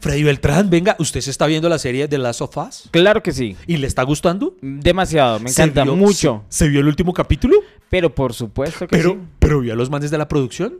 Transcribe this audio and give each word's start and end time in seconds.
Freddy 0.00 0.22
Beltrán, 0.22 0.70
venga, 0.70 0.96
¿usted 0.98 1.20
se 1.20 1.30
está 1.30 1.46
viendo 1.46 1.68
la 1.68 1.78
serie 1.78 2.08
de 2.08 2.18
Last 2.18 2.40
of 2.42 2.56
Us? 2.56 2.88
Claro 2.90 3.22
que 3.22 3.32
sí. 3.32 3.56
¿Y 3.66 3.76
le 3.78 3.86
está 3.86 4.02
gustando? 4.02 4.54
Demasiado, 4.60 5.40
me 5.40 5.48
¿Se 5.48 5.62
encanta 5.62 5.84
vio- 5.84 5.96
mucho. 5.96 6.44
¿Se, 6.48 6.64
se 6.64 6.68
vio 6.70 6.80
el 6.80 6.86
último 6.88 7.12
capítulo? 7.12 7.56
Pero 7.88 8.14
por 8.14 8.32
supuesto 8.34 8.86
que 8.86 8.96
Pero, 8.96 9.10
sí. 9.12 9.18
pero 9.38 9.60
vio 9.60 9.72
a 9.72 9.76
los 9.76 9.90
manes 9.90 10.10
de 10.10 10.18
la 10.18 10.28
producción. 10.28 10.78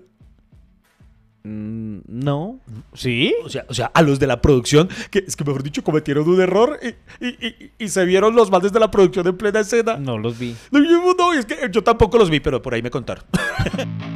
Mm, 1.44 1.98
no. 2.08 2.58
¿Sí? 2.94 3.32
O 3.44 3.48
sea, 3.48 3.64
o 3.68 3.74
sea, 3.74 3.86
a 3.94 4.02
los 4.02 4.18
de 4.18 4.26
la 4.26 4.40
producción, 4.42 4.88
que 5.10 5.20
es 5.26 5.36
que 5.36 5.44
mejor 5.44 5.62
dicho, 5.62 5.84
cometieron 5.84 6.28
un 6.28 6.40
error 6.40 6.78
y, 6.82 7.24
y- 7.24 7.46
y- 7.46 7.70
y 7.78 7.88
se 7.88 8.04
vieron 8.04 8.34
los 8.34 8.50
manes 8.50 8.72
de 8.72 8.80
la 8.80 8.90
producción 8.90 9.26
en 9.28 9.36
plena 9.36 9.60
escena. 9.60 9.96
No 9.96 10.18
los 10.18 10.38
vi. 10.38 10.56
No, 10.72 10.80
no, 11.14 11.32
es 11.32 11.46
que 11.46 11.56
yo 11.70 11.84
tampoco 11.84 12.18
los 12.18 12.30
vi, 12.30 12.40
pero 12.40 12.60
por 12.60 12.74
ahí 12.74 12.82
me 12.82 12.90
contaron. 12.90 13.24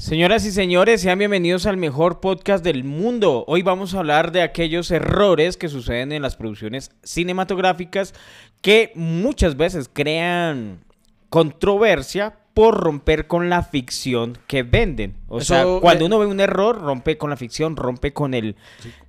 Señoras 0.00 0.46
y 0.46 0.50
señores, 0.50 1.02
sean 1.02 1.18
bienvenidos 1.18 1.66
al 1.66 1.76
mejor 1.76 2.20
podcast 2.20 2.64
del 2.64 2.84
mundo. 2.84 3.44
Hoy 3.46 3.60
vamos 3.60 3.92
a 3.92 3.98
hablar 3.98 4.32
de 4.32 4.40
aquellos 4.40 4.90
errores 4.90 5.58
que 5.58 5.68
suceden 5.68 6.10
en 6.12 6.22
las 6.22 6.36
producciones 6.36 6.90
cinematográficas 7.02 8.14
que 8.62 8.92
muchas 8.94 9.58
veces 9.58 9.90
crean 9.92 10.82
controversia 11.28 12.38
por 12.54 12.78
romper 12.80 13.26
con 13.26 13.48
la 13.48 13.62
ficción 13.62 14.36
que 14.46 14.62
venden. 14.62 15.16
O 15.28 15.40
sea, 15.40 15.64
cuando 15.80 16.00
le- 16.00 16.06
uno 16.06 16.18
ve 16.18 16.26
un 16.26 16.40
error, 16.40 16.80
rompe 16.80 17.16
con 17.16 17.30
la 17.30 17.36
ficción, 17.36 17.76
rompe 17.76 18.12
con 18.12 18.34
el... 18.34 18.56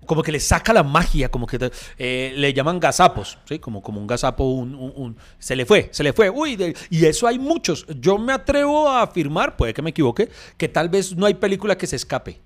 Como 0.05 0.23
que 0.23 0.31
le 0.31 0.39
saca 0.39 0.73
la 0.73 0.83
magia, 0.83 1.29
como 1.29 1.47
que 1.47 1.71
eh, 1.97 2.33
le 2.35 2.53
llaman 2.53 2.79
gazapos, 2.79 3.37
¿sí? 3.45 3.59
Como, 3.59 3.81
como 3.81 3.99
un 3.99 4.07
gazapo, 4.07 4.43
un, 4.45 4.75
un- 4.75 4.93
un- 4.95 5.17
se 5.39 5.55
le 5.55 5.65
fue, 5.65 5.89
se 5.91 6.03
le 6.03 6.13
fue. 6.13 6.29
Uy, 6.29 6.55
de- 6.55 6.75
y 6.89 7.05
eso 7.05 7.27
hay 7.27 7.39
muchos. 7.39 7.85
Yo 7.99 8.17
me 8.17 8.33
atrevo 8.33 8.87
a 8.89 9.03
afirmar, 9.03 9.55
puede 9.57 9.73
que 9.73 9.81
me 9.81 9.91
equivoque, 9.91 10.29
que 10.57 10.67
tal 10.69 10.89
vez 10.89 11.15
no 11.15 11.25
hay 11.25 11.33
película 11.35 11.77
que 11.77 11.87
se 11.87 11.95
escape. 11.95 12.39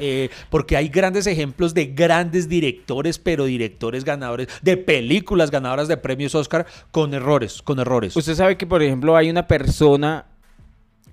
Eh, 0.00 0.30
porque 0.48 0.76
hay 0.76 0.88
grandes 0.88 1.26
ejemplos 1.26 1.74
de 1.74 1.86
grandes 1.86 2.48
directores, 2.48 3.18
pero 3.18 3.46
directores 3.46 4.04
ganadores 4.04 4.46
de 4.62 4.76
películas 4.76 5.50
ganadoras 5.50 5.88
de 5.88 5.96
premios 5.96 6.36
Oscar 6.36 6.66
con 6.92 7.14
errores, 7.14 7.62
con 7.62 7.80
errores. 7.80 8.14
Usted 8.16 8.36
sabe 8.36 8.56
que, 8.56 8.64
por 8.66 8.80
ejemplo, 8.82 9.16
hay 9.16 9.28
una 9.28 9.48
persona 9.48 10.24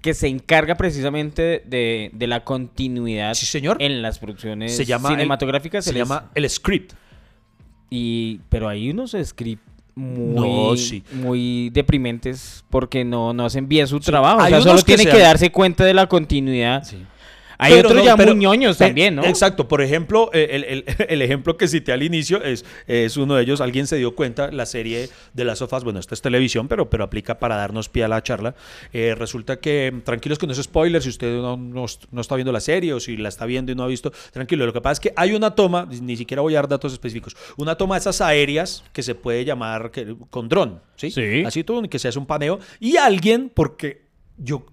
que 0.05 0.13
se 0.13 0.27
encarga 0.27 0.75
precisamente 0.75 1.63
de, 1.65 2.11
de 2.13 2.27
la 2.27 2.43
continuidad 2.43 3.33
Sí, 3.33 3.47
señor. 3.47 3.77
en 3.79 4.03
las 4.03 4.19
producciones 4.19 4.75
se 4.77 4.85
llama 4.85 5.09
el- 5.09 5.15
cinematográficas. 5.15 5.83
se 5.83 5.93
llama 5.95 6.29
el 6.35 6.47
script. 6.47 6.93
Y, 7.89 8.39
pero 8.49 8.67
hay 8.69 8.89
unos 8.91 9.15
script 9.23 9.63
muy, 9.95 10.35
No, 10.69 10.77
sí. 10.77 11.03
muy 11.13 11.69
deprimentes 11.71 12.63
porque 12.69 13.03
no, 13.03 13.33
no 13.33 13.45
hacen 13.45 13.67
bien 13.67 13.87
su 13.87 13.99
trabajo. 13.99 14.41
Hay 14.41 14.53
o 14.53 14.61
sea, 14.61 14.71
solo 14.73 14.83
que 14.83 14.95
tiene 14.95 15.05
que 15.05 15.17
han- 15.17 15.23
darse 15.23 15.51
cuenta 15.51 15.83
de 15.85 15.93
la 15.95 16.07
continuidad. 16.07 16.83
Sí. 16.83 16.97
Hay 17.57 17.73
Pero 17.73 17.87
otros 17.89 17.99
no, 18.03 18.05
ya 18.05 18.17
pero- 18.17 18.31
muy 18.35 18.41
ñoños 18.41 18.77
pe- 18.77 18.85
también, 18.85 19.15
¿no? 19.15 19.23
Exacto. 19.25 19.67
Por 19.67 19.81
ejemplo, 19.81 20.29
eh, 20.33 20.49
el, 20.51 20.63
el- 20.65 20.85
el 21.09 21.21
ejemplo 21.21 21.57
que 21.57 21.67
cité 21.67 21.91
al 21.91 22.03
inicio 22.03 22.43
es, 22.43 22.65
es 22.87 23.17
uno 23.17 23.35
de 23.35 23.43
ellos. 23.43 23.61
Alguien 23.61 23.87
se 23.87 23.95
dio 23.97 24.15
cuenta, 24.15 24.51
la 24.51 24.65
serie 24.65 25.09
de 25.33 25.43
las 25.45 25.59
sofás, 25.59 25.83
bueno, 25.83 25.99
esta 25.99 26.13
es 26.15 26.21
televisión, 26.21 26.67
pero, 26.67 26.89
pero 26.89 27.03
aplica 27.03 27.39
para 27.39 27.55
darnos 27.55 27.89
pie 27.89 28.03
a 28.03 28.07
la 28.07 28.21
charla. 28.23 28.55
Eh, 28.93 29.15
resulta 29.17 29.59
que, 29.59 29.93
tranquilos 30.03 30.37
que 30.37 30.47
no 30.47 30.53
es 30.53 30.61
spoiler, 30.61 31.01
si 31.01 31.09
usted 31.09 31.33
no, 31.37 31.57
no- 31.57 31.85
no 32.11 32.21
está 32.21 32.35
viendo 32.35 32.51
la 32.51 32.59
serie 32.59 32.93
o 32.93 32.99
si 32.99 33.17
la 33.17 33.29
está 33.29 33.45
viendo 33.45 33.71
y 33.71 33.75
no 33.75 33.83
ha 33.83 33.87
visto, 33.87 34.11
tranquilo. 34.31 34.65
Lo 34.65 34.73
que 34.73 34.81
pasa 34.81 34.93
es 34.93 34.99
que 34.99 35.13
hay 35.15 35.33
una 35.33 35.51
toma, 35.51 35.87
ni 36.01 36.17
siquiera 36.17 36.41
voy 36.41 36.53
a 36.55 36.57
dar 36.57 36.67
datos 36.67 36.93
específicos, 36.93 37.35
una 37.57 37.75
toma 37.75 37.95
de 37.95 37.99
esas 37.99 38.21
aéreas 38.21 38.83
que 38.93 39.03
se 39.03 39.15
puede 39.15 39.45
llamar 39.45 39.91
que- 39.91 40.15
con 40.29 40.49
dron, 40.49 40.81
¿sí? 40.95 41.11
Sí. 41.11 41.43
Así 41.45 41.63
todo, 41.63 41.81
que 41.89 41.99
se 41.99 42.07
hace 42.07 42.19
un 42.19 42.25
paneo. 42.25 42.59
Y 42.79 42.97
alguien, 42.97 43.51
porque 43.53 44.05
yo 44.37 44.65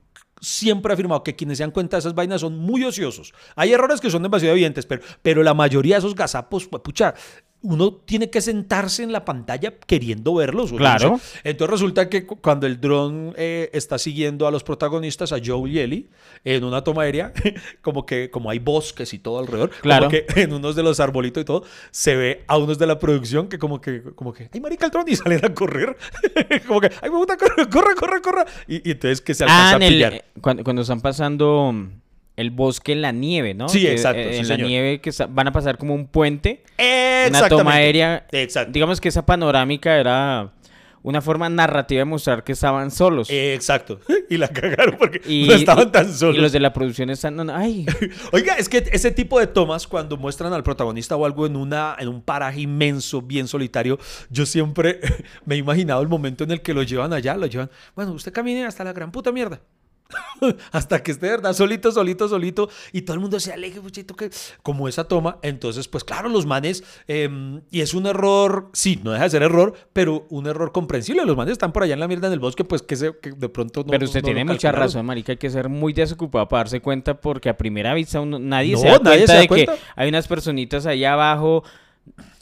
siempre 0.43 0.93
he 0.93 0.95
afirmado 0.95 1.23
que 1.23 1.37
quienes 1.37 1.59
se 1.59 1.65
dan 1.65 1.71
cuenta 1.71 1.97
de 1.97 2.01
esas 2.01 2.15
vainas 2.15 2.43
son 2.43 2.59
muy 2.59 2.85
ociosos. 2.85 3.33
Hay 3.57 3.73
errores 3.73 4.01
que 4.01 4.11
son 4.11 4.23
demasiado 4.23 4.55
evidentes, 4.55 4.85
pero, 4.85 5.03
pero 5.23 5.43
la 5.43 5.55
mayoría 5.55 5.95
de 5.95 6.01
esos 6.01 6.15
gazapos, 6.15 6.67
pucha, 6.67 7.15
uno 7.63 7.93
tiene 7.93 8.29
que 8.29 8.41
sentarse 8.41 9.03
en 9.03 9.13
la 9.13 9.25
pantalla 9.25 9.75
queriendo 9.87 10.35
verlos. 10.35 10.73
Claro. 10.73 11.21
Entonces 11.45 11.71
resulta 11.71 12.09
que 12.09 12.27
cu- 12.27 12.41
cuando 12.41 12.67
el 12.67 12.81
dron 12.81 13.35
eh, 13.37 13.71
está 13.73 13.99
siguiendo 13.99 14.47
a 14.47 14.51
los 14.51 14.65
protagonistas, 14.65 15.33
a 15.33 15.39
Joe 15.45 15.71
y 15.71 15.79
Ellie, 15.79 16.09
en 16.45 16.65
una 16.65 16.83
toma 16.83 17.03
aérea, 17.03 17.33
como 17.83 18.05
que 18.05 18.31
como 18.31 18.51
hay 18.51 18.59
bosques 18.59 19.15
y 19.15 19.19
todo 19.19 19.39
alrededor, 19.39 19.71
Claro. 19.81 20.07
como 20.07 20.11
que 20.11 20.27
en 20.43 20.53
unos 20.53 20.75
de 20.77 20.83
los 20.83 20.99
arbolitos 21.01 21.41
y 21.41 21.45
todo, 21.45 21.63
se 21.91 22.17
ve 22.17 22.45
a 22.49 22.59
unos 22.59 22.79
de 22.79 22.87
la 22.87 22.99
producción 22.99 23.49
que 23.49 23.59
como 23.59 23.81
que, 23.81 24.03
como 24.15 24.33
que, 24.33 24.49
ay, 24.53 24.61
marica, 24.61 24.87
el 24.87 24.91
dron, 24.91 25.05
y 25.09 25.17
salen 25.17 25.45
a 25.45 25.55
correr. 25.55 25.97
como 26.67 26.81
que, 26.81 26.91
ay, 27.01 27.11
me 27.11 27.17
gusta, 27.17 27.37
corre, 27.37 27.69
corre, 27.69 27.95
corre, 27.95 28.21
corre. 28.23 28.45
Y, 28.67 28.89
y 28.89 28.93
entonces 28.93 29.21
que 29.21 29.35
se 29.35 29.45
alcanza 29.45 29.77
Ah, 29.77 29.79
a 29.79 29.87
el- 29.87 29.93
pillar. 29.93 30.15
eh, 30.15 30.25
cuando, 30.41 30.65
cuando 30.65 30.83
están 30.83 31.01
pasando 31.01 31.75
el 32.43 32.51
bosque 32.51 32.93
en 32.93 33.01
la 33.01 33.13
nieve, 33.13 33.55
¿no? 33.55 33.69
Sí, 33.69 33.81
Que, 33.81 33.93
exacto, 33.93 34.21
eh, 34.21 34.35
sí, 34.35 34.41
en 34.41 34.49
la 34.49 34.57
nieve 34.57 35.01
que 35.01 35.11
van 35.31 35.49
a 35.49 35.53
pasar 35.53 35.79
como 35.79 35.95
un 35.95 36.07
puente. 36.07 36.63
Una 37.29 37.49
toma 37.49 37.75
aérea. 37.75 38.27
Exacto. 38.33 38.73
Digamos 38.73 39.01
que 39.01 39.09
esa 39.09 39.25
panorámica 39.25 39.97
era 39.99 40.53
una 41.03 41.21
forma 41.21 41.49
narrativa 41.49 42.01
de 42.01 42.05
mostrar 42.05 42.45
que 42.45 42.53
estaban 42.53 42.91
solos. 42.91 43.29
Exacto. 43.31 44.01
Y 44.31 44.39
la 44.39 44.49
cagaron 44.49 44.97
porque 44.99 45.21
y, 45.27 45.47
no 45.47 45.53
estaban 45.53 45.93
tan 45.93 46.11
solos. 46.11 46.37
Y 46.37 46.41
los 46.41 46.53
de 46.53 46.61
la 46.61 46.73
producción 46.73 47.11
están. 47.11 47.51
Ay, 47.51 47.85
Oiga, 48.33 48.55
es 48.55 48.69
que 48.71 48.89
ese 48.91 49.11
tipo 49.11 49.39
de 49.39 49.47
tomas, 49.47 49.87
cuando 49.87 50.17
muestran 50.17 50.55
al 50.55 50.63
protagonista 50.63 51.17
o 51.17 51.27
algo 51.27 51.45
en, 51.45 51.57
una, 51.57 51.97
en 51.99 52.09
un 52.09 52.23
paraje 52.23 52.63
inmenso, 52.63 53.21
bien 53.21 53.47
solitario, 53.47 53.99
yo 54.31 54.47
siempre 54.47 55.01
me 55.45 55.57
he 55.57 55.59
imaginado 55.59 56.01
el 56.01 56.09
momento 56.09 56.45
en 56.45 56.53
el 56.53 56.63
que 56.63 56.73
lo 56.73 56.83
llevan 56.83 57.13
allá, 57.13 57.37
lo 57.37 57.47
llevan, 57.47 57.71
bueno, 57.95 58.13
usted 58.13 58.33
camine 58.33 58.65
hasta 58.65 58.85
la 58.85 58.95
gran 58.95 59.13
puta 59.13 59.33
mierda. 59.33 59.61
hasta 60.73 61.03
que 61.03 61.13
esté 61.13 61.27
de 61.27 61.33
verdad 61.33 61.53
solito, 61.53 61.93
solito, 61.93 62.29
solito, 62.29 62.69
y 62.93 63.03
todo 63.03 63.15
el 63.15 63.21
mundo 63.21 63.39
se 63.41 63.53
aleje, 63.53 63.81
muchito, 63.81 64.15
que 64.15 64.31
como 64.63 64.89
esa 64.89 65.05
toma. 65.05 65.39
Entonces, 65.43 65.89
pues 65.89 66.05
claro, 66.05 66.29
los 66.29 66.47
manes, 66.47 66.85
em, 67.09 67.61
y 67.71 67.81
es 67.81 67.95
un 67.95 68.07
error, 68.07 68.69
sí, 68.73 69.01
no 69.03 69.13
deja 69.13 69.25
de 69.25 69.31
ser 69.31 69.43
error, 69.43 69.75
pero 69.93 70.27
un 70.31 70.47
error 70.47 70.73
comprensible. 70.73 71.25
Los 71.25 71.37
manes 71.37 71.53
están 71.53 71.73
por 71.73 71.83
allá 71.83 71.95
en 71.95 72.01
la 72.01 72.09
mierda 72.09 72.27
en 72.29 72.33
el 72.35 72.41
bosque, 72.41 72.65
pues 72.65 72.83
que, 72.83 72.97
se, 72.97 73.17
que 73.21 73.33
de 73.33 73.49
pronto 73.49 73.83
no. 73.85 73.91
pero 73.91 74.05
usted 74.05 74.21
no 74.23 74.27
tiene 74.27 74.45
mucha 74.45 74.55
calcularon. 74.69 74.83
razón, 74.89 75.07
marica. 75.07 75.33
Hay 75.33 75.39
que 75.39 75.51
ser 75.51 75.69
muy 75.69 75.93
desocupado 75.93 76.49
para 76.49 76.61
darse 76.65 76.81
cuenta 76.81 77.21
porque 77.21 77.49
a 77.49 77.57
primera 77.57 77.95
vista 77.95 78.21
uno- 78.21 78.39
nadie 78.39 78.73
No, 78.73 78.79
se 78.79 78.87
da 78.89 78.99
nadie 78.99 79.03
cuenta 79.03 79.27
se 79.27 79.33
da 79.35 79.41
de 79.41 79.49
cuenta. 79.49 79.75
que 79.75 79.81
hay 79.97 80.09
unas 80.09 80.29
personitas 80.29 80.87
allá 80.87 81.13
abajo. 81.15 81.63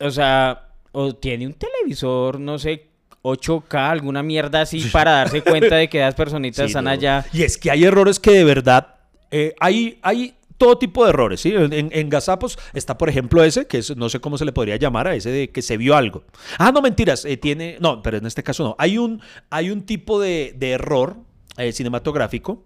O 0.01 0.11
sea, 0.11 0.69
o 0.93 1.15
tiene 1.15 1.47
un 1.47 1.55
televisor, 1.55 2.41
no 2.41 2.59
sé. 2.59 2.90
8K, 3.23 3.75
alguna 3.91 4.23
mierda 4.23 4.63
así, 4.63 4.81
para 4.93 5.11
darse 5.13 5.43
cuenta 5.43 5.77
de 5.77 5.89
que 5.89 6.01
las 6.01 6.15
personitas 6.15 6.57
Sí, 6.65 6.71
están 6.71 6.85
no. 6.85 6.91
allá. 6.91 7.25
Y 7.33 7.43
es 7.43 7.59
que 7.59 7.71
hay 7.71 7.85
errores 7.85 8.19
que 8.19 8.31
de 8.33 8.45
verdad. 8.45 8.95
eh, 9.31 9.55
hay, 9.61 9.99
hay 10.03 10.35
todo 10.57 10.77
tipo 10.77 11.05
de 11.05 11.11
errores, 11.11 11.41
¿sí? 11.41 11.55
En, 11.55 11.73
en 11.93 12.09
Gazapos 12.11 12.59
está, 12.75 12.99
por 12.99 13.09
ejemplo, 13.09 13.43
ese, 13.43 13.67
que 13.67 13.79
es- 13.79 13.97
no 13.97 14.09
sé 14.11 14.21
cómo 14.21 14.37
se 14.37 14.45
le 14.45 14.53
podría 14.53 14.77
llamar 14.77 15.09
a 15.09 15.15
ese 15.15 15.31
de 15.31 15.51
que 15.51 15.63
se 15.63 15.77
vio 15.79 15.97
algo. 15.97 16.25
Ah, 16.59 16.71
no, 16.73 16.83
mentiras. 16.83 17.25
eh, 17.25 17.37
tiene. 17.39 17.77
No, 17.81 18.03
pero 18.03 18.19
en 18.19 18.27
este 18.27 18.43
caso 18.43 18.63
no. 18.65 18.77
Hay 18.79 18.99
un, 18.99 19.23
hay 19.49 19.71
un 19.71 19.83
tipo 19.83 20.21
de, 20.21 20.55
de 20.59 20.73
error 20.73 21.17
eh, 21.57 21.73
cinematográfico 21.73 22.65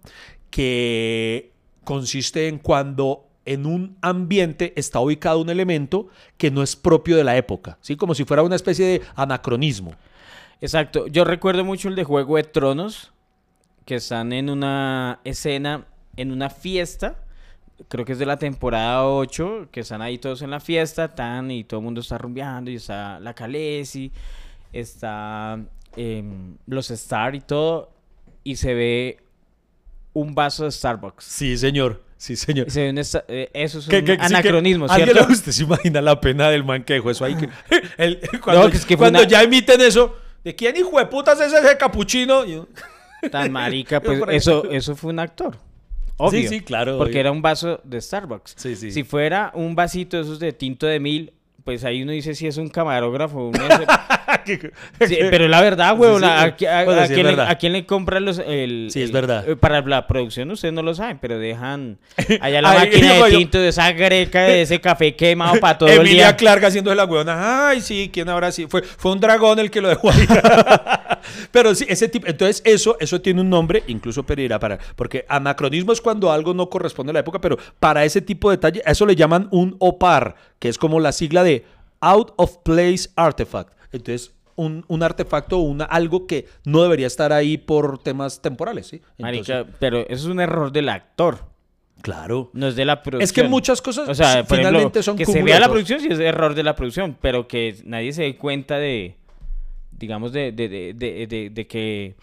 que 0.49 1.51
consiste 1.83 2.47
en 2.47 2.57
cuando 2.59 3.27
en 3.45 3.65
un 3.65 3.97
ambiente 4.01 4.73
está 4.75 4.99
ubicado 4.99 5.39
un 5.39 5.49
elemento 5.49 6.07
que 6.37 6.49
no 6.49 6.63
es 6.63 6.75
propio 6.75 7.15
de 7.15 7.23
la 7.23 7.37
época, 7.37 7.77
¿sí? 7.81 7.95
Como 7.95 8.15
si 8.15 8.23
fuera 8.25 8.41
una 8.41 8.55
especie 8.55 8.85
de 8.87 9.01
anacronismo. 9.15 9.93
Exacto. 10.61 11.07
Yo 11.07 11.23
recuerdo 11.25 11.63
mucho 11.63 11.87
el 11.89 11.95
de 11.95 12.03
Juego 12.03 12.37
de 12.37 12.43
Tronos, 12.43 13.11
que 13.85 13.95
están 13.95 14.33
en 14.33 14.49
una 14.49 15.19
escena, 15.23 15.85
en 16.17 16.31
una 16.31 16.49
fiesta. 16.49 17.15
Creo 17.89 18.05
que 18.05 18.13
es 18.13 18.19
de 18.19 18.25
la 18.25 18.37
temporada 18.37 19.05
8, 19.05 19.67
que 19.71 19.81
están 19.81 20.01
ahí 20.01 20.17
todos 20.17 20.41
en 20.41 20.49
la 20.49 20.59
fiesta, 20.61 21.13
tan, 21.13 21.51
y 21.51 21.63
todo 21.65 21.81
el 21.81 21.83
mundo 21.83 22.01
está 22.01 22.17
rumbeando, 22.17 22.71
y 22.71 22.75
está 22.75 23.19
la 23.19 23.33
Khaleesi, 23.33 24.11
está 24.71 25.59
em, 25.97 26.55
los 26.67 26.89
Star 26.91 27.35
y 27.35 27.41
todo, 27.41 27.91
y 28.43 28.55
se 28.55 28.73
ve 28.73 29.17
un 30.13 30.33
vaso 30.35 30.63
de 30.63 30.71
Starbucks. 30.71 31.25
Sí, 31.25 31.57
señor. 31.57 32.03
Sí, 32.17 32.37
señor. 32.37 32.71
Se 32.71 32.83
ve 32.83 32.89
un 32.91 32.97
esta- 32.97 33.25
eh, 33.27 33.49
eso 33.53 33.79
es 33.79 33.85
un 33.87 33.91
Que- 33.91 34.03
que- 34.05 34.13
sí, 34.13 34.17
que 34.19 34.23
anacronismo, 34.25 34.87
¿cierto? 34.87 35.27
usted 35.29 35.51
se 35.51 35.63
imagina 35.63 36.01
la 36.01 36.19
pena 36.21 36.49
del 36.49 36.63
man 36.63 36.83
que 36.83 36.93
dejó 36.93 37.11
eso 37.11 37.25
ahí. 37.25 37.35
que- 37.35 37.49
el- 37.97 38.21
cuando 38.41 38.63
No, 38.63 38.69
que 38.71 38.77
es 38.77 38.85
que 38.85 38.95
fue 38.95 39.05
cuando 39.07 39.19
una- 39.19 39.27
ya 39.27 39.43
emiten 39.43 39.81
eso, 39.81 40.15
¿de 40.45 40.55
quién 40.55 40.77
hijo 40.77 40.97
de 40.97 41.07
putas 41.07 41.37
es 41.41 41.51
ese 41.51 41.75
capuchino? 41.77 42.45
Yo- 42.45 42.67
Tan 43.31 43.51
marica, 43.51 43.99
pues 44.01 44.21
eso, 44.29 44.69
eso 44.71 44.95
fue 44.95 45.11
un 45.11 45.19
actor. 45.19 45.57
Obvio. 46.17 46.41
Sí, 46.43 46.47
sí, 46.47 46.61
claro. 46.61 46.97
Porque 46.97 47.11
obvio. 47.13 47.19
era 47.19 47.31
un 47.31 47.41
vaso 47.41 47.81
de 47.83 47.99
Starbucks. 47.99 48.53
Sí, 48.55 48.77
sí. 48.77 48.91
Si 48.91 49.03
fuera 49.03 49.51
un 49.53 49.75
vasito 49.75 50.15
de 50.15 50.23
esos 50.23 50.39
de 50.39 50.53
tinto 50.53 50.85
de 50.85 51.01
mil, 51.01 51.33
pues 51.65 51.83
ahí 51.83 52.03
uno 52.03 52.11
dice 52.13 52.33
si 52.35 52.45
es 52.47 52.55
un 52.57 52.69
camarógrafo. 52.69 53.47
un 53.49 53.55
ese- 54.45 54.71
Sí, 55.07 55.17
pero 55.31 55.47
la 55.47 55.59
verdad, 55.61 55.97
weón, 55.97 56.21
Sí, 56.21 56.27
sí. 56.59 56.65
¿a, 56.67 56.79
a- 56.79 56.85
Bueno, 56.85 57.01
a 57.01 57.07
sí, 57.07 57.13
quién 57.15 57.35
le, 57.35 57.41
a 57.41 57.55
quién 57.57 57.73
le 57.73 57.85
compran 57.87 58.23
los, 58.23 58.37
el, 58.37 58.89
Sí, 58.91 59.01
es 59.01 59.07
el- 59.09 59.11
verdad. 59.13 59.49
eh, 59.49 59.55
Para 59.55 59.81
la 59.81 60.05
producción 60.05 60.51
ustedes 60.51 60.73
no 60.73 60.83
lo 60.83 60.93
saben, 60.93 61.17
pero 61.19 61.39
dejan 61.39 61.97
allá 62.41 62.61
la 62.61 62.69
Ay, 62.71 62.77
máquina 62.91 63.13
de 63.13 63.31
tinto 63.31 63.57
de 63.59 63.69
esa 63.69 63.91
greca, 63.91 64.43
de 64.43 64.61
ese 64.61 64.79
café 64.79 65.15
quemado 65.15 65.59
para 65.59 65.77
todo 65.79 65.89
el 65.89 65.95
Emilia 66.01 66.27
día. 66.27 66.35
Clark 66.37 66.63
haciendo 66.65 66.93
la 66.93 67.05
huevona. 67.05 67.69
Ay, 67.69 67.81
sí, 67.81 68.09
¿quién 68.13 68.29
habrá 68.29 68.51
sido? 68.51 68.69
Fue, 68.69 68.83
fue 68.83 69.11
un 69.11 69.19
dragón 69.19 69.57
el 69.57 69.71
que 69.71 69.81
lo 69.81 69.89
dejó 69.89 70.11
ahí. 70.11 70.27
Pero 71.51 71.75
sí, 71.75 71.85
ese 71.87 72.07
tipo. 72.07 72.27
Entonces, 72.27 72.61
eso, 72.65 72.97
eso 72.99 73.21
tiene 73.21 73.41
un 73.41 73.49
nombre, 73.49 73.83
incluso 73.87 74.23
Pereira, 74.23 74.59
para. 74.59 74.79
Porque 74.95 75.25
anacronismo 75.29 75.91
es 75.91 76.01
cuando 76.01 76.31
algo 76.31 76.53
no 76.53 76.69
corresponde 76.69 77.11
a 77.11 77.13
la 77.13 77.19
época, 77.19 77.41
pero 77.41 77.57
para 77.79 78.05
ese 78.05 78.21
tipo 78.21 78.49
de 78.49 78.57
detalle, 78.57 78.81
a 78.85 78.91
eso 78.91 79.05
le 79.05 79.15
llaman 79.15 79.47
un 79.51 79.75
OPAR, 79.79 80.35
que 80.59 80.69
es 80.69 80.77
como 80.77 80.99
la 80.99 81.11
sigla 81.11 81.43
de 81.43 81.65
Out 82.01 82.33
of 82.37 82.57
Place 82.63 83.09
Artifact. 83.15 83.73
Entonces, 83.91 84.33
un, 84.55 84.85
un 84.87 85.03
artefacto 85.03 85.59
o 85.59 85.61
una, 85.61 85.85
algo 85.85 86.27
que 86.27 86.47
no 86.65 86.81
debería 86.83 87.07
estar 87.07 87.33
ahí 87.33 87.57
por 87.57 87.99
temas 87.99 88.41
temporales, 88.41 88.87
¿sí? 88.87 89.01
Entonces, 89.17 89.49
Marica, 89.49 89.77
pero 89.79 89.99
eso 90.01 90.13
es 90.13 90.25
un 90.25 90.39
error 90.39 90.71
del 90.71 90.89
actor. 90.89 91.39
claro. 92.01 92.51
No 92.53 92.67
es 92.67 92.75
de 92.75 92.85
la 92.85 93.01
producción. 93.01 93.23
Es 93.23 93.33
que 93.33 93.43
muchas 93.43 93.81
cosas 93.81 94.07
O 94.07 94.15
sea, 94.15 94.43
por 94.43 94.57
ejemplo, 94.57 94.57
finalmente 94.57 95.03
son 95.03 95.17
que 95.17 95.25
se 95.25 95.43
vea 95.43 95.59
la 95.59 95.69
producción 95.69 95.99
sí 95.99 96.07
es 96.09 96.19
error 96.19 96.53
de 96.55 96.63
la 96.63 96.75
producción, 96.75 97.17
pero 97.19 97.47
que 97.47 97.75
nadie 97.85 98.13
se 98.13 98.23
dé 98.23 98.37
cuenta 98.37 98.77
de, 98.77 99.17
digamos, 99.97 100.31
de, 100.31 100.51
de, 100.51 100.69
de, 100.69 100.93
de, 100.93 101.27
de- 101.27 101.49
de 101.49 101.67
que 101.67 102.15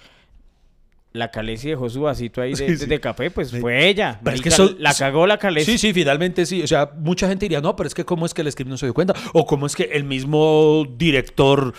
la 1.14 1.30
Calesi 1.30 1.68
dejó 1.68 1.90
su 1.90 2.00
vasito 2.00 2.40
ahí 2.40 2.52
de, 2.52 2.56
Sí, 2.56 2.64
de- 2.64 2.76
sí. 2.78 2.86
de 2.86 2.98
café, 2.98 3.30
pues 3.30 3.50
fue 3.50 3.86
ella. 3.86 4.18
Pero 4.24 4.34
es 4.34 4.40
que 4.40 4.48
Marica, 4.48 4.64
eso- 4.64 4.76
la 4.78 4.94
cagó 4.94 5.26
la 5.26 5.36
Calesi. 5.36 5.72
Sí, 5.72 5.76
sí, 5.78 5.92
finalmente 5.92 6.46
sí. 6.46 6.62
O 6.62 6.66
sea, 6.66 6.90
mucha 6.96 7.28
gente 7.28 7.44
diría, 7.44 7.60
no, 7.60 7.76
pero 7.76 7.86
es 7.86 7.92
que 7.94 8.06
cómo 8.06 8.24
es 8.24 8.32
que 8.32 8.40
el 8.40 8.50
script 8.50 8.70
no 8.70 8.78
se 8.78 8.86
dio 8.86 8.94
cuenta. 8.94 9.12
O 9.34 9.44
cómo 9.44 9.66
es 9.66 9.76
que 9.76 9.82
el 9.92 10.04
mismo 10.04 10.86
director 10.96 11.74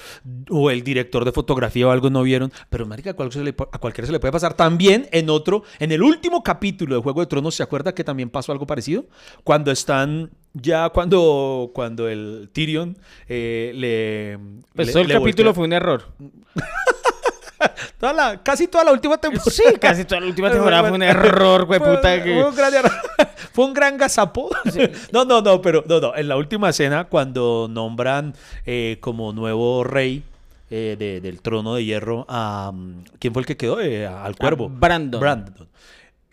o 0.52 0.70
el 0.70 0.84
director 0.84 1.26
de 1.26 1.32
fotografía 1.32 1.88
o 1.88 1.90
algo 1.90 2.12
no 2.12 2.22
vieron. 2.22 2.52
Pero, 2.70 2.86
marica, 2.86 3.10
a 3.10 3.14
cualquiera 3.16 4.06
se 4.06 4.12
le 4.12 4.20
puede 4.20 4.32
pasar. 4.32 4.54
También 4.54 5.10
en 5.12 5.32
otro, 5.32 5.64
en 5.80 5.92
el 5.92 6.04
último 6.04 6.44
capítulo 6.44 6.96
de 6.96 7.02
Juego 7.02 7.22
de 7.22 7.26
Tronos, 7.26 7.56
¿se 7.56 7.64
acuerda 7.64 7.96
que 7.96 8.04
también 8.04 8.30
pasó 8.30 8.52
algo 8.52 8.68
parecido? 8.68 9.06
Cuando 9.44 9.72
están, 9.72 10.30
ya 10.54 10.90
cuando, 10.90 11.72
cuando 11.74 12.08
el 12.08 12.50
Tyrion 12.54 12.98
eh, 13.28 13.72
le... 13.76 14.40
Pues 14.76 14.88
le- 14.88 14.94
todo 14.94 15.02
el 15.04 15.08
le 15.10 15.14
capítulo 15.16 15.50
voltea- 15.52 15.56
fue 15.56 15.66
un 15.66 15.74
error. 15.74 16.04
Toda 18.00 18.12
la- 18.14 18.44
casi 18.44 18.68
toda 18.68 18.84
la 18.84 18.92
última 18.92 19.18
temporada. 19.18 19.50
Sí, 19.50 19.64
casi 19.80 20.04
toda 20.04 20.20
la 20.20 20.28
última 20.28 20.52
temporada 20.52 20.84
fue 20.84 20.92
un 20.98 21.04
error, 21.04 21.66
güey, 21.68 21.80
Fue- 21.80 21.96
puta. 21.96 22.22
que- 22.24 22.34
Fue 22.34 22.50
un 22.50 22.56
gran. 22.56 22.74
Fue 23.54 23.66
un 23.66 23.74
gran 23.74 23.98
gazapo. 23.98 24.50
No, 25.12 25.24
no, 25.26 25.42
no, 25.42 25.62
pero 25.62 25.84
no, 25.88 26.00
no. 26.02 26.16
En 26.16 26.28
la 26.28 26.36
última 26.36 26.70
escena, 26.70 27.06
cuando 27.06 27.68
nombran 27.70 28.34
eh, 28.66 28.98
como 29.00 29.32
nuevo 29.32 29.84
rey 29.86 30.24
eh, 30.70 30.96
de- 31.00 31.22
del 31.22 31.42
trono 31.42 31.76
de 31.76 31.86
hierro 31.86 32.26
a. 32.28 32.74
¿Quién 33.20 33.32
fue 33.34 33.42
el 33.42 33.46
que 33.46 33.56
quedó? 33.56 33.80
Eh, 33.80 34.06
al 34.06 34.36
cuervo. 34.36 34.68
Brandon. 34.70 35.22
Brandon. 35.22 35.68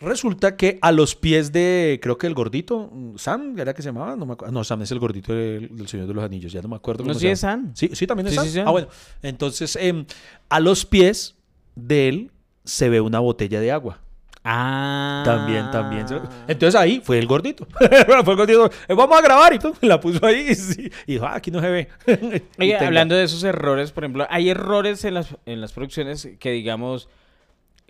Resulta 0.01 0.55
que 0.57 0.79
a 0.81 0.91
los 0.91 1.15
pies 1.15 1.51
de, 1.51 1.99
creo 2.01 2.17
que 2.17 2.27
el 2.27 2.33
gordito, 2.33 2.91
Sam, 3.17 3.57
¿era 3.59 3.73
que 3.73 3.81
se 3.81 3.89
llamaba? 3.89 4.15
No, 4.15 4.25
me 4.25 4.33
acuerdo. 4.33 4.51
no 4.53 4.63
Sam 4.63 4.81
es 4.81 4.91
el 4.91 4.99
gordito 4.99 5.33
del, 5.33 5.75
del 5.75 5.87
Señor 5.87 6.07
de 6.07 6.13
los 6.13 6.23
Anillos, 6.23 6.51
ya 6.51 6.61
no 6.61 6.69
me 6.69 6.75
acuerdo. 6.75 7.03
No, 7.03 7.09
cómo 7.09 7.19
sí 7.19 7.27
se 7.27 7.31
es. 7.33 7.39
Sam. 7.39 7.71
Sí, 7.75 7.89
sí, 7.93 8.07
también 8.07 8.27
es 8.27 8.33
Sí, 8.33 8.37
Sam. 8.37 8.45
sí, 8.45 8.51
sí. 8.53 8.59
Ah, 8.65 8.71
bueno. 8.71 8.87
Entonces, 9.21 9.75
em, 9.75 10.05
a 10.49 10.59
los 10.59 10.85
pies 10.85 11.35
de 11.75 12.09
él 12.09 12.31
se 12.63 12.89
ve 12.89 12.99
una 12.99 13.19
botella 13.19 13.59
de 13.59 13.71
agua. 13.71 13.99
Ah. 14.43 15.21
También, 15.23 15.69
también. 15.69 16.05
Entonces 16.47 16.73
ahí 16.79 16.99
fue 17.03 17.19
el 17.19 17.27
gordito. 17.27 17.67
fue 17.77 18.33
el 18.33 18.37
gordito. 18.37 18.71
"Eh, 18.87 18.93
Vamos 18.95 19.17
a 19.17 19.21
grabar 19.21 19.53
y 19.53 19.59
pum, 19.59 19.73
la 19.81 19.99
puso 19.99 20.25
ahí 20.25 20.47
y, 20.49 20.55
sí, 20.55 20.91
dijo, 21.05 21.25
ah, 21.27 21.35
aquí 21.35 21.51
no 21.51 21.61
se 21.61 21.69
ve. 21.69 21.87
Oye, 22.59 22.75
hablando 22.77 23.13
de 23.15 23.23
esos 23.23 23.43
errores, 23.43 23.91
por 23.91 24.03
ejemplo, 24.03 24.25
hay 24.31 24.49
errores 24.49 25.05
en 25.05 25.13
las, 25.13 25.27
en 25.45 25.61
las 25.61 25.73
producciones 25.73 26.27
que 26.39 26.51
digamos 26.51 27.07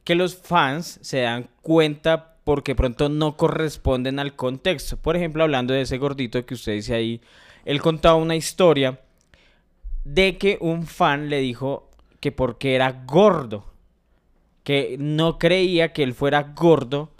que 0.04 0.16
los 0.16 0.36
fans 0.36 1.00
se 1.02 1.22
dan 1.22 1.50
cuenta 1.62 2.36
porque 2.44 2.76
pronto 2.76 3.10
no 3.10 3.38
corresponden 3.38 4.20
al 4.20 4.36
contexto. 4.36 4.98
Por 4.98 5.16
ejemplo, 5.16 5.44
hablando 5.44 5.74
de 5.74 5.82
ese 5.82 5.98
gordito 5.98 6.46
que 6.46 6.56
usted 6.56 6.74
dice 6.74 6.96
ahí, 6.96 7.22
él 7.66 7.82
contaba 7.82 8.16
una 8.16 8.36
historia 8.36 9.00
de 10.04 10.38
que 10.38 10.58
un 10.62 10.88
fan 10.88 11.30
le 11.30 11.40
dijo 11.40 11.90
que 12.20 12.32
porque 12.32 12.76
era 12.76 13.04
gordo, 13.06 13.66
que 14.64 14.96
no 15.00 15.38
creía 15.38 15.94
que 15.94 16.04
él 16.04 16.14
fuera 16.14 16.54
gordo, 16.56 17.12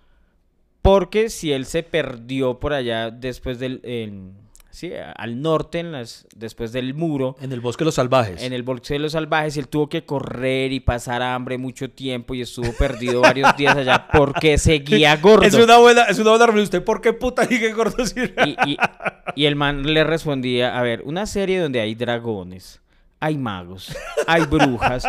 porque 0.82 1.30
si 1.30 1.52
él 1.52 1.66
se 1.66 1.84
perdió 1.84 2.60
por 2.60 2.74
allá 2.74 3.12
después 3.12 3.60
del... 3.60 3.82
en- 3.84 4.34
sí, 4.72 4.92
al 5.16 5.42
norte, 5.42 5.80
en 5.80 5.92
las, 5.92 6.26
después 6.36 6.72
del 6.72 6.94
muro, 6.96 7.36
En 7.40 7.52
el 7.52 7.60
bosque 7.62 7.84
de 7.84 7.86
los 7.86 7.96
salvajes. 7.96 8.42
en 8.42 8.54
el 8.54 8.64
bosque 8.64 8.96
de 8.96 9.00
los 9.00 9.12
salvajes, 9.12 9.56
y 9.56 9.60
él 9.60 9.68
tuvo 9.68 9.88
que 9.90 10.04
correr 10.06 10.72
y 10.72 10.80
pasar 10.80 11.22
hambre 11.22 11.58
mucho 11.60 11.90
tiempo 11.92 12.34
y 12.34 12.42
estuvo 12.42 12.72
perdido 12.74 13.22
varios 13.22 13.56
días 13.58 13.78
allá 13.78 14.08
porque 14.12 14.58
seguía 14.58 15.16
gordo. 15.18 15.46
Es 15.46 15.54
una 15.54 15.78
buena, 15.78 16.04
es 16.06 16.18
una 16.18 16.36
buena. 16.36 16.62
¿Usted 16.62 16.84
por 16.84 17.02
qué 17.02 17.14
puta 17.14 17.46
dije 17.46 17.72
gordo? 17.74 18.04
Y, 18.46 18.72
y- 18.72 18.78
y 19.36 19.46
el 19.46 19.56
man 19.56 19.84
le 19.94 20.04
respondía, 20.04 20.78
a 20.78 20.82
ver, 20.82 21.04
una 21.06 21.26
serie 21.26 21.60
donde 21.60 21.80
hay 21.80 21.94
dragones, 21.96 22.82
hay 23.20 23.38
magos, 23.38 23.96
hay 24.28 24.44
brujas. 24.46 25.06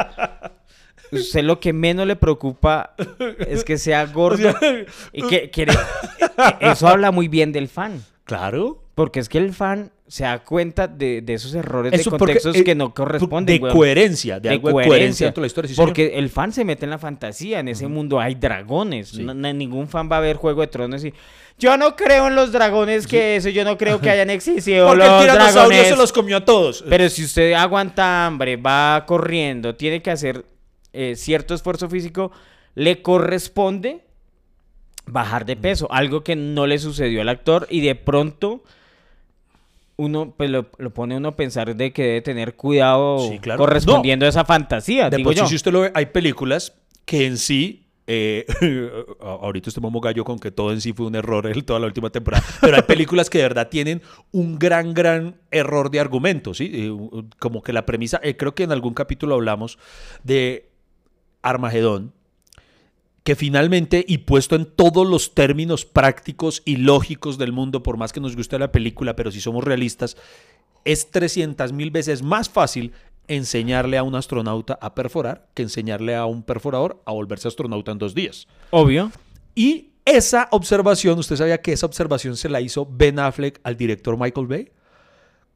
Usted 1.10 1.42
lo 1.44 1.60
que 1.60 1.72
menos 1.72 2.06
le 2.06 2.16
preocupa 2.16 2.94
es 3.38 3.64
que 3.64 3.76
sea 3.78 4.06
gordo. 4.06 4.48
O 4.48 4.52
sea, 4.58 4.84
y 5.12 5.22
que, 5.26 5.50
que- 5.50 5.66
eso 6.60 6.88
habla 6.88 7.10
muy 7.10 7.28
bien 7.28 7.52
del 7.52 7.68
fan. 7.68 8.02
Claro. 8.24 8.81
Porque 8.94 9.20
es 9.20 9.28
que 9.30 9.38
el 9.38 9.54
fan 9.54 9.90
se 10.06 10.24
da 10.24 10.40
cuenta 10.44 10.86
de, 10.86 11.22
de 11.22 11.32
esos 11.32 11.54
errores 11.54 11.94
Eso 11.94 12.10
de 12.10 12.18
porque, 12.18 12.34
contextos 12.34 12.56
eh, 12.56 12.64
que 12.64 12.74
no 12.74 12.92
corresponden. 12.92 13.56
De 13.56 13.62
weón. 13.62 13.74
coherencia, 13.74 14.38
de, 14.38 14.50
algo 14.50 14.68
de 14.68 14.86
coherencia 14.86 15.26
dentro 15.28 15.40
de 15.40 15.44
la 15.44 15.46
historia. 15.46 15.68
sí, 15.68 15.74
señor. 15.74 15.88
porque 15.88 16.18
el 16.18 16.28
fan 16.28 16.52
se 16.52 16.64
mete 16.66 16.84
en 16.84 16.90
la 16.90 16.98
fantasía, 16.98 17.60
en 17.60 17.68
ese 17.68 17.88
mundo 17.88 18.20
hay 18.20 18.34
dragones. 18.34 19.08
Sí. 19.08 19.22
No- 19.22 19.32
no- 19.32 19.50
ningún 19.54 19.88
fan 19.88 20.10
va 20.12 20.18
a 20.18 20.20
ver 20.20 20.36
Juego 20.36 20.60
de 20.60 20.66
Tronos 20.66 21.02
y 21.04 21.14
yo 21.58 21.76
no 21.78 21.96
creo 21.96 22.26
en 22.26 22.34
los 22.34 22.52
dragones 22.52 23.06
que 23.06 23.36
eso, 23.36 23.48
yo 23.48 23.64
no 23.64 23.78
creo 23.78 23.98
que 24.00 24.10
hayan 24.10 24.28
existido 24.28 24.88
Porque 24.88 25.04
el 25.04 25.10
los 25.10 25.20
tiranosaurio 25.22 25.68
dragones. 25.68 25.88
se 25.88 25.96
los 25.96 26.12
comió 26.12 26.36
a 26.38 26.44
todos. 26.44 26.84
Pero 26.86 27.08
si 27.08 27.24
usted 27.24 27.54
aguanta 27.54 28.26
hambre, 28.26 28.56
va 28.56 29.04
corriendo, 29.06 29.74
tiene 29.76 30.02
que 30.02 30.10
hacer 30.10 30.44
eh, 30.92 31.14
cierto 31.16 31.54
esfuerzo 31.54 31.88
físico, 31.88 32.30
le 32.74 33.00
corresponde 33.00 34.02
bajar 35.06 35.46
de 35.46 35.56
peso, 35.56 35.88
algo 35.90 36.22
que 36.22 36.36
no 36.36 36.66
le 36.66 36.78
sucedió 36.78 37.22
al 37.22 37.28
actor 37.28 37.66
y 37.70 37.80
de 37.80 37.94
pronto 37.94 38.62
uno 39.96 40.34
pues 40.36 40.50
lo, 40.50 40.66
lo 40.78 40.90
pone 40.94 41.16
uno 41.16 41.28
a 41.28 41.36
pensar 41.36 41.74
de 41.76 41.92
que 41.92 42.02
debe 42.02 42.22
tener 42.22 42.56
cuidado 42.56 43.18
Sí, 43.30 43.38
claro. 43.38 43.58
correspondiendo 43.58 44.26
a 44.26 44.28
esa 44.28 44.44
fantasía, 44.44 45.10
De 45.10 45.18
digo 45.18 45.32
yo. 45.32 45.46
si 45.46 45.54
usted 45.54 45.72
lo 45.72 45.80
ve, 45.82 45.92
hay 45.94 46.06
películas 46.06 46.74
que 47.04 47.26
en 47.26 47.36
sí. 47.38 47.86
eh, 48.06 48.46
ahorita 49.20 49.70
estoy 49.70 49.82
como 49.82 50.00
gallo 50.00 50.24
con 50.24 50.38
que 50.38 50.50
todo 50.50 50.72
en 50.72 50.80
sí 50.80 50.92
fue 50.92 51.06
un 51.06 51.14
error 51.14 51.46
el, 51.46 51.64
toda 51.64 51.78
la 51.78 51.86
última 51.86 52.10
temporada. 52.10 52.42
Pero 52.60 52.76
hay 52.76 52.82
películas 52.82 53.28
que 53.30 53.38
de 53.38 53.44
verdad 53.44 53.68
tienen 53.68 54.02
un 54.32 54.58
gran, 54.58 54.92
gran 54.94 55.36
error 55.50 55.90
de 55.90 56.00
argumento, 56.00 56.52
¿sí? 56.54 56.70
Eh, 56.72 56.92
como 57.38 57.62
que 57.62 57.72
la 57.72 57.86
premisa. 57.86 58.18
eh, 58.22 58.36
creo 58.36 58.54
que 58.54 58.62
en 58.64 58.72
algún 58.72 58.94
capítulo 58.94 59.34
hablamos 59.34 59.78
de 60.24 60.70
Armagedón. 61.42 62.12
Que 63.22 63.36
finalmente, 63.36 64.04
y 64.06 64.18
puesto 64.18 64.56
en 64.56 64.66
todos 64.66 65.06
los 65.06 65.34
términos 65.34 65.84
prácticos 65.84 66.62
y 66.64 66.76
lógicos 66.76 67.38
del 67.38 67.52
mundo, 67.52 67.82
por 67.82 67.96
más 67.96 68.12
que 68.12 68.20
nos 68.20 68.34
guste 68.34 68.58
la 68.58 68.72
película, 68.72 69.14
pero 69.14 69.30
si 69.30 69.40
somos 69.40 69.62
realistas, 69.62 70.16
es 70.84 71.10
300 71.10 71.72
mil 71.72 71.90
veces 71.90 72.22
más 72.22 72.48
fácil 72.48 72.92
enseñarle 73.28 73.98
a 73.98 74.02
un 74.02 74.14
astronauta 74.14 74.78
a 74.80 74.94
perforar 74.94 75.48
que 75.54 75.62
enseñarle 75.62 76.16
a 76.16 76.26
un 76.26 76.42
perforador 76.42 77.00
a 77.06 77.12
volverse 77.12 77.48
astronauta 77.48 77.92
en 77.92 77.98
dos 77.98 78.14
días. 78.14 78.48
Obvio. 78.70 79.12
Y 79.54 79.90
esa 80.04 80.48
observación, 80.50 81.18
¿usted 81.18 81.36
sabía 81.36 81.60
que 81.60 81.72
esa 81.72 81.86
observación 81.86 82.36
se 82.36 82.48
la 82.48 82.60
hizo 82.60 82.86
Ben 82.90 83.18
Affleck 83.18 83.60
al 83.62 83.76
director 83.76 84.18
Michael 84.18 84.46
Bay? 84.46 84.70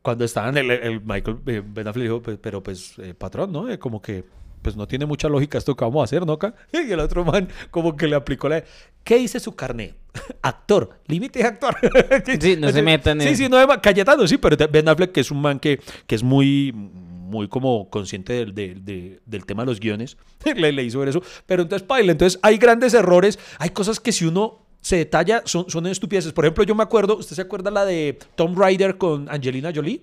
Cuando 0.02 0.24
estaban, 0.24 0.56
el, 0.56 0.70
el 0.70 1.00
Michael, 1.00 1.38
eh, 1.46 1.62
Ben 1.66 1.88
Affleck 1.88 2.04
dijo, 2.04 2.22
"Pues, 2.22 2.38
pero 2.40 2.62
pues, 2.62 2.94
eh, 2.98 3.14
patrón, 3.14 3.50
¿no? 3.50 3.68
Eh, 3.68 3.78
como 3.78 4.00
que, 4.00 4.24
pues 4.62 4.76
no 4.76 4.86
tiene 4.86 5.06
mucha 5.06 5.28
lógica 5.28 5.58
esto 5.58 5.74
que 5.76 5.84
vamos 5.84 6.00
a 6.00 6.04
hacer, 6.04 6.26
¿no? 6.26 6.38
ca?" 6.38 6.54
Y 6.72 6.90
el 6.90 7.00
otro 7.00 7.24
man 7.24 7.48
como 7.70 7.96
que 7.96 8.06
le 8.06 8.16
aplicó 8.16 8.48
la... 8.48 8.62
¿Qué 9.04 9.16
dice 9.18 9.38
su 9.40 9.54
carnet? 9.54 9.94
Actor, 10.42 10.98
límite 11.06 11.38
de 11.40 11.44
actor. 11.46 11.76
Sí, 12.40 12.56
no 12.58 12.70
se 12.72 12.82
metan 12.82 13.20
Sí, 13.20 13.28
en- 13.28 13.36
sí, 13.36 13.48
no, 13.48 13.58
de- 13.64 13.80
Cayetano, 13.80 14.26
sí, 14.26 14.36
pero 14.38 14.56
Ben 14.70 14.88
Affleck 14.88 15.12
que 15.12 15.20
es 15.20 15.30
un 15.30 15.40
man 15.40 15.58
que, 15.60 15.80
que 16.06 16.14
es 16.14 16.22
muy, 16.22 16.72
muy 16.72 17.48
como 17.48 17.88
consciente 17.90 18.32
del, 18.32 18.54
del- 18.54 18.84
de- 18.84 19.20
del 19.26 19.44
tema 19.46 19.62
de 19.62 19.66
los 19.66 19.80
guiones, 19.80 20.16
le, 20.44 20.72
le 20.72 20.82
hizo 20.84 20.98
ver 21.00 21.08
eso. 21.10 21.22
Pero 21.46 21.62
entonces, 21.62 21.86
paila, 21.86 22.12
entonces 22.12 22.38
hay 22.42 22.56
grandes 22.58 22.94
errores, 22.94 23.38
hay 23.58 23.70
cosas 23.70 24.00
que 24.00 24.12
si 24.12 24.24
uno 24.24 24.62
se 24.80 24.96
detalla 24.96 25.42
son, 25.44 25.68
son 25.68 25.86
estupideces. 25.88 26.32
Por 26.32 26.44
ejemplo, 26.44 26.62
yo 26.64 26.74
me 26.76 26.82
acuerdo, 26.84 27.16
¿usted 27.16 27.34
se 27.34 27.42
acuerda 27.42 27.70
la 27.72 27.84
de 27.84 28.18
Tom 28.36 28.54
Rider 28.60 28.96
con 28.98 29.28
Angelina 29.28 29.72
Jolie? 29.74 30.02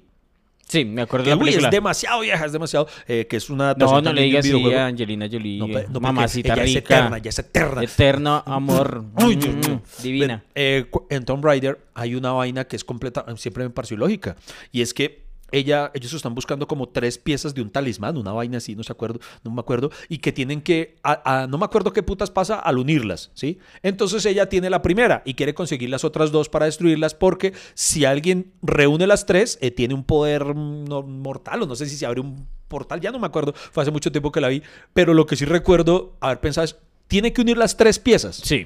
Sí, 0.73 0.85
me 0.85 1.03
acuerdo 1.03 1.25
Que, 1.25 1.29
de 1.29 1.35
la 1.35 1.39
uy, 1.39 1.45
película. 1.45 1.67
es 1.67 1.71
demasiado 1.71 2.21
vieja, 2.21 2.45
es 2.45 2.51
demasiado, 2.51 2.87
eh, 3.07 3.27
que 3.29 3.37
es 3.37 3.49
una 3.51 3.57
No, 3.57 3.63
adaptación 3.65 4.03
no 4.05 4.13
le 4.13 4.21
digas 4.23 4.43
así 4.45 4.73
a 4.73 4.85
Angelina 4.87 5.27
Jolie. 5.31 5.59
No, 5.59 5.67
pe- 5.67 5.85
no, 5.89 5.99
mamacita 5.99 6.53
ella 6.53 6.63
rica. 6.63 6.79
es 6.79 6.85
eterna, 6.85 7.17
ya 7.19 7.29
es 7.29 7.39
eterna. 7.39 7.83
Eterno 7.83 8.43
amor. 8.45 9.05
Dios 9.17 9.35
Mm, 9.55 9.59
mío. 9.59 9.81
Divina. 10.01 10.27
Ven, 10.27 10.41
eh, 10.55 10.85
cu- 10.89 11.05
en 11.11 11.25
Tomb 11.25 11.45
Raider 11.45 11.79
hay 11.93 12.15
una 12.15 12.31
vaina 12.31 12.65
que 12.65 12.75
es 12.75 12.83
completa, 12.83 13.23
siempre 13.37 13.63
me 13.63 13.69
pareció 13.69 13.97
lógica. 13.97 14.35
Y 14.71 14.81
es 14.81 14.93
que 14.93 15.22
ella, 15.53 15.91
ellos 15.93 16.11
están 16.13 16.35
buscando 16.35 16.67
como 16.67 16.89
tres 16.89 17.17
piezas 17.17 17.53
de 17.53 17.61
un 17.61 17.69
talismán, 17.69 18.17
una 18.17 18.33
vaina 18.33 18.57
así, 18.57 18.75
no 18.75 18.83
se 18.83 18.91
acuerdo, 18.91 19.19
no 19.43 19.51
me 19.51 19.59
acuerdo, 19.61 19.91
y 20.09 20.17
que 20.17 20.31
tienen 20.33 20.61
que, 20.61 20.95
a- 21.03 21.43
a- 21.43 21.47
no 21.47 21.57
me 21.57 21.65
acuerdo 21.65 21.93
qué 21.93 22.03
putas 22.03 22.31
pasa 22.31 22.59
al 22.59 22.77
unirlas, 22.77 23.31
¿sí? 23.33 23.59
Entonces 23.83 24.25
ella 24.25 24.49
tiene 24.49 24.69
la 24.69 24.81
primera 24.81 25.21
y 25.25 25.35
quiere 25.35 25.53
conseguir 25.53 25.89
las 25.89 26.03
otras 26.03 26.31
dos 26.31 26.49
para 26.49 26.65
destruirlas 26.65 27.13
porque 27.15 27.53
si 27.75 28.03
alguien 28.05 28.51
reúne 28.61 29.07
las 29.07 29.25
tres, 29.25 29.57
eh, 29.61 29.71
tiene 29.71 29.93
un 29.93 30.03
poder 30.03 30.43
mm, 30.55 30.85
no- 30.85 31.03
mortal, 31.03 31.61
o 31.61 31.65
no 31.67 31.75
sé 31.75 31.85
si 31.85 31.95
se 31.97 32.05
abre 32.05 32.19
un 32.21 32.47
portal, 32.67 32.99
ya 32.99 33.11
no 33.11 33.19
me 33.19 33.27
acuerdo, 33.27 33.53
fue 33.55 33.83
hace 33.83 33.91
mucho 33.91 34.11
tiempo 34.11 34.31
que 34.31 34.41
la 34.41 34.47
vi, 34.47 34.63
pero 34.93 35.13
lo 35.13 35.25
que 35.27 35.35
sí 35.35 35.45
recuerdo 35.45 36.17
haber 36.19 36.39
pensado 36.39 36.65
es, 36.65 36.75
tiene 37.07 37.31
que 37.31 37.41
unir 37.41 37.57
las 37.57 37.77
tres 37.77 37.99
piezas, 37.99 38.37
Sí. 38.37 38.65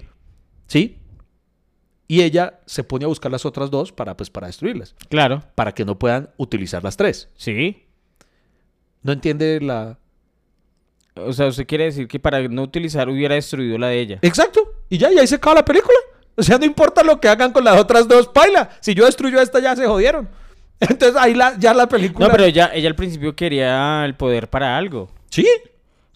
¿sí? 0.67 0.97
Y 2.07 2.21
ella 2.21 2.59
se 2.65 2.83
pone 2.83 3.03
a 3.05 3.09
buscar 3.09 3.31
las 3.31 3.45
otras 3.45 3.69
dos 3.69 3.91
para, 3.91 4.15
pues, 4.15 4.29
para 4.29 4.47
destruirlas, 4.47 4.95
Claro. 5.09 5.43
para 5.55 5.73
que 5.73 5.83
no 5.83 5.99
puedan 5.99 6.29
utilizar 6.37 6.83
las 6.83 6.95
tres. 6.95 7.29
Sí. 7.35 7.83
No 9.03 9.11
entiende 9.11 9.59
la... 9.61 9.97
O 11.15 11.33
sea, 11.33 11.47
usted 11.47 11.65
quiere 11.65 11.85
decir 11.85 12.07
que 12.07 12.19
para 12.19 12.47
no 12.47 12.61
utilizar 12.63 13.09
hubiera 13.09 13.35
destruido 13.35 13.77
la 13.77 13.87
de 13.87 13.99
ella. 13.99 14.19
Exacto. 14.21 14.61
Y 14.89 14.97
ya, 14.99 15.11
y 15.11 15.17
ahí 15.17 15.27
se 15.27 15.35
acaba 15.35 15.55
la 15.55 15.65
película. 15.65 15.97
O 16.35 16.43
sea, 16.43 16.57
no 16.59 16.65
importa 16.65 17.03
lo 17.03 17.19
que 17.19 17.27
hagan 17.27 17.51
con 17.51 17.63
las 17.63 17.79
otras 17.79 18.07
dos, 18.07 18.27
paila. 18.27 18.69
Si 18.79 18.93
yo 18.93 19.05
destruyo 19.05 19.41
esta, 19.41 19.59
ya 19.59 19.75
se 19.75 19.85
jodieron. 19.87 20.29
Entonces 20.79 21.15
ahí 21.19 21.33
la, 21.33 21.57
ya 21.57 21.73
la 21.73 21.87
película... 21.89 22.27
No, 22.27 22.31
pero 22.31 22.43
ella, 22.45 22.69
ella 22.73 22.87
al 22.87 22.95
principio 22.95 23.35
quería 23.35 24.05
el 24.05 24.15
poder 24.15 24.47
para 24.47 24.77
algo. 24.77 25.09
Sí. 25.29 25.47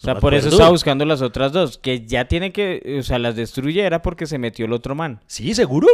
O 0.02 0.04
sea, 0.04 0.14
No 0.14 0.20
por 0.20 0.34
eso 0.34 0.48
estaba 0.48 0.70
buscando 0.70 1.04
las 1.04 1.22
otras 1.22 1.52
dos. 1.52 1.78
Que 1.78 2.04
ya 2.04 2.26
tiene 2.26 2.52
que. 2.52 2.96
O 2.98 3.02
sea, 3.04 3.20
las 3.20 3.36
destruye 3.36 3.82
era 3.82 4.02
porque 4.02 4.26
se 4.26 4.36
metió 4.36 4.66
el 4.66 4.72
otro 4.72 4.96
man. 4.96 5.20
Sí, 5.28 5.54
seguro. 5.54 5.86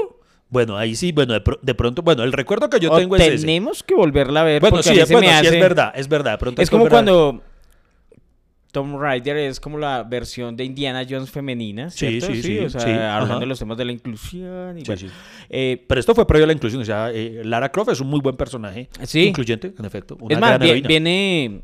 Bueno, 0.48 0.78
ahí 0.78 0.96
sí, 0.96 1.12
bueno, 1.12 1.34
de, 1.34 1.42
pro- 1.42 1.58
de 1.60 1.74
pronto, 1.74 2.00
bueno, 2.00 2.22
el 2.22 2.32
recuerdo 2.32 2.70
que 2.70 2.80
yo 2.80 2.90
O 2.90 2.96
tengo 2.96 3.16
es 3.16 3.22
ese. 3.22 3.40
tenemos 3.44 3.82
que 3.82 3.94
volverla 3.94 4.40
a 4.40 4.44
ver. 4.44 4.60
Bueno, 4.62 4.76
porque 4.76 4.88
sí, 4.94 4.98
a 4.98 5.02
es, 5.02 5.08
se 5.08 5.14
bueno, 5.14 5.28
me 5.28 5.34
sí, 5.34 5.40
es 5.46 5.48
hace- 5.52 5.60
verdad, 5.60 5.92
es 5.94 6.08
verdad. 6.08 6.32
De 6.32 6.38
pronto 6.38 6.62
Es 6.62 6.70
como 6.70 6.88
cuando 6.88 7.42
Tom 8.72 8.98
Rider 8.98 9.36
es 9.36 9.60
como 9.60 9.76
la 9.78 10.02
versión 10.04 10.56
de 10.56 10.64
Indiana 10.64 11.04
Jones 11.08 11.30
femenina, 11.30 11.90
Sí, 11.90 12.18
¿cierto? 12.20 12.26
sí, 12.34 12.42
sí, 12.42 12.58
O 12.60 12.70
sea, 12.70 12.80
sí, 12.80 12.90
hablando 12.90 13.34
ajá. 13.34 13.40
de 13.40 13.46
los 13.46 13.58
temas 13.58 13.76
de 13.76 13.84
la 13.84 13.92
inclusión 13.92 14.78
y 14.78 14.82
Sí, 14.82 14.86
bueno. 14.86 15.00
sí. 15.00 15.08
Eh, 15.50 15.84
Pero 15.86 16.00
esto 16.00 16.14
fue 16.14 16.26
previo 16.26 16.44
a 16.44 16.46
la 16.46 16.52
inclusión. 16.54 16.80
O 16.80 16.84
sea, 16.84 17.10
eh, 17.12 17.42
Lara 17.44 17.70
Croft 17.70 17.90
es 17.90 18.00
un 18.00 18.08
muy 18.08 18.20
buen 18.20 18.36
personaje. 18.36 18.88
Sí. 19.04 19.26
Incluyente, 19.26 19.74
en 19.78 19.84
efecto. 19.84 20.16
Una 20.20 20.34
es 20.34 20.40
más, 20.40 20.58
gran 20.58 20.82
viene 20.82 21.62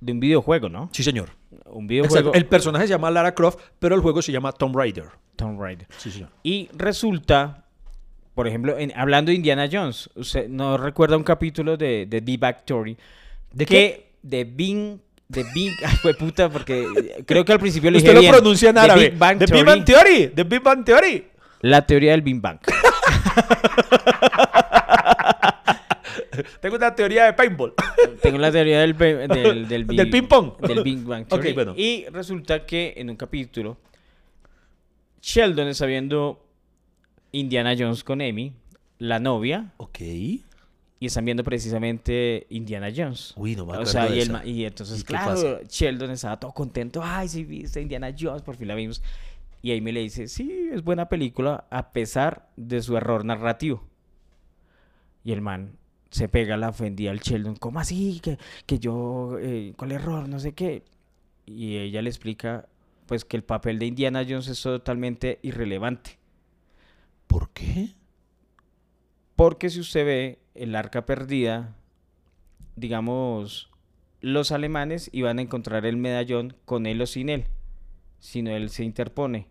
de 0.00 0.12
un 0.12 0.20
videojuego, 0.20 0.68
¿no? 0.68 0.90
Sí, 0.92 1.02
señor. 1.02 1.30
Un 1.66 1.86
videojuego. 1.86 2.28
Exacto. 2.28 2.38
El 2.38 2.46
personaje 2.46 2.86
se 2.86 2.90
llama 2.92 3.10
Lara 3.10 3.34
Croft, 3.34 3.58
pero 3.78 3.94
el 3.94 4.00
juego 4.00 4.22
se 4.22 4.32
llama 4.32 4.52
Tomb 4.52 4.76
Raider. 4.76 5.06
Tom 5.36 5.60
Rider. 5.62 5.86
Sí, 5.98 6.10
señor. 6.10 6.30
Y 6.42 6.68
resulta, 6.74 7.64
por 8.34 8.46
ejemplo, 8.48 8.76
en- 8.78 8.92
hablando 8.96 9.30
de 9.30 9.36
Indiana 9.36 9.68
Jones, 9.70 10.10
usted 10.14 10.48
no 10.48 10.76
recuerda 10.76 11.16
un 11.16 11.22
capítulo 11.24 11.76
de, 11.76 12.06
de 12.06 12.20
Big 12.20 12.38
Bang 12.40 12.56
Theory. 12.64 12.96
¿De 13.52 13.64
que 13.66 14.12
De 14.22 14.44
Bing. 14.44 14.98
De 15.28 15.44
Big. 15.54 15.72
Ay, 15.84 15.96
fue 16.02 16.14
puta, 16.14 16.48
porque 16.48 16.86
creo 17.26 17.44
que 17.44 17.52
al 17.52 17.60
principio 17.60 17.90
le 17.90 17.98
Usted 17.98 18.08
dije 18.10 18.14
lo 18.14 18.20
bien. 18.20 18.32
pronuncia 18.32 18.68
en 18.70 18.74
The 18.76 18.80
árabe. 18.80 19.10
Big 19.10 19.18
Bang 19.18 19.38
The 19.38 19.44
Big 19.46 19.52
Theory. 19.54 19.66
Bang 19.66 19.84
Theory. 19.84 20.28
The 20.34 20.44
Big 20.44 20.62
Bang 20.62 20.84
Theory. 20.84 21.26
La 21.60 21.86
teoría 21.86 22.12
del 22.12 22.22
Big 22.22 22.40
Bang. 22.40 22.58
Tengo 26.60 26.76
una 26.76 26.94
teoría 26.94 27.24
de 27.26 27.32
paintball. 27.34 27.74
Tengo 28.22 28.38
la 28.38 28.50
teoría 28.52 28.80
del, 28.80 28.96
del, 28.96 29.68
del, 29.68 29.86
Del 29.96 30.10
ping 30.10 30.24
pong. 30.28 30.56
Del 30.60 30.82
Big 30.82 31.02
Bang 31.04 31.26
Theory. 31.26 31.48
Ok, 31.50 31.54
bueno. 31.54 31.74
Y 31.76 32.06
resulta 32.12 32.64
que 32.66 32.94
en 32.96 33.10
un 33.10 33.16
capítulo, 33.16 33.76
Sheldon 35.22 35.68
está 35.68 35.86
viendo 35.86 36.44
Indiana 37.32 37.74
Jones 37.78 38.04
con 38.04 38.20
Amy, 38.20 38.52
la 38.98 39.18
novia, 39.18 39.72
ok. 39.76 40.00
y 40.00 40.44
están 41.00 41.24
viendo 41.24 41.44
precisamente 41.44 42.46
Indiana 42.50 42.88
Jones. 42.94 43.32
Uy, 43.36 43.54
no 43.54 43.64
me 43.66 43.72
O 43.72 43.74
acuerdo 43.74 43.92
sea, 43.92 44.06
de 44.06 44.16
y, 44.16 44.20
esa. 44.20 44.44
y 44.44 44.64
entonces, 44.64 45.00
¿Y 45.00 45.04
claro, 45.04 45.30
pasa? 45.32 45.60
Sheldon 45.68 46.10
estaba 46.10 46.38
todo 46.40 46.52
contento. 46.52 47.00
Ay, 47.04 47.28
sí, 47.28 47.44
viste 47.44 47.80
Indiana 47.80 48.14
Jones, 48.18 48.42
por 48.42 48.56
fin 48.56 48.68
la 48.68 48.74
vimos. 48.74 49.02
Y 49.60 49.76
Amy 49.76 49.90
le 49.92 50.00
dice, 50.00 50.28
sí, 50.28 50.68
es 50.72 50.82
buena 50.84 51.08
película 51.08 51.64
a 51.70 51.90
pesar 51.92 52.48
de 52.56 52.80
su 52.80 52.96
error 52.96 53.24
narrativo. 53.24 53.84
Y 55.24 55.32
el 55.32 55.40
man 55.40 55.72
se 56.10 56.28
pega 56.28 56.56
la 56.56 56.70
ofendida 56.70 57.10
al 57.10 57.20
Sheldon. 57.20 57.56
¿Cómo 57.56 57.80
así? 57.80 58.20
Que, 58.20 58.38
que 58.66 58.78
yo, 58.78 59.38
eh, 59.40 59.74
¿cuál 59.76 59.92
error? 59.92 60.28
No 60.28 60.40
sé 60.40 60.52
qué. 60.52 60.84
Y 61.46 61.76
ella 61.78 62.02
le 62.02 62.10
explica, 62.10 62.68
pues, 63.06 63.24
que 63.24 63.36
el 63.36 63.44
papel 63.44 63.78
de 63.78 63.86
Indiana 63.86 64.24
Jones 64.28 64.48
es 64.48 64.62
totalmente 64.62 65.38
irrelevante. 65.42 66.18
¿Por 67.26 67.50
qué? 67.50 67.94
Porque 69.36 69.70
si 69.70 69.80
usted 69.80 70.04
ve 70.04 70.38
el 70.54 70.74
arca 70.74 71.06
perdida, 71.06 71.76
digamos, 72.76 73.70
los 74.20 74.50
alemanes 74.50 75.10
iban 75.12 75.38
a 75.38 75.42
encontrar 75.42 75.86
el 75.86 75.96
medallón 75.96 76.56
con 76.64 76.86
él 76.86 77.00
o 77.00 77.06
sin 77.06 77.28
él, 77.28 77.44
si 78.18 78.42
no 78.42 78.50
él 78.50 78.70
se 78.70 78.84
interpone. 78.84 79.46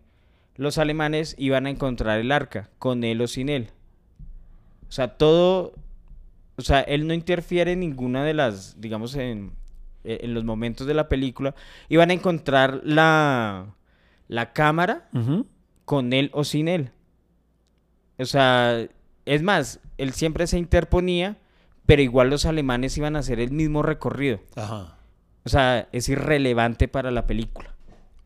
Los 0.56 0.78
alemanes 0.78 1.34
iban 1.38 1.66
a 1.66 1.70
encontrar 1.70 2.18
el 2.18 2.32
arca 2.32 2.68
con 2.78 3.04
él 3.04 3.20
o 3.20 3.28
sin 3.28 3.48
él. 3.48 3.70
O 4.88 4.92
sea, 4.92 5.16
todo, 5.16 5.72
o 6.58 6.62
sea, 6.62 6.80
él 6.80 7.06
no 7.06 7.14
interfiere 7.14 7.72
en 7.72 7.80
ninguna 7.80 8.24
de 8.24 8.34
las, 8.34 8.80
digamos, 8.80 9.14
en, 9.14 9.52
e, 10.04 10.18
en 10.22 10.34
los 10.34 10.44
momentos 10.44 10.86
de 10.86 10.92
la 10.94 11.08
película. 11.08 11.54
Iban 11.88 12.10
a 12.10 12.14
encontrar 12.14 12.80
la, 12.84 13.74
la 14.26 14.52
cámara 14.52 15.08
con 15.84 16.12
él 16.12 16.30
o 16.34 16.44
sin 16.44 16.68
él. 16.68 16.90
O 18.18 18.24
sea, 18.26 18.86
es 19.24 19.42
más, 19.42 19.80
él 19.96 20.12
siempre 20.12 20.46
se 20.46 20.58
interponía, 20.58 21.36
pero 21.86 22.02
igual 22.02 22.28
los 22.30 22.44
alemanes 22.44 22.98
iban 22.98 23.16
a 23.16 23.20
hacer 23.20 23.38
el 23.40 23.52
mismo 23.52 23.82
recorrido. 23.82 24.40
Ajá. 24.56 24.98
O 25.44 25.48
sea, 25.48 25.88
es 25.92 26.08
irrelevante 26.08 26.88
para 26.88 27.10
la 27.10 27.26
película. 27.26 27.74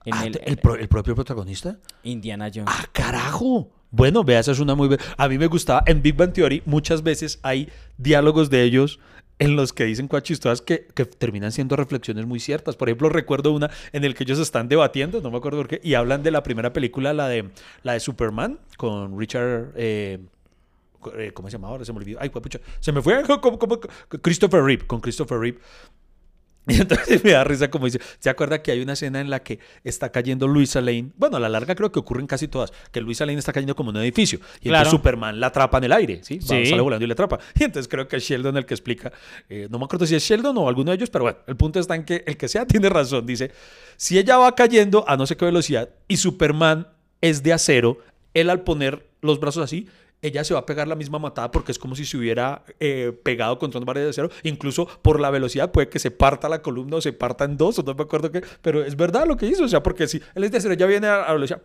En 0.05 0.15
Ah, 0.15 0.27
el, 0.27 0.41
¿el, 0.45 0.59
el 0.81 0.89
propio 0.89 1.15
protagonista? 1.15 1.79
Indiana 2.03 2.51
Jones. 2.53 2.67
¡Ah, 2.75 2.87
carajo! 2.93 3.71
Bueno, 3.93 4.25
vea, 4.25 4.41
esa 4.41 4.51
es 4.53 4.59
una 4.59 4.75
muy... 4.75 4.97
A 5.17 5.29
mí 5.29 5.39
me 5.39 5.47
gustaba. 5.47 5.83
En 5.87 6.03
Big 6.03 6.17
Bang 6.17 6.33
Theory 6.33 6.63
muchas 6.67 7.03
veces 7.03 7.39
hay 7.43 7.69
diálogos 7.99 8.51
de 8.51 8.63
ellos 8.63 8.99
en 9.39 9.55
los 9.55 9.73
que 9.73 9.85
dicen 9.85 10.09
cosas 10.09 10.23
chistosas 10.25 10.61
que, 10.63 10.87
que 10.95 11.05
terminan 11.05 11.53
siendo 11.53 11.77
reflexiones 11.77 12.25
muy 12.27 12.41
ciertas. 12.41 12.75
Por 12.77 12.89
ejemplo, 12.89 13.09
recuerdo 13.11 13.53
una 13.53 13.71
en 13.93 14.05
el 14.05 14.15
que 14.15 14.25
ellos 14.25 14.39
están 14.39 14.69
debatiendo, 14.69 15.21
no 15.21 15.31
me 15.31 15.37
acuerdo 15.37 15.59
por 15.59 15.69
qué, 15.69 15.81
y 15.85 15.95
hablan 15.95 16.23
de 16.23 16.31
la 16.31 16.43
primera 16.43 16.73
película, 16.73 17.13
la 17.13 17.29
de, 17.29 17.51
la 17.83 17.93
de 17.93 18.01
Superman, 18.01 18.59
con 18.77 19.19
Richard... 19.19 19.73
eh, 19.77 20.19
eh, 21.19 21.33
¿Cómo 21.35 21.49
se 21.51 21.55
llamaba 21.55 21.73
ahora? 21.73 21.85
Se 21.85 21.93
me 21.93 21.99
olvidó. 21.99 22.19
Ay, 22.21 22.29
pucha. 22.31 22.61
Se 22.79 22.93
me 22.93 23.03
fue. 23.03 23.25
¿Cómo- 23.41 23.59
cómo- 23.59 23.81
Christopher 24.23 24.63
Reeve. 24.63 24.87
Con 24.87 25.01
Christopher 25.01 25.39
Reeve. 25.39 25.59
Y 26.69 26.81
entonces 26.81 27.25
me 27.25 27.33
da 27.33 27.43
risa 27.43 27.71
como 27.71 27.87
dice, 27.87 28.01
¿se 28.21 28.31
acuerda 28.31 28.63
que 28.63 28.71
hay 28.71 28.81
una 28.81 28.93
escena 28.93 29.21
en 29.21 29.31
la 29.31 29.41
que 29.43 29.59
está 29.83 30.13
cayendo 30.13 30.47
Luisa 30.47 30.81
Lane? 30.81 31.11
Bueno, 31.17 31.37
a 31.37 31.41
la 31.41 31.49
larga 31.49 31.75
creo 31.75 31.91
que 31.91 31.99
ocurren 31.99 32.27
casi 32.29 32.47
todas, 32.47 32.73
que 32.93 33.01
Luisa 33.01 33.27
Lane 33.27 33.39
está 33.41 33.53
cayendo 33.53 33.75
como 33.75 33.91
en 33.91 33.97
un 33.97 34.03
edificio 34.03 34.39
y 34.61 34.69
Claro. 34.69 34.79
entonces 34.79 34.91
Superman 34.93 35.41
la 35.41 35.49
atrapa 35.49 35.79
en 35.79 35.85
el 35.85 35.93
aire, 35.93 36.21
¿sí? 36.23 36.39
Va, 36.39 36.47
Sí. 36.47 36.67
Sale 36.67 36.81
volando 36.81 37.05
y 37.05 37.09
le 37.09 37.13
atrapa. 37.15 37.39
Y 37.59 37.65
entonces 37.65 37.89
creo 37.89 38.07
que 38.07 38.17
es 38.17 38.23
Sheldon 38.23 38.57
el 38.57 38.65
que 38.67 38.75
explica, 38.75 39.13
eh, 39.49 39.67
no 39.71 39.79
me 39.81 39.87
acuerdo 39.87 40.07
si 40.07 40.15
es 40.15 40.23
Sheldon 40.23 40.57
o 40.59 40.69
alguno 40.69 40.91
de 40.93 40.97
ellos, 40.97 41.11
pero 41.11 41.25
bueno, 41.25 41.39
el 41.49 41.57
punto 41.57 41.81
está 41.81 41.97
en 41.97 42.05
que 42.05 42.23
el 42.27 42.37
que 42.37 42.47
sea 42.49 42.65
tiene 42.67 42.89
razón, 42.89 43.27
dice, 43.27 43.51
si 43.97 44.19
ella 44.19 44.37
va 44.39 44.55
cayendo 44.55 45.05
a 45.09 45.17
no 45.17 45.27
sé 45.27 45.37
qué 45.37 45.45
velocidad 45.45 45.89
y 46.07 46.17
Superman 46.17 46.87
es 47.21 47.43
de 47.43 47.53
acero, 47.53 47.99
él 48.35 48.51
al 48.51 48.61
poner 48.63 49.07
los 49.21 49.41
brazos 49.41 49.65
así, 49.65 49.89
ella 50.23 50.45
se 50.45 50.55
va 50.55 50.61
a 50.61 50.67
pegar 50.67 50.87
la 50.87 50.95
misma 50.95 51.19
matada 51.19 51.51
porque 51.51 51.73
es 51.73 51.79
como 51.79 51.97
si 51.97 52.07
se 52.07 52.17
hubiera 52.17 52.63
eh, 52.79 53.13
pegado 53.25 53.59
contra 53.59 53.81
un 53.81 53.85
pared 53.85 54.05
de 54.05 54.11
acero. 54.11 54.31
Incluso 54.45 54.87
por 54.87 55.19
la 55.19 55.31
velocidad 55.31 55.73
puede 55.73 55.89
que 55.89 55.99
se 55.99 56.13
parta 56.13 56.49
la 56.49 56.63
columna 56.63 56.97
o 56.97 57.01
se 57.01 57.13
parta 57.13 57.45
en 57.45 57.57
dos, 57.57 57.81
o 57.81 57.83
no 57.83 57.95
me 57.95 58.05
acuerdo 58.05 58.31
qué. 58.31 58.43
Pero 58.63 58.85
es 58.85 58.97
verdad 58.97 59.27
lo 59.27 59.37
que 59.37 59.47
hizo. 59.47 59.65
O 59.65 59.69
sea, 59.69 59.83
porque 59.83 60.07
si 60.07 60.23
él 60.35 60.45
es 60.45 60.53
de 60.53 60.59
acero, 60.59 60.75
ya 60.75 60.87
viene 60.87 61.09
a 61.09 61.25
a 61.25 61.33
velocidad. 61.33 61.63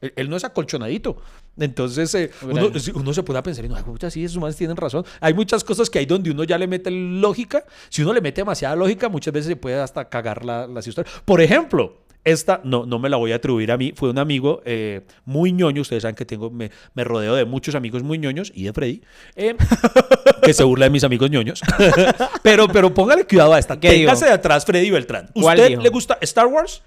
Él, 0.00 0.30
no 0.30 0.36
es 0.36 0.44
acolchonadito. 0.44 1.20
Entonces, 1.58 2.14
eh, 2.14 2.30
uno, 2.42 2.70
uno 2.94 3.12
se 3.12 3.22
puede 3.22 3.42
pensar, 3.42 3.64
y 3.64 3.68
no, 3.68 3.76
puta, 3.84 4.10
sí, 4.10 4.24
esos 4.24 4.40
manes 4.40 4.56
tienen 4.56 4.76
razón. 4.76 5.04
Hay 5.20 5.34
muchas 5.34 5.64
cosas 5.64 5.90
que 5.90 5.98
hay 5.98 6.06
donde 6.06 6.30
uno 6.30 6.44
ya 6.44 6.56
le 6.56 6.66
mete 6.66 6.90
lógica. 6.90 7.64
Si 7.88 8.02
uno 8.02 8.12
le 8.12 8.20
mete 8.20 8.40
demasiada 8.40 8.76
lógica, 8.76 9.08
muchas 9.08 9.34
veces 9.34 9.48
se 9.48 9.56
puede 9.56 9.80
hasta 9.80 10.08
cagar 10.08 10.44
la, 10.44 10.66
las 10.66 10.86
historias. 10.86 11.22
Por 11.24 11.40
ejemplo, 11.40 11.96
esta 12.30 12.60
no, 12.64 12.86
no 12.86 12.98
me 12.98 13.08
la 13.08 13.16
voy 13.16 13.32
a 13.32 13.36
atribuir 13.36 13.70
a 13.72 13.76
mí. 13.76 13.92
Fue 13.94 14.10
un 14.10 14.18
amigo 14.18 14.62
eh, 14.64 15.02
muy 15.24 15.52
ñoño. 15.52 15.82
Ustedes 15.82 16.02
saben 16.02 16.14
que 16.16 16.24
tengo, 16.24 16.50
me, 16.50 16.70
me 16.94 17.04
rodeo 17.04 17.34
de 17.34 17.44
muchos 17.44 17.74
amigos 17.74 18.02
muy 18.02 18.18
ñoños 18.18 18.52
y 18.54 18.64
de 18.64 18.72
Freddy. 18.72 19.02
eh, 19.36 19.56
que 20.42 20.54
se 20.54 20.64
burla 20.64 20.86
de 20.86 20.90
mis 20.90 21.04
amigos 21.04 21.30
ñoños. 21.30 21.60
pero, 22.42 22.68
pero 22.68 22.92
póngale 22.92 23.24
cuidado 23.24 23.54
a 23.54 23.58
esta. 23.58 23.78
Téngase 23.78 24.26
de 24.26 24.32
atrás, 24.32 24.64
Freddy 24.64 24.90
Beltrán. 24.90 25.30
¿Cuál 25.34 25.58
¿Usted 25.58 25.78
le 25.78 25.88
gusta 25.88 26.18
Star 26.22 26.46
Wars? 26.46 26.82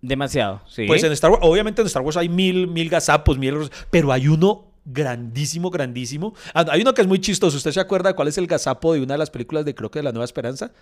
Demasiado, 0.00 0.60
sí. 0.68 0.86
Pues 0.86 1.02
en 1.02 1.12
Star 1.12 1.30
Wars, 1.30 1.42
obviamente 1.44 1.80
en 1.80 1.86
Star 1.86 2.02
Wars 2.02 2.16
hay 2.16 2.28
mil, 2.28 2.66
mil 2.68 2.90
gazapos, 2.90 3.38
mil, 3.38 3.54
pero 3.90 4.12
hay 4.12 4.28
uno 4.28 4.66
grandísimo, 4.84 5.70
grandísimo. 5.70 6.34
Ah, 6.52 6.66
Hay 6.70 6.82
uno 6.82 6.92
que 6.92 7.00
es 7.00 7.08
muy 7.08 7.20
chistoso. 7.20 7.56
¿Usted 7.56 7.72
se 7.72 7.80
acuerda 7.80 8.10
de 8.10 8.14
cuál 8.14 8.28
es 8.28 8.36
el 8.36 8.46
gazapo 8.46 8.92
de 8.92 9.00
una 9.00 9.14
de 9.14 9.18
las 9.18 9.30
películas 9.30 9.64
de 9.64 9.74
creo 9.74 9.90
que 9.90 10.00
de 10.00 10.02
La 10.02 10.12
Nueva 10.12 10.26
Esperanza? 10.26 10.72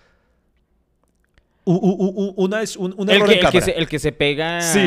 U- 1.65 1.73
u- 1.75 2.25
u- 2.25 2.33
una 2.43 2.61
es 2.61 2.75
un, 2.75 2.93
un 2.97 3.09
El 3.09 3.15
error 3.15 3.29
que, 3.29 3.39
en 3.39 3.45
el, 3.45 3.51
que 3.51 3.61
se, 3.61 3.71
el 3.71 3.87
que 3.87 3.97
se 3.99 4.11
pega. 4.11 4.59
Sí, 4.59 4.81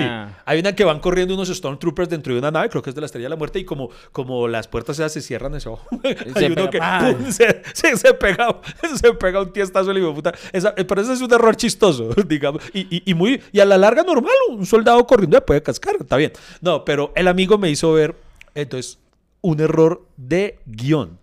hay 0.45 0.59
una 0.61 0.75
que 0.75 0.85
van 0.85 1.01
corriendo 1.01 1.33
unos 1.33 1.49
Stormtroopers 1.49 2.11
dentro 2.11 2.35
de 2.35 2.39
una 2.39 2.51
nave, 2.51 2.69
creo 2.69 2.83
que 2.83 2.91
es 2.91 2.95
de 2.95 3.01
la 3.01 3.07
Estrella 3.07 3.25
de 3.25 3.31
la 3.31 3.37
Muerte, 3.37 3.59
y 3.59 3.65
como, 3.65 3.89
como 4.13 4.47
las 4.47 4.69
puertas 4.69 4.99
esas 4.99 5.11
se 5.11 5.23
cierran 5.23 5.55
eso. 5.55 5.81
hay 6.35 6.45
uno 6.47 6.69
pega, 6.69 7.17
que 7.17 7.33
se, 7.33 7.63
se, 7.73 7.97
se 7.97 8.13
pega, 8.13 8.61
se 9.01 9.13
pega 9.15 9.41
un 9.41 9.53
tiestazo 9.55 9.95
de 9.95 10.01
puta. 10.13 10.35
Esa- 10.53 10.75
eh, 10.77 10.85
pero 10.85 11.01
ese 11.01 11.15
es 11.15 11.21
un 11.23 11.33
error 11.33 11.57
chistoso, 11.57 12.11
digamos. 12.29 12.63
Y, 12.75 12.81
y, 12.95 13.03
y 13.11 13.15
muy, 13.15 13.41
y 13.53 13.61
a 13.61 13.65
la 13.65 13.79
larga 13.79 14.03
normal, 14.03 14.35
un 14.51 14.67
soldado 14.67 15.07
corriendo 15.07 15.41
puede 15.47 15.63
cascar, 15.63 15.97
está 15.99 16.17
bien. 16.19 16.33
No, 16.61 16.85
pero 16.85 17.11
el 17.17 17.29
amigo 17.29 17.57
me 17.57 17.71
hizo 17.71 17.91
ver, 17.95 18.15
entonces, 18.55 18.99
un 19.41 19.61
error 19.61 20.05
de 20.19 20.59
guion. 20.67 21.19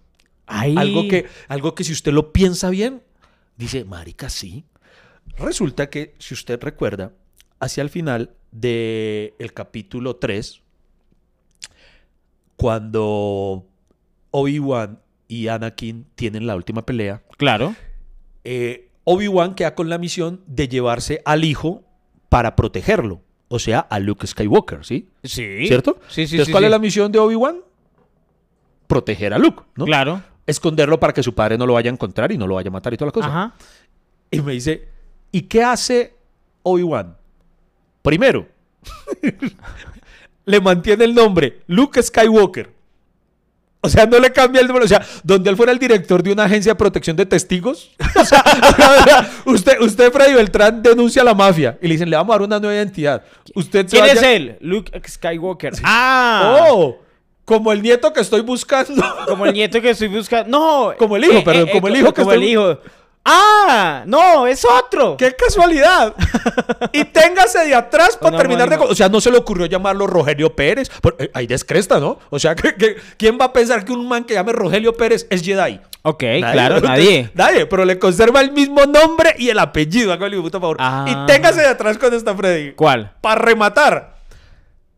Ay. 0.47 0.73
Algo 0.77 1.07
que, 1.07 1.27
algo 1.47 1.75
que 1.75 1.83
si 1.83 1.93
usted 1.93 2.11
lo 2.11 2.31
piensa 2.33 2.71
bien, 2.71 3.03
dice, 3.55 3.83
marica, 3.85 4.29
sí. 4.29 4.63
Resulta 5.37 5.89
que, 5.89 6.13
si 6.19 6.33
usted 6.33 6.61
recuerda, 6.61 7.11
hacia 7.59 7.81
el 7.83 7.89
final 7.89 8.31
del 8.51 9.33
capítulo 9.53 10.15
3, 10.17 10.61
cuando 12.55 13.65
Obi-Wan 14.31 14.99
y 15.27 15.47
Anakin 15.47 16.05
tienen 16.15 16.45
la 16.47 16.55
última 16.55 16.85
pelea, 16.85 17.23
Claro. 17.37 17.75
eh, 18.43 18.89
Obi-Wan 19.05 19.55
queda 19.55 19.75
con 19.75 19.89
la 19.89 19.97
misión 19.97 20.41
de 20.47 20.67
llevarse 20.67 21.21
al 21.25 21.43
hijo 21.43 21.83
para 22.29 22.55
protegerlo. 22.55 23.21
O 23.49 23.59
sea, 23.59 23.79
a 23.79 23.99
Luke 23.99 24.25
Skywalker, 24.25 24.85
¿sí? 24.85 25.09
Sí. 25.23 25.67
¿Cierto? 25.67 25.99
Sí, 26.07 26.25
sí, 26.27 26.35
Entonces, 26.35 26.45
sí, 26.47 26.51
¿cuál 26.51 26.61
sí. 26.63 26.65
es 26.65 26.71
la 26.71 26.79
misión 26.79 27.11
de 27.11 27.19
Obi-Wan? 27.19 27.57
Proteger 28.87 29.33
a 29.33 29.37
Luke, 29.37 29.63
¿no? 29.75 29.85
Claro. 29.85 30.21
esconderlo 30.45 30.99
para 30.99 31.13
que 31.13 31.23
su 31.23 31.33
padre 31.33 31.57
no 31.57 31.65
lo 31.65 31.73
vaya 31.73 31.89
a 31.89 31.93
encontrar 31.93 32.31
y 32.31 32.37
no 32.37 32.47
lo 32.47 32.55
vaya 32.55 32.67
a 32.69 32.71
matar 32.71 32.93
y 32.93 32.97
toda 32.97 33.07
la 33.07 33.11
cosa. 33.13 33.27
Ajá. 33.27 33.53
Y 34.31 34.41
me 34.41 34.51
dice, 34.53 34.89
¿y 35.33 35.41
qué 35.41 35.61
hace 35.63 36.15
Obi-Wan? 36.63 37.17
Primero, 38.01 38.47
le 40.45 40.61
mantiene 40.61 41.03
el 41.05 41.13
nombre 41.13 41.61
Luke 41.67 42.01
Skywalker. 42.01 42.71
O 43.85 43.89
sea, 43.89 44.05
no 44.05 44.17
le 44.17 44.31
cambia 44.31 44.61
el 44.61 44.67
nombre. 44.67 44.85
O 44.85 44.87
sea, 44.87 45.05
donde 45.23 45.49
él 45.49 45.57
fuera 45.57 45.73
el 45.73 45.77
director 45.79 46.23
de 46.23 46.31
una 46.31 46.45
agencia 46.45 46.71
de 46.71 46.75
protección 46.77 47.17
de 47.17 47.25
testigos. 47.25 47.91
O 48.15 48.25
sea, 48.25 49.29
usted, 49.45 49.81
usted, 49.81 50.11
Freddy 50.11 50.33
Beltrán, 50.33 50.81
denuncia 50.81 51.21
a 51.21 51.25
la 51.25 51.33
mafia 51.33 51.77
y 51.81 51.87
le 51.87 51.95
dicen, 51.95 52.09
le 52.09 52.15
vamos 52.15 52.33
a 52.33 52.37
dar 52.37 52.47
una 52.47 52.59
nueva 52.59 52.75
identidad. 52.75 53.23
Usted 53.53 53.85
¿Quién 53.89 54.01
vaya- 54.03 54.13
es 54.13 54.23
él? 54.23 54.57
Luke 54.61 54.91
Skywalker. 55.05 55.73
Ah. 55.83 56.67
¡Oh! 56.69 56.97
Como 57.43 57.73
el 57.73 57.81
nieto 57.81 58.13
que 58.13 58.21
estoy 58.21 58.39
buscando. 58.39 59.03
Como 59.27 59.45
el 59.45 59.53
nieto 59.53 59.81
que 59.81 59.89
estoy 59.89 60.07
buscando. 60.07 60.49
No. 60.49 60.93
Como 60.97 61.17
el 61.17 61.25
hijo, 61.25 61.43
perdón, 61.43 61.67
como 61.73 61.89
el 61.89 61.97
hijo 61.97 62.13
que 62.13 62.21
Como 62.21 62.31
estoy- 62.31 62.45
el 62.45 62.51
hijo. 62.51 62.79
Ah, 63.25 64.03
no, 64.05 64.45
es 64.47 64.65
otro. 64.65 65.15
¡Qué 65.17 65.33
casualidad! 65.33 66.13
y 66.91 67.05
téngase 67.05 67.59
de 67.65 67.73
atrás 67.73 68.17
para 68.17 68.37
terminar 68.37 68.69
de... 68.69 68.75
O 68.75 68.93
sea, 68.93 69.07
no 69.07 69.21
se 69.21 69.31
le 69.31 69.37
ocurrió 69.37 69.65
llamarlo 69.65 70.07
Rogelio 70.07 70.53
Pérez. 70.53 70.89
Por- 71.01 71.15
eh, 71.19 71.31
Ahí 71.33 71.47
descresta, 71.47 71.99
¿no? 72.01 72.19
O 72.29 72.37
sea, 72.37 72.53
que, 72.55 72.75
que- 72.75 72.97
¿quién 73.17 73.37
va 73.39 73.45
a 73.45 73.53
pensar 73.53 73.85
que 73.85 73.93
un 73.93 74.07
man 74.07 74.25
que 74.25 74.33
llame 74.33 74.51
Rogelio 74.51 74.93
Pérez 74.97 75.25
es 75.29 75.41
Jedi? 75.41 75.79
Ok, 76.01 76.21
claro, 76.51 76.79
nadie. 76.81 77.31
Nadie, 77.33 77.65
pero 77.65 77.85
le 77.85 77.97
conserva 77.97 78.41
el 78.41 78.51
mismo 78.51 78.85
nombre 78.85 79.33
y 79.37 79.49
el 79.49 79.59
apellido. 79.59 80.11
Hágale, 80.11 80.37
puta 80.41 80.59
favor. 80.59 80.75
Ah. 80.81 81.05
Y 81.07 81.25
téngase 81.25 81.61
de 81.61 81.67
atrás 81.67 81.97
con 81.97 82.13
esta 82.13 82.35
Freddy. 82.35 82.73
¿Cuál? 82.73 83.13
Para 83.21 83.35
rematar. 83.41 84.15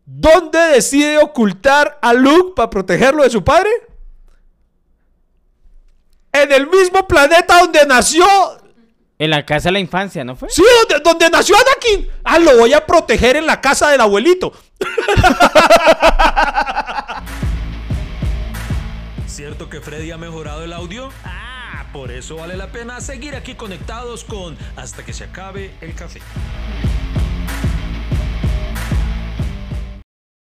¿Dónde 0.04 0.58
decide 0.58 1.18
ocultar 1.18 1.98
a 2.02 2.12
Luke 2.12 2.54
para 2.56 2.70
protegerlo 2.70 3.22
de 3.22 3.30
su 3.30 3.44
padre? 3.44 3.70
En 6.42 6.52
el 6.52 6.66
mismo 6.68 7.06
planeta 7.06 7.60
donde 7.60 7.84
nació 7.86 8.26
En 9.18 9.30
la 9.30 9.44
casa 9.46 9.68
de 9.68 9.72
la 9.72 9.78
infancia, 9.80 10.24
¿no 10.24 10.36
fue? 10.36 10.48
Sí, 10.50 10.62
donde, 10.88 11.02
donde 11.02 11.30
nació 11.30 11.56
Anakin. 11.56 12.08
Ah, 12.24 12.38
lo 12.38 12.58
voy 12.58 12.74
a 12.74 12.84
proteger 12.84 13.36
en 13.36 13.46
la 13.46 13.60
casa 13.60 13.90
del 13.90 14.00
abuelito. 14.02 14.52
¿Cierto 19.26 19.68
que 19.68 19.80
Freddy 19.80 20.10
ha 20.12 20.18
mejorado 20.18 20.64
el 20.64 20.72
audio? 20.72 21.10
Ah, 21.24 21.86
por 21.92 22.10
eso 22.10 22.36
vale 22.36 22.56
la 22.56 22.68
pena 22.72 23.00
seguir 23.00 23.34
aquí 23.34 23.54
conectados 23.54 24.24
con 24.24 24.56
Hasta 24.76 25.04
que 25.04 25.12
se 25.12 25.24
acabe 25.24 25.72
el 25.80 25.94
café. 25.94 26.20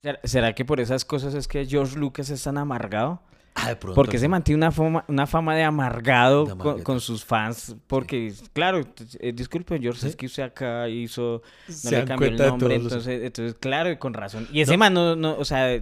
¿Será- 0.01 0.19
¿Será 0.23 0.53
que 0.53 0.65
por 0.65 0.79
esas 0.79 1.03
cosas 1.03 1.33
es 1.33 1.47
que 1.47 1.65
George 1.65 1.97
Lucas 1.97 2.29
es 2.29 2.43
tan 2.43 2.57
amargado? 2.57 3.21
Ah, 3.57 3.69
de 3.69 3.75
pronto. 3.77 3.95
Porque 3.95 4.19
se 4.19 4.27
mantiene 4.27 4.57
una 4.57 4.71
fama, 4.71 5.05
una 5.07 5.25
fama 5.25 5.55
de 5.55 5.63
amargado 5.63 6.45
De 6.45 6.83
con, 6.83 6.99
sus 6.99 7.23
fans. 7.23 7.75
Porque, 7.87 8.33
claro, 8.53 8.81
eh, 9.19 9.31
disculpen, 9.33 9.81
George, 9.81 10.07
es 10.07 10.15
que 10.15 10.25
usted 10.25 10.43
acá 10.43 10.89
hizo. 10.89 11.41
No 11.67 11.73
Se 11.73 11.91
le 11.97 12.05
cambió 12.05 12.27
el 12.27 12.35
nombre. 12.37 12.67
todos 12.67 12.83
los- 12.83 12.91
Entonces, 12.91 13.23
entonces, 13.23 13.55
claro, 13.59 13.89
y 13.91 13.97
con 13.97 14.13
razón. 14.13 14.47
Y 14.51 14.59
ese 14.61 14.75
man 14.77 14.93
no, 14.93 15.15
no, 15.15 15.35
o 15.37 15.45
sea. 15.45 15.79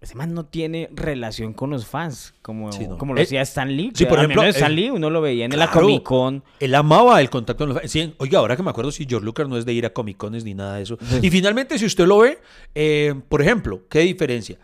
Ese 0.00 0.16
man 0.16 0.34
no 0.34 0.44
tiene 0.44 0.90
relación 0.92 1.54
con 1.54 1.70
los 1.70 1.86
fans, 1.86 2.34
como, 2.42 2.70
Sí, 2.72 2.86
no. 2.86 2.98
como 2.98 3.14
lo 3.14 3.20
Eh, 3.20 3.22
hacía 3.22 3.40
Stan 3.40 3.74
Lee. 3.74 3.90
sí, 3.94 4.04
por 4.04 4.18
ejemplo, 4.18 4.42
menos 4.42 4.54
Stan 4.54 4.70
eh, 4.70 4.74
Lee 4.74 4.90
uno 4.90 5.08
lo 5.08 5.22
veía 5.22 5.46
en 5.46 5.50
la 5.52 5.66
claro. 5.70 5.80
Comic 5.80 6.02
Con. 6.02 6.44
Él 6.60 6.74
amaba 6.74 7.18
el 7.22 7.30
contacto 7.30 7.62
con 7.64 7.70
los 7.70 7.78
fans. 7.78 7.90
Sí, 7.90 8.14
oiga, 8.18 8.38
ahora 8.40 8.54
que 8.54 8.62
me 8.62 8.68
acuerdo, 8.68 8.92
si 8.92 9.06
George 9.08 9.24
Lucas 9.24 9.48
no 9.48 9.56
es 9.56 9.64
de 9.64 9.72
ir 9.72 9.86
a 9.86 9.94
Comic 9.94 10.18
Cones 10.18 10.44
ni 10.44 10.52
nada 10.52 10.76
de 10.76 10.82
eso. 10.82 10.98
Y 11.22 11.30
finalmente, 11.30 11.78
si 11.78 11.86
usted 11.86 12.06
lo 12.06 12.18
ve, 12.18 12.38
eh, 12.74 13.14
por 13.30 13.40
ejemplo, 13.40 13.80
¿qué 13.88 14.00
diferencia? 14.00 14.58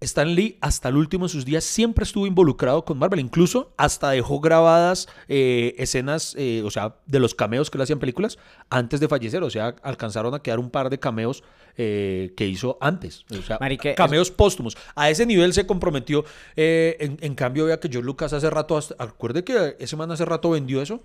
Stan 0.00 0.32
Lee 0.34 0.56
hasta 0.60 0.88
el 0.88 0.96
último 0.96 1.26
de 1.26 1.30
sus 1.30 1.44
días 1.44 1.64
siempre 1.64 2.04
estuvo 2.04 2.26
involucrado 2.26 2.84
con 2.84 2.98
Marvel, 2.98 3.18
incluso 3.20 3.72
hasta 3.76 4.10
dejó 4.10 4.40
grabadas 4.40 5.08
eh, 5.28 5.74
escenas, 5.78 6.34
eh, 6.38 6.62
o 6.64 6.70
sea, 6.70 6.96
de 7.06 7.18
los 7.20 7.34
cameos 7.34 7.68
que 7.70 7.78
le 7.78 7.84
hacían 7.84 7.98
películas 7.98 8.38
antes 8.70 9.00
de 9.00 9.08
fallecer, 9.08 9.42
o 9.42 9.50
sea, 9.50 9.74
alcanzaron 9.82 10.34
a 10.34 10.38
quedar 10.40 10.58
un 10.60 10.70
par 10.70 10.88
de 10.90 10.98
cameos 11.00 11.42
eh, 11.76 12.32
que 12.36 12.46
hizo 12.46 12.78
antes, 12.80 13.24
o 13.30 13.42
sea, 13.42 13.58
cameos 13.96 14.30
póstumos. 14.30 14.76
A 14.94 15.10
ese 15.10 15.26
nivel 15.26 15.52
se 15.52 15.66
comprometió. 15.66 16.24
eh, 16.56 16.96
en, 17.00 17.18
en 17.20 17.34
cambio, 17.34 17.64
vea 17.66 17.80
que 17.80 17.88
George 17.88 18.06
Lucas 18.06 18.32
hace 18.32 18.50
rato, 18.50 18.76
hasta- 18.76 18.94
acuerde 18.98 19.44
que 19.44 19.76
ese 19.78 19.96
man 19.96 20.10
hace 20.10 20.24
rato 20.24 20.50
vendió 20.50 20.80
eso. 20.82 21.00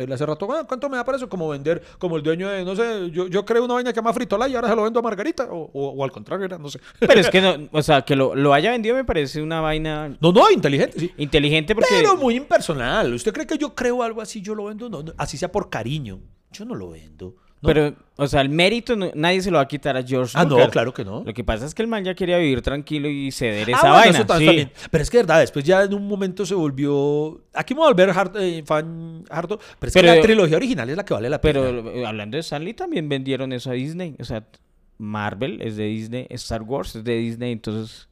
Él 0.00 0.12
hace 0.12 0.24
rato, 0.26 0.50
"Ah, 0.52 0.64
¿cuánto 0.66 0.88
me 0.88 0.96
da 0.96 1.04
para 1.04 1.16
eso? 1.16 1.28
Como 1.28 1.48
vender, 1.48 1.82
como 1.98 2.16
el 2.16 2.22
dueño 2.22 2.48
de, 2.48 2.64
no 2.64 2.74
sé, 2.74 3.10
yo, 3.10 3.26
yo 3.28 3.44
creo 3.44 3.64
una 3.64 3.74
vaina 3.74 3.92
que 3.92 3.96
llama 3.96 4.12
Fritola 4.12 4.48
y 4.48 4.54
ahora 4.54 4.68
se 4.68 4.76
lo 4.76 4.82
vendo 4.84 4.98
a 5.00 5.02
Margarita, 5.02 5.44
o, 5.50 5.70
o- 5.72 5.88
o 5.90 6.04
al 6.04 6.10
contrario, 6.12 6.46
era, 6.46 6.58
no 6.58 6.68
sé. 6.70 6.80
Pero 6.98 7.20
es 7.20 7.28
que, 7.30 7.40
no, 7.40 7.68
o 7.72 7.82
sea, 7.82 8.02
que 8.02 8.16
lo, 8.16 8.34
lo 8.34 8.52
haya 8.54 8.70
vendido 8.70 8.94
me 8.96 9.04
parece 9.04 9.42
una 9.42 9.60
vaina 9.60 10.16
No, 10.20 10.32
no, 10.32 10.50
inteligente, 10.50 10.98
sí. 10.98 11.12
inteligente 11.18 11.74
porque... 11.74 11.88
Pero 11.96 12.16
muy 12.16 12.36
impersonal. 12.36 13.12
¿Usted 13.14 13.32
cree 13.32 13.46
que 13.46 13.58
yo 13.58 13.74
creo 13.74 14.02
algo 14.02 14.20
así, 14.20 14.40
yo 14.42 14.54
lo 14.54 14.64
vendo? 14.64 14.88
No, 14.88 15.02
no, 15.02 15.12
así 15.18 15.36
sea 15.36 15.50
por 15.52 15.70
cariño. 15.70 16.20
Yo 16.52 16.64
no 16.64 16.74
lo 16.74 16.90
vendo. 16.90 17.36
¿No? 17.62 17.66
Pero, 17.66 17.94
o 18.16 18.26
sea, 18.26 18.40
el 18.40 18.48
mérito 18.48 18.96
no- 18.96 19.10
nadie 19.14 19.42
se 19.42 19.50
lo 19.50 19.56
va 19.58 19.62
a 19.64 19.68
quitar 19.68 19.96
a 19.96 20.02
George 20.02 20.32
ah, 20.36 20.44
no, 20.44 20.56
claro 20.70 20.92
que 20.94 21.04
no. 21.04 21.22
Lo 21.24 21.34
que 21.34 21.44
pasa 21.44 21.66
es 21.66 21.74
que 21.74 21.82
el 21.82 21.88
man 21.88 22.04
ya 22.04 22.14
quería 22.14 22.38
vivir 22.38 22.62
tranquilo 22.62 23.08
y 23.08 23.30
ceder 23.30 23.68
Ah, 23.68 23.72
esa 23.72 23.80
bueno, 23.82 23.94
vaina. 23.96 24.18
eso 24.18 24.26
ta- 24.26 24.38
sí. 24.38 24.68
Pero 24.90 25.02
es 25.02 25.10
que, 25.10 25.16
verdad, 25.18 25.40
después 25.40 25.64
ya 25.64 25.82
en 25.84 25.94
un 25.94 26.06
momento 26.08 26.44
se 26.46 26.54
volvió. 26.54 27.40
Aquí 27.54 27.74
me 27.74 27.80
voy 27.80 27.88
a 27.88 27.92
volver 27.92 28.10
hard- 28.10 28.36
eh, 28.40 28.62
fan 28.64 29.24
harto. 29.30 29.58
Pero 29.78 29.88
es 29.88 29.94
que 29.94 30.02
la 30.02 30.20
trilogía 30.20 30.56
original 30.56 30.88
es 30.90 30.96
la 30.96 31.04
que 31.04 31.14
vale 31.14 31.28
la 31.30 31.40
pena. 31.40 31.60
Pero 31.60 31.90
eh, 31.90 32.06
hablando 32.06 32.36
de 32.36 32.40
Stanley, 32.40 32.74
también 32.74 33.08
vendieron 33.08 33.52
eso 33.52 33.70
a 33.70 33.74
Disney. 33.74 34.16
O 34.20 34.24
sea, 34.24 34.44
Marvel 34.98 35.62
es 35.62 35.76
de 35.76 35.84
Disney, 35.84 36.26
Star 36.30 36.62
Wars 36.62 36.94
es 36.94 37.04
de 37.04 37.16
Disney, 37.16 37.52
entonces 37.52 38.08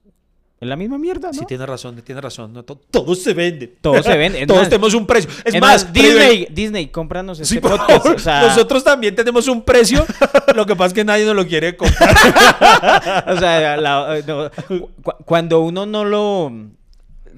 es 0.61 0.69
la 0.69 0.75
misma 0.77 0.99
mierda, 0.99 1.29
¿no? 1.29 1.35
Sí, 1.35 1.45
tiene 1.47 1.65
razón, 1.67 2.03
tiene 2.03 2.21
razón. 2.21 2.53
No, 2.53 2.65
to- 2.65 2.81
todo 2.91 3.15
se 3.15 3.33
vende. 3.33 3.69
Todo 3.81 4.03
se 4.03 4.17
vende, 4.17 4.45
Todos 4.47 4.61
más- 4.63 4.69
tenemos 4.69 4.93
un 4.95 5.07
precio. 5.07 5.31
Es, 5.45 5.55
Es 5.55 5.61
más, 5.61 5.85
más, 5.85 5.93
Disney, 5.93 6.49
Disney, 6.51 6.89
cómpranos 6.89 7.39
este 7.39 7.55
Sí, 7.55 7.61
podcast. 7.61 8.07
O 8.07 8.19
sea, 8.19 8.43
Nosotros 8.43 8.83
también 8.83 9.15
tenemos 9.15 9.47
un 9.49 9.63
precio. 9.63 10.05
Lo 10.55 10.67
que 10.67 10.75
pasa 10.75 10.89
es 10.89 10.95
que 10.95 11.05
nadie 11.05 11.25
nos 11.25 11.37
lo 11.37 11.47
quiere 11.47 11.77
comprar. 11.77 12.15
o 13.29 13.39
sea, 13.39 13.77
la- 13.77 14.21
no, 14.27 14.51
cu- 14.67 14.91
cuando 15.25 15.61
uno 15.61 15.87
no 15.87 16.05
lo, 16.05 16.53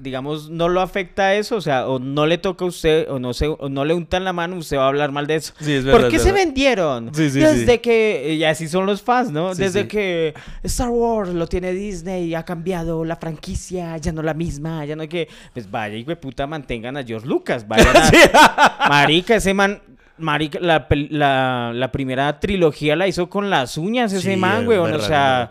digamos, 0.01 0.49
no 0.49 0.69
lo 0.69 0.81
afecta 0.81 1.35
eso, 1.35 1.55
o 1.55 1.61
sea, 1.61 1.87
o 1.87 1.99
no 1.99 2.25
le 2.25 2.37
toca 2.37 2.65
a 2.65 2.67
usted, 2.67 3.09
o 3.09 3.19
no, 3.19 3.33
se, 3.33 3.47
o 3.47 3.69
no 3.69 3.85
le 3.85 3.93
untan 3.93 4.23
la 4.23 4.33
mano, 4.33 4.57
usted 4.57 4.77
va 4.77 4.85
a 4.85 4.87
hablar 4.87 5.11
mal 5.11 5.27
de 5.27 5.35
eso. 5.35 5.53
Sí, 5.59 5.73
es 5.73 5.83
¿Por 5.83 5.93
verdad, 5.93 6.09
qué 6.09 6.15
es 6.17 6.23
se 6.23 6.31
vendieron? 6.31 7.13
Sí, 7.13 7.29
sí, 7.29 7.39
Desde 7.39 7.81
que, 7.81 8.35
y 8.35 8.43
así 8.43 8.67
son 8.67 8.85
los 8.85 9.01
fans, 9.01 9.31
¿no? 9.31 9.55
Desde 9.55 9.87
que 9.87 10.33
Star 10.63 10.89
Wars 10.89 11.29
lo 11.29 11.47
tiene 11.47 11.71
Disney, 11.73 12.33
ha 12.35 12.43
cambiado 12.43 13.05
la 13.05 13.15
franquicia, 13.15 13.97
ya 13.97 14.11
no 14.11 14.21
la 14.21 14.33
misma, 14.33 14.85
ya 14.85 14.95
no 14.95 15.03
hay 15.03 15.07
que, 15.07 15.27
pues 15.53 15.69
vaya 15.69 15.95
y 15.95 16.03
puta 16.15 16.47
mantengan 16.47 16.97
a 16.97 17.03
George 17.03 17.27
Lucas, 17.27 17.67
vayan 17.67 17.95
a, 17.95 18.85
Marica, 18.89 19.35
ese 19.35 19.53
man. 19.53 19.81
Marica, 20.17 20.59
la, 20.59 20.87
la, 21.09 21.71
la 21.73 21.91
primera 21.91 22.39
trilogía 22.39 22.95
la 22.95 23.07
hizo 23.07 23.27
con 23.27 23.49
las 23.49 23.75
uñas 23.77 24.13
ese 24.13 24.33
Sí, 24.33 24.37
man, 24.37 24.67
weón. 24.67 24.93
O 24.93 24.99
sea, 24.99 25.49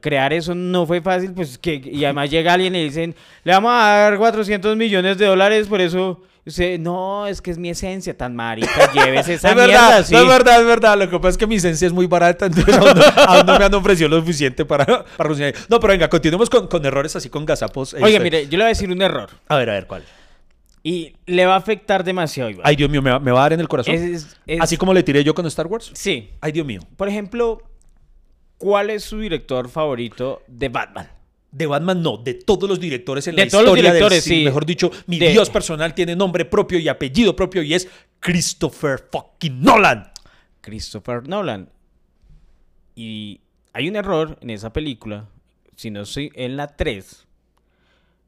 crear 0.00 0.32
eso 0.32 0.54
no 0.54 0.86
fue 0.86 1.00
fácil, 1.00 1.32
pues 1.32 1.58
que. 1.58 1.80
Y 1.84 2.04
además 2.04 2.30
llega 2.30 2.52
alguien 2.54 2.74
y 2.74 2.78
le 2.78 2.84
dicen, 2.84 3.14
le 3.44 3.52
vamos 3.52 3.72
a 3.74 3.76
dar 4.10 4.18
400 4.18 4.76
millones 4.76 5.18
de 5.18 5.26
dólares, 5.26 5.66
por 5.68 5.80
eso. 5.80 6.22
Usted, 6.44 6.76
no, 6.80 7.28
es 7.28 7.40
que 7.40 7.52
es 7.52 7.58
mi 7.58 7.70
esencia, 7.70 8.16
tan 8.16 8.34
marica, 8.34 8.90
llévese 8.94 9.34
esa 9.34 9.50
es 9.50 9.54
mierda, 9.54 9.66
verdad, 9.90 10.04
sí. 10.04 10.16
es 10.16 10.26
verdad, 10.26 10.60
es 10.60 10.66
verdad. 10.66 10.98
Lo 10.98 11.08
que 11.08 11.16
pasa 11.18 11.28
es 11.28 11.38
que 11.38 11.46
mi 11.46 11.54
esencia 11.54 11.86
es 11.86 11.92
muy 11.92 12.06
barata, 12.06 12.46
entonces 12.46 12.76
aún 12.76 12.94
no, 12.96 13.02
aún 13.28 13.46
no 13.46 13.58
me 13.60 13.64
han 13.64 13.74
ofrecido 13.74 14.08
lo 14.08 14.18
suficiente 14.18 14.64
para, 14.64 14.84
para. 15.16 15.30
No, 15.68 15.78
pero 15.78 15.92
venga, 15.92 16.08
continuemos 16.08 16.50
con, 16.50 16.66
con 16.66 16.84
errores 16.84 17.14
así 17.14 17.28
con 17.30 17.46
gazapos. 17.46 17.94
Oye, 17.94 18.06
este. 18.08 18.20
mire, 18.20 18.42
yo 18.48 18.58
le 18.58 18.64
voy 18.64 18.64
a 18.64 18.68
decir 18.68 18.90
un 18.90 19.00
error. 19.00 19.30
A 19.46 19.56
ver, 19.56 19.70
a 19.70 19.74
ver, 19.74 19.86
¿cuál? 19.86 20.02
Y 20.82 21.14
le 21.26 21.46
va 21.46 21.54
a 21.54 21.58
afectar 21.58 22.02
demasiado, 22.02 22.50
Iván. 22.50 22.62
Ay, 22.66 22.74
Dios 22.74 22.90
mío, 22.90 23.00
¿me 23.02 23.12
va, 23.12 23.20
me 23.20 23.30
va 23.30 23.38
a 23.38 23.42
dar 23.42 23.52
en 23.52 23.60
el 23.60 23.68
corazón? 23.68 23.94
Es- 23.94 24.36
es- 24.44 24.60
Así 24.60 24.76
como 24.76 24.92
le 24.92 25.04
tiré 25.04 25.22
yo 25.22 25.32
con 25.34 25.46
Star 25.46 25.68
Wars. 25.68 25.92
Sí. 25.94 26.30
Ay, 26.40 26.50
Dios 26.50 26.66
mío. 26.66 26.80
Por 26.96 27.08
ejemplo, 27.08 27.62
¿cuál 28.62 28.90
es 28.90 29.02
su 29.02 29.18
director 29.18 29.68
favorito 29.68 30.42
de 30.46 30.68
Batman? 30.68 31.08
De 31.50 31.66
Batman 31.66 32.00
no, 32.00 32.16
de 32.16 32.34
todos 32.34 32.68
los 32.68 32.78
directores 32.78 33.26
en 33.26 33.34
De 33.34 33.44
la 33.44 33.50
todos 33.50 33.64
los 33.64 33.70
historia 33.76 33.90
del 33.90 33.98
directores, 33.98 34.22
sí. 34.24 34.44
Mejor 34.44 34.64
dicho, 34.64 34.90
mi 35.08 35.18
De- 35.18 35.30
dios 35.32 35.50
personal 35.50 35.94
tiene 35.94 36.14
nombre 36.14 36.44
propio 36.44 36.78
y 36.78 36.88
apellido 36.88 37.34
propio 37.34 37.62
y 37.64 37.74
es 37.74 37.88
Christopher 38.20 39.04
fucking 39.10 39.60
Nolan. 39.60 40.12
Christopher 40.60 41.28
Nolan. 41.28 41.68
Y 42.94 43.40
hay 43.72 43.88
un 43.88 43.96
error 43.96 44.38
en 44.40 44.50
esa 44.50 44.72
película, 44.72 45.26
si 45.76 45.90
no 45.90 46.04
soy 46.04 46.30
en 46.34 46.56
la 46.56 46.68
3 46.68 47.26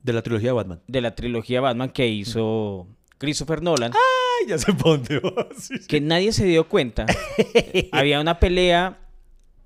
De 0.02 0.12
la 0.12 0.22
trilogía 0.22 0.48
de 0.48 0.54
Batman. 0.54 0.80
de 0.88 1.00
la 1.00 1.14
trilogía 1.14 1.60
Batman 1.60 1.90
que 1.90 2.08
hizo 2.08 2.88
Christopher 3.18 3.62
Nolan, 3.62 3.92
Ay, 3.92 4.48
ya 4.48 4.58
se 4.58 4.72
pone. 4.72 5.04
Sí, 5.56 5.78
sí. 5.78 5.86
que 5.86 6.00
nadie 6.00 6.32
se 6.32 6.44
dio 6.44 6.68
cuenta. 6.68 7.06
Había 7.92 8.20
una 8.20 8.38
pelea 8.40 8.98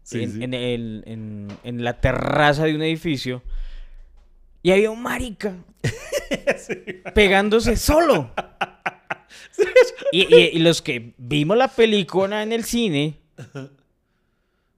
Sí, 0.08 0.22
en, 0.22 0.32
sí. 0.32 0.42
en 0.44 0.54
el- 0.54 1.02
en- 1.06 1.48
en 1.64 1.84
la 1.84 2.00
terraza 2.00 2.64
de 2.64 2.74
un 2.74 2.80
edificio 2.82 3.42
y 4.62 4.70
había 4.72 4.90
un 4.90 5.02
marica 5.02 5.54
pegándose 7.14 7.76
solo. 7.76 8.30
Y, 10.12 10.34
y- 10.34 10.50
y 10.54 10.58
los 10.60 10.80
que 10.82 11.12
vimos 11.18 11.56
la 11.58 11.68
película 11.68 12.42
en 12.42 12.52
el 12.52 12.64
cine, 12.64 13.18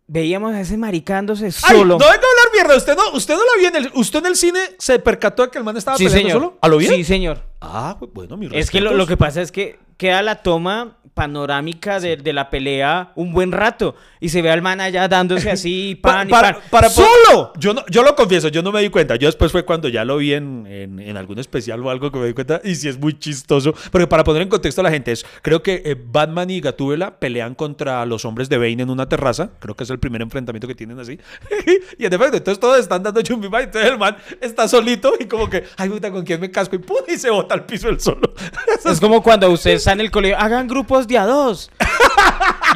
veíamos 0.06 0.52
a 0.52 0.60
ese 0.62 0.76
maricandose 0.76 1.46
Ay, 1.46 1.52
solo. 1.52 1.94
no 1.98 1.98
venga 1.98 2.10
a 2.10 2.14
hablar 2.16 2.52
mierda. 2.52 2.76
¿Usted 2.76 2.96
no, 2.96 3.12
usted 3.12 3.34
no 3.34 3.40
la 3.40 3.58
vio 3.60 3.68
en 3.68 3.76
el, 3.76 3.90
usted 3.94 4.18
en 4.20 4.26
el 4.26 4.36
cine 4.36 4.58
se 4.78 4.98
percató 4.98 5.44
de 5.44 5.50
que 5.50 5.58
el 5.58 5.64
man 5.64 5.76
estaba 5.76 5.96
sí, 5.96 6.04
peleando 6.04 6.28
señor. 6.28 6.42
solo. 6.42 6.58
¿A 6.60 6.68
lo 6.68 6.76
bien? 6.78 6.92
Sí, 6.94 7.04
señor. 7.04 7.44
Ah, 7.60 7.96
bueno, 8.12 8.36
mi 8.36 8.48
Es 8.52 8.70
que 8.70 8.80
lo, 8.80 8.92
lo 8.94 9.06
que 9.06 9.16
pasa 9.16 9.40
es 9.40 9.52
que 9.52 9.78
queda 10.00 10.22
la 10.22 10.36
toma 10.36 10.96
panorámica 11.12 12.00
de, 12.00 12.16
de 12.16 12.32
la 12.32 12.48
pelea 12.48 13.12
un 13.14 13.32
buen 13.34 13.52
rato 13.52 13.94
y 14.20 14.30
se 14.30 14.40
ve 14.40 14.50
al 14.50 14.62
man 14.62 14.80
allá 14.80 15.06
dándose 15.08 15.50
así 15.56 15.94
pan 16.00 16.28
y 16.28 16.30
para, 16.30 16.54
pan. 16.54 16.62
para- 16.70 16.88
¡Solo! 16.88 17.52
Yo, 17.58 17.74
no, 17.74 17.84
yo 17.90 18.02
lo 18.02 18.14
confieso, 18.16 18.48
yo 18.48 18.62
no 18.62 18.72
me 18.72 18.80
di 18.80 18.88
cuenta. 18.88 19.16
Yo 19.16 19.28
después 19.28 19.52
fue 19.52 19.64
cuando 19.66 19.88
ya 19.88 20.04
lo 20.06 20.16
vi 20.16 20.32
en, 20.32 20.66
en- 20.66 20.98
en 20.98 21.16
algún 21.18 21.38
especial 21.38 21.84
o 21.84 21.90
algo 21.90 22.10
que 22.10 22.18
me 22.18 22.26
di 22.28 22.32
cuenta. 22.32 22.62
Y 22.64 22.74
sí 22.74 22.88
es 22.88 22.98
muy 22.98 23.18
chistoso. 23.18 23.74
Porque 23.90 24.06
para 24.06 24.24
poner 24.24 24.40
en 24.42 24.48
contexto 24.48 24.80
a 24.80 24.84
la 24.84 24.90
gente, 24.90 25.12
es, 25.12 25.26
creo 25.42 25.62
que 25.62 25.82
eh, 25.84 25.94
Batman 26.02 26.48
y 26.48 26.60
Gatúbela 26.62 27.18
pelean 27.18 27.54
contra 27.54 28.06
los 28.06 28.24
hombres 28.24 28.48
de 28.48 28.56
Bane 28.56 28.82
en 28.82 28.88
una 28.88 29.06
terraza. 29.06 29.50
Creo 29.58 29.74
que 29.76 29.84
es 29.84 29.90
el 29.90 29.98
primer 29.98 30.22
enfrentamiento 30.22 30.66
que 30.68 30.74
tienen 30.74 30.98
así. 31.00 31.18
y 31.98 32.06
en 32.06 32.12
efecto, 32.14 32.38
entonces 32.38 32.58
todos 32.60 32.78
están 32.78 33.02
dando 33.02 33.20
chumbimba. 33.20 33.60
Y 33.60 33.64
entonces 33.64 33.90
el 33.90 33.98
man 33.98 34.16
está 34.40 34.66
solito 34.68 35.12
y 35.20 35.26
como 35.26 35.50
que, 35.50 35.64
ay, 35.76 35.90
puta, 35.90 36.10
¿con 36.10 36.24
quién 36.24 36.40
me 36.40 36.50
casco? 36.50 36.76
Y 36.76 36.78
¡pum! 36.78 36.98
Y 37.08 37.18
se 37.18 37.28
bota 37.30 37.54
al 37.54 37.66
piso 37.66 37.88
el 37.90 38.00
solo. 38.00 38.32
Es 38.90 38.98
como 39.00 39.22
cuando 39.22 39.50
usted 39.50 39.78
está 39.90 40.00
en 40.00 40.00
el 40.07 40.11
colegio, 40.11 40.38
hagan 40.38 40.68
grupos 40.68 41.07
de 41.09 41.18
a 41.18 41.26
dos. 41.26 41.70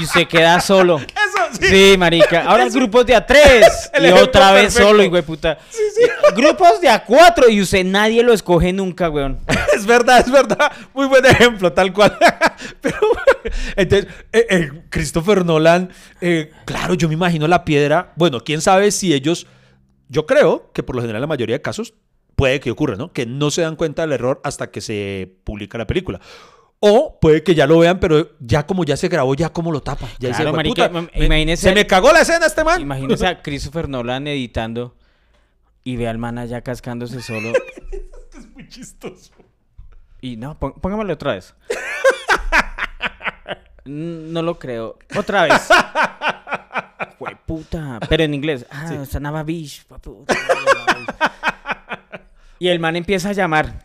Y 0.00 0.02
usted 0.02 0.26
queda 0.26 0.60
solo. 0.60 0.96
Eso, 0.98 1.60
sí. 1.60 1.66
Sí, 1.68 1.94
marica. 1.96 2.42
Ahora 2.46 2.64
Eso- 2.66 2.78
grupos 2.80 3.06
de 3.06 3.14
a 3.14 3.24
tres. 3.24 3.88
El 3.94 4.06
Y 4.06 4.10
otra 4.10 4.50
vez 4.50 4.64
perfecto. 4.74 4.88
solo, 4.88 5.04
hijo 5.04 5.14
de 5.14 5.22
puta. 5.22 5.58
Grupos 6.34 6.80
de 6.80 6.88
a 6.88 7.04
cuatro. 7.04 7.48
Y 7.48 7.62
usted 7.62 7.84
nadie 7.84 8.24
lo 8.24 8.32
escoge 8.32 8.72
nunca, 8.72 9.08
weón. 9.08 9.38
Es 9.76 9.86
verdad, 9.86 10.18
es 10.18 10.32
verdad. 10.32 10.72
Muy 10.94 11.06
buen 11.06 11.24
ejemplo, 11.26 11.72
tal 11.72 11.92
cual. 11.92 12.16
Pero, 12.80 12.96
entonces, 13.76 14.08
eh, 14.32 14.46
eh, 14.50 14.70
Christopher 14.90 15.44
Nolan, 15.44 15.90
eh, 16.20 16.50
claro, 16.64 16.94
yo 16.94 17.06
me 17.06 17.14
imagino 17.14 17.46
la 17.46 17.64
piedra. 17.64 18.12
Bueno, 18.16 18.40
quién 18.40 18.60
sabe 18.60 18.90
si 18.90 19.14
ellos. 19.14 19.46
Yo 20.08 20.26
creo 20.26 20.72
que 20.72 20.82
por 20.82 20.96
lo 20.96 21.02
general, 21.02 21.18
en 21.18 21.22
la 21.22 21.26
mayoría 21.28 21.54
de 21.56 21.62
casos, 21.62 21.94
puede 22.34 22.58
que 22.58 22.72
ocurra, 22.72 22.96
¿no? 22.96 23.12
Que 23.12 23.26
no 23.26 23.52
se 23.52 23.62
dan 23.62 23.76
cuenta 23.76 24.02
del 24.02 24.12
error 24.12 24.40
hasta 24.42 24.72
que 24.72 24.80
se 24.80 25.36
publica 25.44 25.78
la 25.78 25.86
película. 25.86 26.20
O 26.86 27.18
puede 27.18 27.42
que 27.42 27.54
ya 27.54 27.66
lo 27.66 27.78
vean, 27.78 27.98
pero 27.98 28.28
ya 28.40 28.66
como 28.66 28.84
ya 28.84 28.96
se 28.98 29.08
grabó, 29.08 29.34
ya 29.34 29.48
como 29.50 29.72
lo 29.72 29.80
tapa. 29.80 30.06
Ya 30.18 30.28
Claro, 30.30 30.50
"Jue 30.50 30.56
marica, 30.58 30.88
puta, 30.90 31.08
me- 31.16 31.56
Se 31.56 31.72
me 31.74 31.86
cagó 31.86 32.12
la 32.12 32.20
escena 32.20 32.44
este 32.44 32.62
man. 32.62 32.78
Imagínese 32.78 33.26
a 33.26 33.40
Christopher 33.40 33.88
Nolan 33.88 34.26
editando 34.26 34.94
y 35.82 35.96
ve 35.96 36.08
al 36.08 36.18
man 36.18 36.36
allá 36.36 36.60
cascándose 36.60 37.22
solo. 37.22 37.52
es 38.38 38.46
muy 38.52 38.68
chistoso. 38.68 39.32
Y 40.20 40.36
no, 40.36 40.58
póngamelo 40.58 41.14
otra 41.14 41.32
vez. 41.34 41.54
No 43.86 44.40
lo 44.40 44.58
creo. 44.58 44.98
Otra 45.14 45.42
vez. 45.42 45.68
Fue 47.18 47.36
puta. 47.46 48.00
Pero 48.08 48.22
en 48.22 48.32
inglés. 48.32 48.64
Ah, 48.70 49.04
sonaba 49.04 49.42
bish. 49.42 49.84
fue 49.86 49.98
puta. 49.98 50.34
Y 52.58 52.68
el 52.68 52.80
man 52.80 52.96
empieza 52.96 53.28
a 53.28 53.32
llamar. 53.34 53.84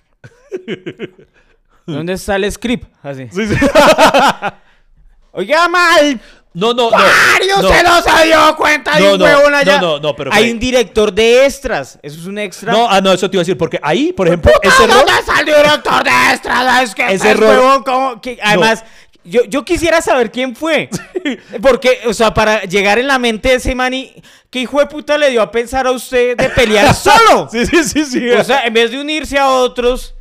¿Dónde 1.93 2.13
está 2.13 2.35
el 2.35 2.51
script? 2.51 2.91
Así. 3.03 3.27
Sí, 3.31 3.47
sí. 3.47 3.55
Oiga, 5.31 5.67
mal. 5.69 6.19
No, 6.53 6.73
no, 6.73 6.89
no. 6.89 6.97
Mario 6.97 7.61
no. 7.61 7.69
se 7.69 7.83
no 7.83 8.01
se 8.01 8.25
dio 8.25 8.55
cuenta 8.57 8.95
de 8.95 9.01
No, 9.03 9.13
un 9.13 9.19
no, 9.19 9.25
huevón 9.25 9.53
allá. 9.53 9.79
no, 9.79 9.87
no, 9.87 9.99
no, 9.99 10.15
pero 10.15 10.33
Hay 10.33 10.45
fue- 10.45 10.51
un 10.53 10.59
director 10.59 11.13
de 11.13 11.45
extras. 11.45 11.99
Eso 12.01 12.19
es 12.19 12.25
un 12.25 12.39
extra. 12.39 12.71
No, 12.73 12.89
ah, 12.89 12.99
no, 12.99 13.11
eso 13.13 13.29
te 13.29 13.37
iba 13.37 13.41
a 13.41 13.43
decir, 13.43 13.57
porque 13.57 13.79
ahí, 13.83 14.11
por 14.13 14.27
ejemplo, 14.27 14.51
ese 14.61 14.83
error. 14.83 14.97
¿Dónde 14.97 15.11
está 15.19 15.39
el 15.39 15.45
director 15.45 16.03
de 16.03 16.09
extras? 16.33 16.83
Es 16.83 16.95
que 16.95 17.13
Ese 17.13 17.29
error- 17.31 17.49
huevón, 17.49 17.83
¿cómo? 17.83 18.19
Que- 18.19 18.39
además, 18.41 18.83
yo, 19.23 19.43
yo 19.45 19.63
quisiera 19.63 20.01
saber 20.01 20.31
quién 20.31 20.55
fue. 20.55 20.89
Porque, 21.61 21.99
o 22.07 22.13
sea, 22.13 22.33
para 22.33 22.63
llegar 22.63 22.97
en 22.97 23.07
la 23.07 23.19
mente 23.19 23.49
de 23.49 23.55
ese 23.55 23.75
man 23.75 23.93
y... 23.93 24.21
¿Qué 24.49 24.61
hijo 24.61 24.79
de 24.79 24.87
puta 24.87 25.15
le 25.19 25.29
dio 25.29 25.43
a 25.43 25.51
pensar 25.51 25.85
a 25.85 25.91
usted 25.91 26.35
de 26.35 26.49
pelear 26.49 26.95
solo? 26.95 27.47
Sí, 27.51 27.67
sí, 27.67 27.83
sí, 27.83 28.03
sí. 28.05 28.29
O 28.31 28.43
sea, 28.43 28.65
en 28.65 28.73
vez 28.73 28.89
de 28.89 28.99
unirse 28.99 29.37
a 29.37 29.47
otros... 29.49 30.15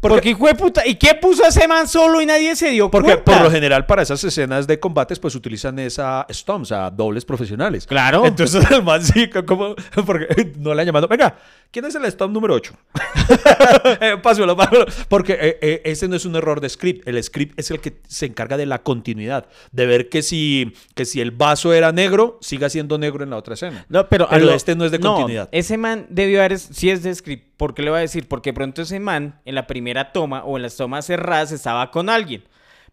Porque- 0.00 0.14
Porque, 0.16 0.30
hijo 0.30 0.46
de 0.46 0.54
puta... 0.54 0.86
¿Y 0.86 0.94
qué 0.94 1.14
puso 1.20 1.44
ese 1.44 1.66
man 1.66 1.88
solo 1.88 2.20
y 2.20 2.26
nadie 2.26 2.54
se 2.54 2.70
dio 2.70 2.88
Porque 2.88 3.14
cuenta? 3.14 3.24
por 3.32 3.42
lo 3.42 3.50
general 3.50 3.84
para 3.84 4.02
esas 4.02 4.22
escenas 4.22 4.66
de 4.68 4.78
combates 4.78 5.18
pues 5.18 5.34
utilizan 5.34 5.76
esa 5.80 6.24
stomps, 6.32 6.70
a 6.70 6.88
dobles 6.90 7.24
profesionales. 7.24 7.84
Claro. 7.86 8.24
Entonces 8.24 8.64
el 8.70 8.82
man 8.84 9.02
sí, 9.02 9.28
como, 9.28 9.74
porque 10.06 10.52
no 10.58 10.72
le 10.72 10.82
han 10.82 10.86
llamado, 10.86 11.08
venga, 11.08 11.36
¿quién 11.72 11.84
es 11.84 11.94
el 11.96 12.04
stomp 12.12 12.32
número 12.32 12.54
8? 12.54 12.72
eh, 14.00 14.16
pásalo, 14.22 14.56
pásalo. 14.56 14.86
Porque 15.08 15.32
eh, 15.32 15.58
eh, 15.60 15.82
ese 15.84 16.06
no 16.06 16.14
es 16.16 16.24
un 16.24 16.36
error 16.36 16.60
de 16.60 16.68
script, 16.68 17.06
el 17.08 17.20
script 17.22 17.58
es 17.58 17.70
el 17.72 17.80
que 17.80 18.00
se 18.06 18.26
encarga 18.26 18.56
de 18.56 18.66
la 18.66 18.82
continuidad, 18.82 19.46
de 19.72 19.86
ver 19.86 20.08
que 20.08 20.22
si, 20.22 20.74
que 20.94 21.04
si 21.06 21.20
el 21.20 21.32
vaso 21.32 21.72
era 21.72 21.90
negro, 21.92 22.38
siga 22.40 22.70
siendo 22.70 22.98
negro 22.98 23.24
en 23.24 23.30
la 23.30 23.36
otra 23.36 23.54
escena. 23.54 23.84
No, 23.88 24.08
pero, 24.08 24.28
Pero 24.30 24.46
lo- 24.46 24.52
este 24.54 24.76
no 24.76 24.84
es 24.84 24.92
de 24.92 25.00
continuidad. 25.00 25.48
Ese 25.50 25.76
man 25.76 26.06
debió 26.08 26.38
haber, 26.38 26.58
si 26.58 26.90
es 26.90 27.02
de 27.02 27.12
script, 27.14 27.47
¿por 27.58 27.74
qué 27.74 27.82
le 27.82 27.90
va 27.90 27.98
a 27.98 28.00
decir? 28.00 28.26
Porque 28.26 28.54
pronto 28.54 28.80
ese 28.80 28.98
man 29.00 29.38
en 29.44 29.54
la 29.54 29.66
primera 29.66 30.12
toma 30.12 30.42
o 30.44 30.56
en 30.56 30.62
las 30.62 30.76
tomas 30.76 31.04
cerradas 31.04 31.52
estaba 31.52 31.90
con 31.90 32.08
alguien. 32.08 32.44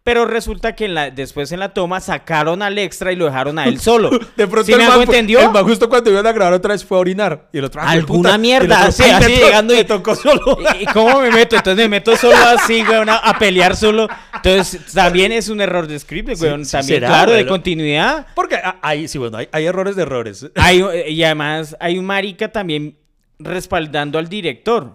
Pero 0.02 0.24
resulta 0.24 0.76
que 0.76 0.84
en 0.84 0.94
la, 0.94 1.10
después 1.10 1.50
en 1.50 1.58
la 1.58 1.74
toma 1.74 1.98
sacaron 2.00 2.62
al 2.62 2.78
extra 2.78 3.10
y 3.10 3.16
lo 3.16 3.24
dejaron 3.24 3.58
a 3.58 3.64
él 3.64 3.80
solo. 3.80 4.10
De 4.36 4.46
pronto 4.46 4.62
¿Sí 4.66 4.72
el 4.72 4.78
man, 4.78 5.02
entendió? 5.02 5.40
el 5.40 5.50
man 5.50 5.64
justo 5.64 5.88
cuando 5.88 6.10
iban 6.12 6.24
a 6.24 6.30
grabar 6.30 6.52
otra 6.54 6.74
vez 6.74 6.84
fue 6.84 6.96
a 6.96 7.00
orinar. 7.00 7.48
Y 7.52 7.58
el 7.58 7.64
otro, 7.64 7.80
ah, 7.82 7.90
Alguna 7.90 8.28
puta. 8.28 8.38
mierda, 8.38 8.78
otro, 8.82 8.92
sí, 8.92 9.02
"Ay, 9.02 9.10
así 9.10 9.32
llegando 9.34 9.74
y- 9.74 9.78
me 9.78 9.84
tocó 9.84 10.14
solo. 10.14 10.58
¿Y 10.80 10.84
cómo 10.86 11.20
me 11.22 11.32
meto? 11.32 11.56
Entonces 11.56 11.84
me 11.84 11.88
meto 11.88 12.14
solo 12.16 12.36
así, 12.36 12.84
weón, 12.84 13.08
a, 13.10 13.36
pelear 13.40 13.74
solo. 13.74 14.06
Entonces 14.32 14.92
también 14.94 15.32
es 15.32 15.48
un 15.48 15.60
error 15.60 15.88
de 15.88 15.98
script, 15.98 16.40
weón. 16.40 16.64
sí, 16.64 16.70
también, 16.70 17.00
será, 17.00 17.08
claro, 17.08 17.32
de 17.32 17.38
bueno. 17.38 17.50
continuidad. 17.50 18.26
Porque 18.36 18.54
ah, 18.62 18.76
hay, 18.82 19.08
sí, 19.08 19.18
bueno, 19.18 19.38
hay, 19.38 19.48
hay 19.50 19.66
errores 19.66 19.96
de 19.96 20.02
errores. 20.02 20.46
Hay, 20.54 20.84
y 21.08 21.24
además 21.24 21.76
hay 21.80 21.98
un 21.98 22.04
marica 22.04 22.52
también 22.52 22.96
respaldando 23.38 24.18
al 24.18 24.28
director. 24.28 24.92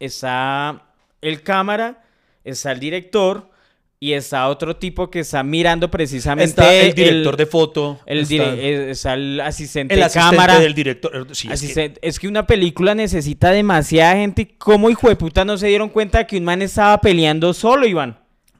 Está 0.00 0.82
el 1.20 1.42
cámara, 1.42 2.02
está 2.44 2.72
el 2.72 2.80
director 2.80 3.50
y 3.98 4.12
está 4.12 4.48
otro 4.48 4.76
tipo 4.76 5.10
que 5.10 5.20
está 5.20 5.42
mirando 5.42 5.90
precisamente 5.90 6.50
Está 6.50 6.72
el 6.74 6.92
director 6.92 7.36
de 7.36 7.46
foto. 7.46 7.98
el 8.04 8.18
está 8.20 8.34
dire- 8.34 8.58
eh, 8.58 8.90
está 8.90 9.14
el 9.14 9.40
asistente 9.40 9.94
el 9.94 10.00
de 10.00 10.04
asistente 10.06 10.36
cámara. 10.36 10.60
del 10.60 10.74
director. 10.74 11.26
Sí, 11.34 11.48
es 11.50 11.60
que- 11.72 11.94
es, 12.02 12.18
que... 12.18 12.28
una 12.28 12.46
película 12.46 12.94
necesita 12.94 13.50
demasiada 13.50 14.14
gente. 14.16 14.54
¿Cómo 14.58 14.90
hijo 14.90 15.08
de 15.08 15.16
puta 15.16 15.44
no 15.46 15.56
se 15.56 15.68
dieron 15.68 15.88
cuenta 15.88 16.26
que 16.26 16.36
un 16.36 16.44
man 16.44 16.60
estaba 16.60 17.00
peleando 17.00 17.54
solo, 17.54 17.86
Iván? 17.86 18.18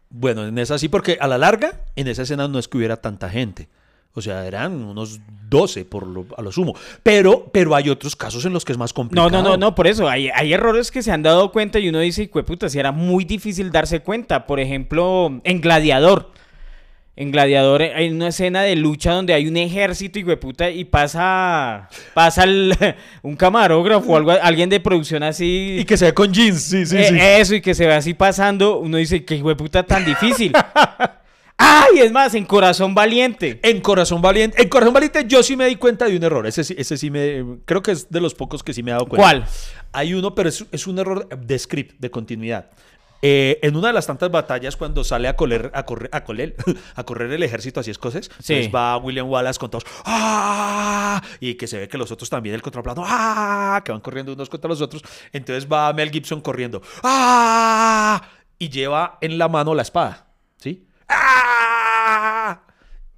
bueno, 0.08 0.46
en 0.46 0.56
esa 0.56 0.78
sí, 0.78 0.88
porque 0.88 1.18
a 1.20 1.26
la 1.26 1.36
larga, 1.36 1.84
en 1.96 2.08
esa 2.08 2.22
escena 2.22 2.48
no 2.48 2.58
es 2.58 2.68
que 2.68 2.78
hubiera 2.78 2.96
tanta 2.96 3.28
gente. 3.28 3.68
O 4.16 4.22
sea, 4.22 4.46
eran 4.46 4.72
unos 4.82 5.20
12 5.48 5.84
por 5.84 6.06
lo, 6.06 6.26
a 6.36 6.42
lo 6.42 6.50
sumo. 6.50 6.74
Pero, 7.02 7.48
pero 7.52 7.74
hay 7.76 7.88
otros 7.90 8.16
casos 8.16 8.44
en 8.46 8.52
los 8.52 8.64
que 8.64 8.72
es 8.72 8.78
más 8.78 8.90
No, 8.90 8.94
complicado. 8.94 9.30
no, 9.30 9.42
no, 9.42 9.56
no, 9.56 9.74
por 9.74 9.86
eso. 9.86 10.08
Hay, 10.08 10.28
hay 10.34 10.52
errores 10.52 10.90
que 10.90 11.02
se 11.02 11.12
han 11.12 11.22
dado 11.22 11.52
cuenta 11.52 11.78
y 11.78 11.88
uno 11.88 12.00
dice, 12.00 12.26
puta, 12.28 12.68
si 12.68 12.78
era 12.78 12.90
muy 12.92 13.24
difícil 13.24 13.70
darse 13.70 14.00
cuenta. 14.00 14.46
Por 14.46 14.58
ejemplo, 14.58 15.40
en 15.44 15.60
Gladiador. 15.60 16.32
En 17.18 17.30
Gladiador 17.30 17.80
hay 17.80 18.10
una 18.10 18.28
escena 18.28 18.60
de 18.62 18.76
lucha 18.76 19.12
donde 19.12 19.32
hay 19.32 19.48
un 19.48 19.56
ejército, 19.56 20.18
de 20.20 20.36
puta, 20.36 20.68
y 20.70 20.84
pasa, 20.84 21.88
pasa 22.12 22.44
el- 22.44 22.74
un 23.22 23.36
camarógrafo 23.36 24.12
o 24.12 24.16
algo, 24.18 24.32
alguien 24.32 24.68
de 24.68 24.80
producción 24.80 25.22
así. 25.22 25.76
Y 25.80 25.84
que 25.86 25.96
se 25.96 26.06
ve 26.06 26.12
con 26.14 26.30
jeans, 26.32 26.60
sí, 26.62 26.84
sí, 26.84 26.96
Eh, 26.98 27.04
sí. 27.08 27.16
Eso, 27.18 27.54
y 27.54 27.62
que 27.62 27.74
se 27.74 27.86
ve 27.86 27.94
así 27.94 28.12
pasando, 28.12 28.78
uno 28.80 28.98
dice, 28.98 29.24
que 29.24 29.38
puta 29.54 29.82
tan 29.84 30.04
difícil. 30.04 30.52
¡Ay! 31.58 32.00
Es 32.00 32.12
más, 32.12 32.34
en 32.34 32.44
Corazón 32.44 32.94
Valiente. 32.94 33.60
En 33.62 33.80
Corazón 33.80 34.20
Valiente, 34.20 34.60
en 34.62 34.68
Corazón 34.68 34.92
Valiente 34.92 35.24
yo 35.26 35.42
sí 35.42 35.56
me 35.56 35.66
di 35.66 35.76
cuenta 35.76 36.04
de 36.06 36.16
un 36.16 36.22
error. 36.22 36.46
Ese, 36.46 36.64
sí- 36.64 36.74
ese 36.76 36.96
sí 36.98 37.10
me, 37.10 37.58
creo 37.64 37.82
que 37.82 37.92
es 37.92 38.10
de 38.10 38.20
los 38.20 38.34
pocos 38.34 38.62
que 38.62 38.74
sí 38.74 38.82
me 38.82 38.90
he 38.90 38.94
dado 38.94 39.06
cuenta. 39.06 39.22
¿Cuál? 39.22 39.46
Hay 39.92 40.12
uno, 40.14 40.34
pero 40.34 40.48
es, 40.50 40.66
es 40.70 40.86
un 40.86 40.98
error 40.98 41.28
de 41.28 41.58
script, 41.58 41.98
de 41.98 42.10
continuidad. 42.10 42.70
eh, 43.22 43.58
en 43.62 43.74
una 43.74 43.88
de 43.88 43.94
las 43.94 44.06
tantas 44.06 44.30
batallas, 44.30 44.76
cuando 44.76 45.02
sale 45.02 45.26
a 45.26 45.34
correr, 45.36 45.70
a 45.74 45.84
correr, 45.86 46.10
a 46.12 46.22
correr, 46.22 46.54
a 46.94 47.02
correr 47.04 47.32
el 47.32 47.42
ejército 47.42 47.80
así 47.80 47.90
escocés, 47.90 48.30
Sí. 48.40 48.52
entonces 48.52 48.74
va 48.74 48.98
William 48.98 49.28
Wallace 49.28 49.58
con 49.58 49.70
todos, 49.70 49.84
¡ah! 50.04 51.22
Y 51.40 51.54
que 51.54 51.66
se 51.66 51.78
ve 51.78 51.88
que 51.88 51.96
los 51.96 52.12
otros 52.12 52.28
también, 52.28 52.54
el 52.54 52.60
contraplano, 52.62 53.02
¡ah! 53.06 53.80
Que 53.84 53.90
van 53.92 54.02
corriendo 54.02 54.34
unos 54.34 54.50
contra 54.50 54.68
los 54.68 54.82
otros. 54.82 55.02
Entonces 55.32 55.66
va 55.66 55.90
Mel 55.94 56.10
Gibson 56.10 56.42
corriendo, 56.42 56.82
¡ah! 57.02 58.22
Y 58.58 58.68
lleva 58.68 59.16
en 59.22 59.38
la 59.38 59.48
mano 59.48 59.74
la 59.74 59.82
espada. 59.82 60.25
¡Ah! 61.08 62.60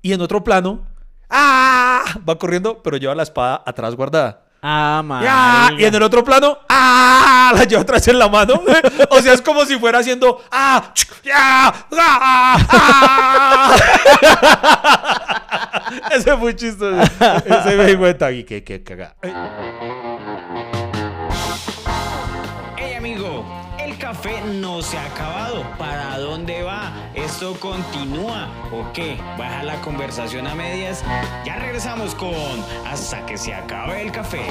Y 0.03 0.13
en 0.13 0.21
otro 0.21 0.45
plano, 0.45 0.87
¡ah! 1.31 2.05
Va 2.29 2.39
corriendo, 2.39 2.83
pero 2.83 2.97
lleva 2.97 3.15
la 3.15 3.23
espada 3.23 3.63
atrás 3.65 3.95
guardada. 3.95 4.45
Ah. 4.63 5.71
Y 5.79 5.85
en 5.85 5.95
el 5.95 6.03
otro 6.03 6.25
plano, 6.25 6.59
¡ah! 6.69 7.53
La 7.55 7.65
lleva 7.65 7.83
atrás 7.83 8.09
en 8.09 8.19
la 8.19 8.29
mano. 8.29 8.63
O 9.11 9.21
sea, 9.21 9.33
es 9.33 9.43
como 9.43 9.65
si 9.65 9.79
fuera 9.79 10.01
haciendo, 10.01 10.41
¡ah! 10.51 10.93
¡ah! 11.33 11.75
¡ah! 12.71 13.77
Ese 16.11 16.31
es 16.31 16.39
muy 16.39 16.55
chistoso. 16.55 17.01
Ese 17.01 17.77
me 17.77 17.87
di 17.87 17.97
cuenta. 17.97 18.31
Y 18.31 18.45
que, 18.45 18.63
que 18.63 18.83
caga. 18.83 19.15
Hey 22.77 22.95
amigo, 22.97 23.45
el 23.79 23.97
café 23.99 24.41
no 24.43 24.83
se 24.83 24.99
ha 24.99 25.07
acabado. 25.07 25.65
¿Para 25.79 26.19
dónde 26.19 26.63
va? 26.63 27.08
¿Esto 27.29 27.61
continúa 27.61 28.49
o 28.73 28.91
qué? 28.95 29.19
¿Baja 29.37 29.63
la 29.63 29.79
conversación 29.83 30.47
a 30.47 30.55
medias? 30.55 31.05
Ya 31.45 31.57
regresamos 31.57 32.15
con 32.15 32.33
Hasta 32.87 33.27
que 33.27 33.37
se 33.37 33.53
acabe 33.53 34.01
el 34.01 34.11
café. 34.11 34.47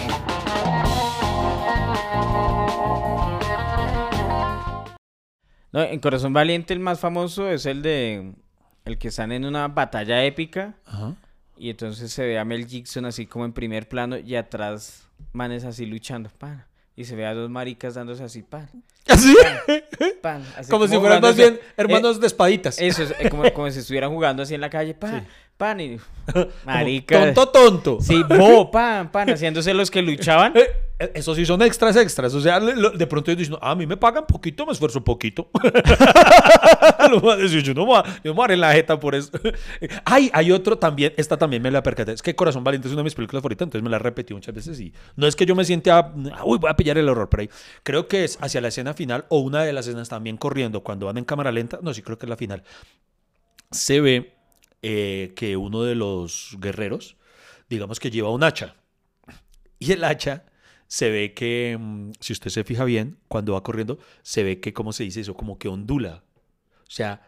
No, 5.71 5.81
en 5.81 5.99
Corazón 5.99 6.33
Valiente 6.33 6.75
el 6.75 6.79
más 6.79 6.99
famoso 6.99 7.49
es 7.49 7.65
el 7.65 7.81
de 7.81 8.35
el 8.85 8.99
que 8.99 9.07
están 9.07 9.31
en 9.31 9.45
una 9.45 9.67
batalla 9.67 10.23
épica 10.23 10.75
y 11.57 11.71
entonces 11.71 12.13
se 12.13 12.27
ve 12.27 12.37
a 12.37 12.45
Mel 12.45 12.67
Gibson 12.67 13.05
así 13.05 13.25
como 13.25 13.43
en 13.45 13.53
primer 13.53 13.89
plano 13.89 14.19
y 14.19 14.35
atrás 14.35 15.07
manes 15.33 15.65
así 15.65 15.87
luchando, 15.87 16.29
pan. 16.29 16.63
Y 16.95 17.05
se 17.05 17.15
ve 17.15 17.25
a 17.25 17.33
dos 17.33 17.49
maricas 17.49 17.95
dándose 17.95 18.23
así, 18.23 18.43
pan, 18.43 18.69
¿Así? 19.07 19.35
pan. 20.21 20.43
así 20.57 20.69
Como 20.69 20.87
si 20.87 20.97
fueran 20.97 21.21
más 21.21 21.35
bien 21.35 21.59
hermanos 21.75 22.19
de 22.19 22.27
espaditas. 22.27 22.79
Eh, 22.79 22.87
eso 22.87 23.03
es 23.03 23.13
eh, 23.19 23.29
como, 23.29 23.51
como 23.53 23.69
si 23.71 23.79
estuvieran 23.79 24.11
jugando 24.11 24.43
así 24.43 24.55
en 24.55 24.61
la 24.61 24.69
calle, 24.69 24.93
pan, 24.93 25.27
pan 25.57 25.79
y 25.81 25.97
marica. 26.65 27.33
Tonto, 27.33 27.49
tonto. 27.49 27.97
Sí, 28.01 28.23
bo, 28.23 28.69
pan, 28.69 29.11
pan, 29.11 29.29
haciéndose 29.29 29.73
los 29.73 29.89
que 29.89 30.01
luchaban. 30.01 30.55
Eh, 30.55 30.67
eh, 30.99 31.11
Eso 31.15 31.33
sí 31.35 31.45
son 31.45 31.61
extras, 31.61 31.95
extras. 31.95 32.33
O 32.33 32.41
sea, 32.41 32.59
de 32.59 33.07
pronto 33.07 33.31
ellos 33.31 33.39
dicen, 33.39 33.57
"Ah, 33.61 33.71
a 33.71 33.75
mí 33.75 33.85
me 33.85 33.97
pagan 33.97 34.25
poquito, 34.25 34.65
me 34.65 34.71
esfuerzo 34.71 35.03
poquito. 35.03 35.49
A 36.99 37.07
yo 37.07 37.73
no 37.73 37.81
me 37.81 37.87
voy 37.87 37.97
a, 37.97 38.03
yo 38.23 38.33
me 38.33 38.43
a 38.43 38.53
en 38.53 38.59
la 38.61 38.73
jeta 38.73 38.99
por 38.99 39.15
eso. 39.15 39.31
Ay, 40.05 40.29
hay 40.33 40.51
otro 40.51 40.77
también, 40.77 41.13
esta 41.17 41.37
también 41.37 41.61
me 41.61 41.71
la 41.71 41.81
percaté. 41.83 42.11
Es 42.13 42.21
que 42.21 42.35
Corazón 42.35 42.63
Valiente 42.63 42.87
es 42.87 42.93
una 42.93 43.01
de 43.01 43.05
mis 43.05 43.15
películas 43.15 43.41
favoritas, 43.41 43.65
entonces 43.65 43.83
me 43.83 43.89
la 43.89 43.97
he 43.97 43.99
repetido 43.99 44.35
muchas 44.37 44.53
veces 44.53 44.79
y 44.79 44.93
no 45.15 45.27
es 45.27 45.35
que 45.35 45.45
yo 45.45 45.55
me 45.55 45.63
sienta, 45.65 46.13
uy, 46.43 46.57
voy 46.57 46.69
a 46.69 46.75
pillar 46.75 46.97
el 46.97 47.07
horror 47.09 47.29
por 47.29 47.41
ahí. 47.41 47.49
Creo 47.83 48.07
que 48.07 48.23
es 48.23 48.37
hacia 48.41 48.61
la 48.61 48.67
escena 48.69 48.93
final 48.93 49.25
o 49.29 49.39
una 49.39 49.63
de 49.63 49.73
las 49.73 49.87
escenas 49.87 50.09
también 50.09 50.37
corriendo 50.37 50.81
cuando 50.81 51.05
van 51.05 51.17
en 51.17 51.25
cámara 51.25 51.51
lenta. 51.51 51.79
No, 51.81 51.93
sí, 51.93 52.01
creo 52.01 52.17
que 52.17 52.25
es 52.25 52.29
la 52.29 52.37
final. 52.37 52.63
Se 53.71 54.01
ve 54.01 54.36
eh, 54.89 55.33
que 55.35 55.57
uno 55.57 55.83
de 55.83 55.95
los 55.95 56.55
guerreros, 56.61 57.17
digamos 57.69 57.99
que 57.99 58.09
lleva 58.09 58.29
un 58.31 58.41
hacha. 58.41 58.77
Y 59.79 59.91
el 59.91 60.05
hacha 60.05 60.45
se 60.87 61.09
ve 61.09 61.33
que, 61.33 61.77
mm, 61.77 62.11
si 62.21 62.31
usted 62.31 62.49
se 62.49 62.63
fija 62.63 62.85
bien, 62.85 63.19
cuando 63.27 63.51
va 63.51 63.63
corriendo, 63.63 63.99
se 64.21 64.43
ve 64.43 64.61
que, 64.61 64.71
¿cómo 64.71 64.93
se 64.93 65.03
dice 65.03 65.19
eso? 65.19 65.35
Como 65.35 65.59
que 65.59 65.67
ondula. 65.67 66.23
O 66.83 66.89
sea, 66.89 67.26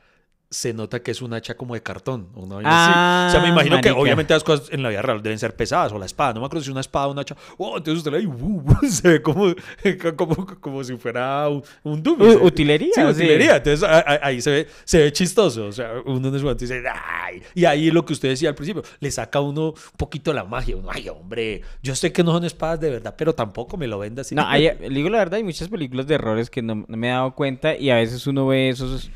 se 0.52 0.74
nota 0.74 1.02
que 1.04 1.12
es 1.12 1.22
un 1.22 1.34
hacha 1.34 1.56
como 1.56 1.76
de 1.76 1.84
cartón. 1.84 2.30
o 2.34 2.42
una 2.44 2.58
así. 2.58 3.30
O 3.30 3.32
sea, 3.32 3.42
me 3.42 3.48
Ah, 3.50 3.52
imagino 3.52 3.80
que 3.82 3.92
obviamente 3.92 4.34
las 4.34 4.44
cosas 4.44 4.70
en 4.72 4.82
la 4.82 4.90
vida 4.90 5.02
real 5.04 5.22
deben 5.22 5.38
ser 5.38 5.56
pesadas, 5.56 5.92
o 5.92 6.00
la 6.00 6.08
espada. 6.08 6.34
No 6.34 6.40
me 6.40 6.48
acuerdo 6.48 6.64
si 6.64 6.70
es 6.70 6.72
una 6.72 6.82
espada 6.82 7.08
o 7.08 7.12
un 7.12 7.20
hacha. 7.20 7.36
Oh, 7.58 7.78
entonces 7.78 8.00
usted 8.04 8.12
le 8.20 8.26
uh, 8.26 8.32
uh, 8.34 8.86
se 8.90 9.08
ve 9.08 9.22
como, 9.22 9.54
como, 10.16 10.48
como 10.60 10.84
si 10.84 10.98
fuera 10.98 11.48
un, 11.50 11.64
un 11.84 12.02
dummy. 12.02 12.26
Utilería, 12.42 12.90
Sí, 12.96 13.02
utilería. 13.04 13.58
Entonces 13.58 13.88
ahí 14.24 14.42
se 14.42 14.52
ve, 14.52 14.68
se 14.86 14.98
ve 15.00 15.14
chistoso. 15.14 15.68
O 15.68 15.72
sea, 15.72 15.94
uno 16.06 16.30
en 16.30 16.36
ese 16.36 16.44
momento 16.44 16.62
dice, 16.66 16.84
¡ay! 16.92 17.44
Y 17.54 17.66
ahí 17.66 17.92
lo 17.92 18.04
que 18.04 18.14
usted 18.14 18.30
decía 18.30 18.50
al 18.50 18.56
principio, 18.56 18.82
le 19.00 19.12
saca 19.12 19.40
uno 19.42 19.70
un 19.70 19.74
poquito 19.98 20.34
la 20.34 20.46
magia. 20.46 20.76
Uno, 20.78 20.90
¡ay, 20.92 21.10
hombre! 21.10 21.62
Yo 21.84 21.94
sé 21.96 22.12
que 22.12 22.24
no 22.24 22.32
son 22.32 22.46
espadas 22.46 22.80
de 22.80 22.90
verdad, 22.90 23.14
pero 23.16 23.36
tampoco 23.36 23.78
me 23.78 23.86
lo 23.86 24.00
venda 24.00 24.22
así. 24.22 24.34
No, 24.34 24.48
hay, 24.48 24.64
le 24.80 24.90
digo 24.90 25.10
la 25.10 25.20
verdad, 25.20 25.36
hay 25.36 25.44
muchas 25.44 25.68
películas 25.68 26.08
de 26.08 26.16
errores 26.16 26.50
que 26.50 26.64
no, 26.64 26.86
no 26.88 26.98
me 26.98 27.08
he 27.08 27.12
dado 27.12 27.36
cuenta 27.36 27.76
y 27.76 27.92
a 27.92 27.96
veces 27.96 28.26
uno 28.26 28.48
ve 28.48 28.70
esos, 28.70 29.12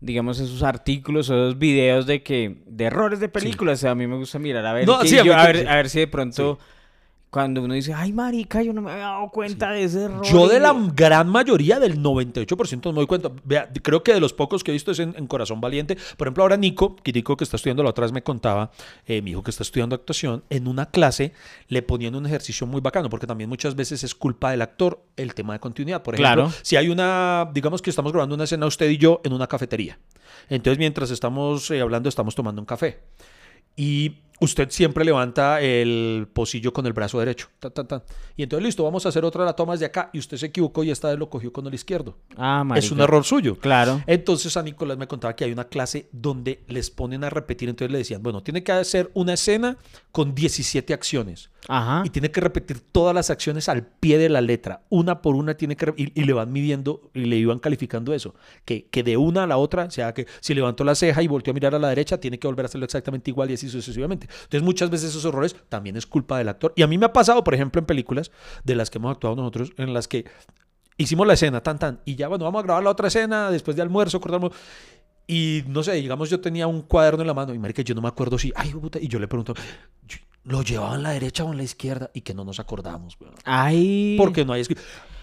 digamos, 0.00 0.40
esos 0.40 0.62
artículos 0.62 1.28
o 1.30 1.34
esos 1.34 1.58
videos 1.58 2.06
de 2.06 2.22
que, 2.22 2.62
de 2.66 2.84
errores 2.84 3.20
de 3.20 3.28
películas, 3.28 3.78
o 3.78 3.82
sea, 3.82 3.90
a 3.90 3.94
mí 3.94 4.06
me 4.06 4.16
gusta 4.16 4.38
mirar 4.38 4.64
a 4.66 4.72
ver, 4.72 4.86
No, 4.86 5.02
sí, 5.02 5.16
yo- 5.22 5.36
a, 5.36 5.46
ver, 5.46 5.68
a 5.68 5.76
ver 5.76 5.88
si 5.90 5.98
de 6.00 6.06
pronto, 6.06 6.58
cuando 7.30 7.62
uno 7.62 7.74
dice, 7.74 7.94
ay, 7.94 8.12
marica, 8.12 8.60
yo 8.60 8.72
no 8.72 8.82
me 8.82 8.90
había 8.90 9.04
dado 9.04 9.28
cuenta 9.30 9.70
de 9.70 9.84
ese 9.84 10.04
error. 10.04 10.24
Yo 10.24 10.48
de 10.48 10.58
la 10.58 10.74
gran 10.94 11.28
mayoría, 11.28 11.78
del 11.78 12.02
98% 12.02 12.86
no 12.86 12.92
me 12.92 12.96
doy 12.96 13.06
cuenta. 13.06 13.30
Vea, 13.44 13.70
creo 13.82 14.02
que 14.02 14.12
de 14.12 14.18
los 14.20 14.32
pocos 14.32 14.64
que 14.64 14.72
he 14.72 14.74
visto 14.74 14.90
es 14.90 14.98
en, 14.98 15.14
en 15.16 15.28
Corazón 15.28 15.60
Valiente. 15.60 15.96
Por 16.16 16.26
ejemplo, 16.26 16.42
ahora 16.42 16.56
Nico, 16.56 16.96
que 16.96 17.12
Nico 17.12 17.36
que 17.36 17.44
está 17.44 17.56
estudiando, 17.56 17.84
la 17.84 17.90
otra 17.90 18.02
vez 18.02 18.12
me 18.12 18.22
contaba, 18.24 18.72
eh, 19.06 19.22
mi 19.22 19.30
hijo 19.30 19.44
que 19.44 19.50
está 19.52 19.62
estudiando 19.62 19.94
actuación, 19.94 20.42
en 20.50 20.66
una 20.66 20.86
clase 20.86 21.32
le 21.68 21.82
ponían 21.82 22.16
un 22.16 22.26
ejercicio 22.26 22.66
muy 22.66 22.80
bacano, 22.80 23.08
porque 23.08 23.28
también 23.28 23.48
muchas 23.48 23.76
veces 23.76 24.02
es 24.02 24.14
culpa 24.14 24.50
del 24.50 24.62
actor 24.62 25.00
el 25.16 25.32
tema 25.34 25.52
de 25.52 25.60
continuidad. 25.60 26.02
Por 26.02 26.14
ejemplo, 26.16 26.46
Claro. 26.46 26.52
si 26.62 26.74
hay 26.76 26.88
una, 26.88 27.48
digamos 27.54 27.80
que 27.80 27.90
estamos 27.90 28.10
grabando 28.12 28.34
una 28.34 28.44
escena 28.44 28.66
usted 28.66 28.90
y 28.90 28.98
yo 28.98 29.20
en 29.22 29.32
una 29.32 29.46
cafetería. 29.46 29.98
Entonces, 30.48 30.78
mientras 30.78 31.12
estamos 31.12 31.70
eh, 31.70 31.80
hablando, 31.80 32.08
estamos 32.08 32.34
tomando 32.34 32.60
un 32.60 32.66
café. 32.66 32.98
Y 33.76 34.16
usted 34.40 34.70
siempre 34.70 35.04
levanta 35.04 35.60
el 35.60 36.28
pocillo 36.32 36.72
con 36.72 36.86
el 36.86 36.92
brazo 36.92 37.18
derecho. 37.18 37.48
ta, 37.58 37.70
ta, 37.70 37.84
ta. 37.86 38.04
Y 38.36 38.42
entonces, 38.42 38.64
listo, 38.64 38.84
vamos 38.84 39.04
a 39.06 39.10
hacer 39.10 39.24
otra 39.24 39.42
de 39.42 39.46
las 39.46 39.56
tomas 39.56 39.80
de 39.80 39.86
acá. 39.86 40.10
Y 40.12 40.18
usted 40.18 40.36
se 40.36 40.46
equivocó 40.46 40.82
y 40.82 40.90
esta 40.90 41.08
vez 41.08 41.18
lo 41.18 41.28
cogió 41.28 41.52
con 41.52 41.66
el 41.66 41.74
izquierdo. 41.74 42.16
Ah, 42.36 42.64
marica. 42.64 42.84
Es 42.84 42.90
un 42.90 43.00
error 43.00 43.24
suyo. 43.24 43.58
Claro. 43.58 44.02
Entonces 44.06 44.56
a 44.56 44.62
Nicolás 44.62 44.98
me 44.98 45.06
contaba 45.06 45.36
que 45.36 45.44
hay 45.44 45.52
una 45.52 45.64
clase 45.64 46.08
donde 46.12 46.62
les 46.68 46.90
ponen 46.90 47.22
a 47.24 47.30
repetir. 47.30 47.68
Entonces 47.68 47.92
le 47.92 47.98
decían, 47.98 48.22
bueno, 48.22 48.42
tiene 48.42 48.64
que 48.64 48.72
hacer 48.72 49.10
una 49.14 49.34
escena 49.34 49.76
con 50.10 50.34
17 50.34 50.94
acciones. 50.94 51.50
Ajá. 51.68 52.02
Y 52.06 52.10
tiene 52.10 52.30
que 52.30 52.40
repetir 52.40 52.80
todas 52.80 53.14
las 53.14 53.28
acciones 53.28 53.68
al 53.68 53.86
pie 53.86 54.16
de 54.16 54.30
la 54.30 54.40
letra. 54.40 54.82
Una 54.88 55.20
por 55.20 55.34
una 55.34 55.54
tiene 55.54 55.76
que... 55.76 55.92
Y, 55.96 56.18
y 56.18 56.24
le 56.24 56.32
van 56.32 56.50
midiendo 56.50 57.10
y 57.12 57.26
le 57.26 57.36
iban 57.36 57.58
calificando 57.58 58.14
eso. 58.14 58.34
Que, 58.64 58.86
que 58.86 59.02
de 59.02 59.18
una 59.18 59.44
a 59.44 59.46
la 59.46 59.58
otra, 59.58 59.84
o 59.84 59.90
sea, 59.90 60.14
que 60.14 60.26
si 60.40 60.54
levantó 60.54 60.82
la 60.84 60.94
ceja 60.94 61.22
y 61.22 61.28
volteó 61.28 61.50
a 61.50 61.54
mirar 61.54 61.74
a 61.74 61.78
la 61.78 61.88
derecha, 61.90 62.18
tiene 62.18 62.38
que 62.38 62.46
volver 62.46 62.64
a 62.64 62.68
hacerlo 62.68 62.86
exactamente 62.86 63.30
igual 63.30 63.50
y 63.50 63.54
así 63.54 63.68
sucesivamente. 63.68 64.29
Entonces 64.44 64.62
muchas 64.62 64.90
veces 64.90 65.10
esos 65.10 65.24
errores 65.24 65.54
también 65.68 65.96
es 65.96 66.06
culpa 66.06 66.38
del 66.38 66.48
actor. 66.48 66.72
Y 66.76 66.82
a 66.82 66.86
mí 66.86 66.98
me 66.98 67.06
ha 67.06 67.12
pasado, 67.12 67.42
por 67.44 67.54
ejemplo, 67.54 67.78
en 67.80 67.86
películas 67.86 68.30
de 68.64 68.74
las 68.74 68.90
que 68.90 68.98
hemos 68.98 69.12
actuado 69.12 69.36
nosotros, 69.36 69.72
en 69.76 69.92
las 69.94 70.08
que 70.08 70.24
hicimos 70.96 71.26
la 71.26 71.34
escena, 71.34 71.62
tan, 71.62 71.78
tan, 71.78 72.00
y 72.04 72.14
ya, 72.16 72.28
bueno, 72.28 72.44
vamos 72.44 72.60
a 72.60 72.64
grabar 72.64 72.82
la 72.84 72.90
otra 72.90 73.08
escena 73.08 73.50
después 73.50 73.76
de 73.76 73.82
almuerzo, 73.82 74.20
cortamos. 74.20 74.52
Y 75.26 75.62
no 75.68 75.82
sé, 75.82 75.92
digamos, 75.92 76.28
yo 76.28 76.40
tenía 76.40 76.66
un 76.66 76.82
cuaderno 76.82 77.20
en 77.22 77.26
la 77.28 77.34
mano 77.34 77.54
y 77.54 77.58
marica, 77.58 77.82
yo 77.82 77.94
no 77.94 78.02
me 78.02 78.08
acuerdo 78.08 78.36
si, 78.38 78.52
ay, 78.56 78.70
puta, 78.72 78.98
y 79.00 79.06
yo 79.06 79.18
le 79.20 79.28
pregunto, 79.28 79.54
"Yo- 80.08 80.18
¿lo 80.44 80.62
llevaba 80.62 80.96
en 80.96 81.04
la 81.04 81.10
derecha 81.10 81.44
o 81.44 81.52
en 81.52 81.56
la 81.58 81.62
izquierda? 81.62 82.10
Y 82.14 82.22
que 82.22 82.34
no 82.34 82.44
nos 82.44 82.58
acordamos, 82.58 83.16
weón. 83.20 83.34
Ay. 83.44 84.16
Porque 84.18 84.44
no 84.44 84.52
hay 84.54 84.64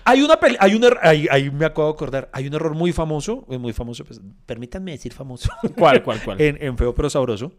Hay 0.06 0.22
una 0.22 0.40
peli, 0.40 0.56
hay 0.62 0.74
un 0.76 0.84
er- 0.84 1.00
ahí, 1.02 1.28
ahí 1.30 1.52
me 1.52 1.66
acabo 1.66 1.90
de 1.90 1.94
acordar, 1.96 2.30
hay 2.32 2.48
un 2.48 2.54
error 2.54 2.74
muy 2.74 2.94
famoso, 2.94 3.46
eh, 3.50 3.58
muy 3.58 3.74
famoso, 3.74 4.06
pues, 4.06 4.22
permítanme 4.46 4.92
decir 4.92 5.12
famoso, 5.12 5.50
¿Cuál, 5.78 6.02
cuál, 6.02 6.24
cuál? 6.24 6.40
en, 6.42 6.58
en 6.64 6.78
Feo 6.78 6.96
pero 6.96 7.10
Sabroso. 7.10 7.52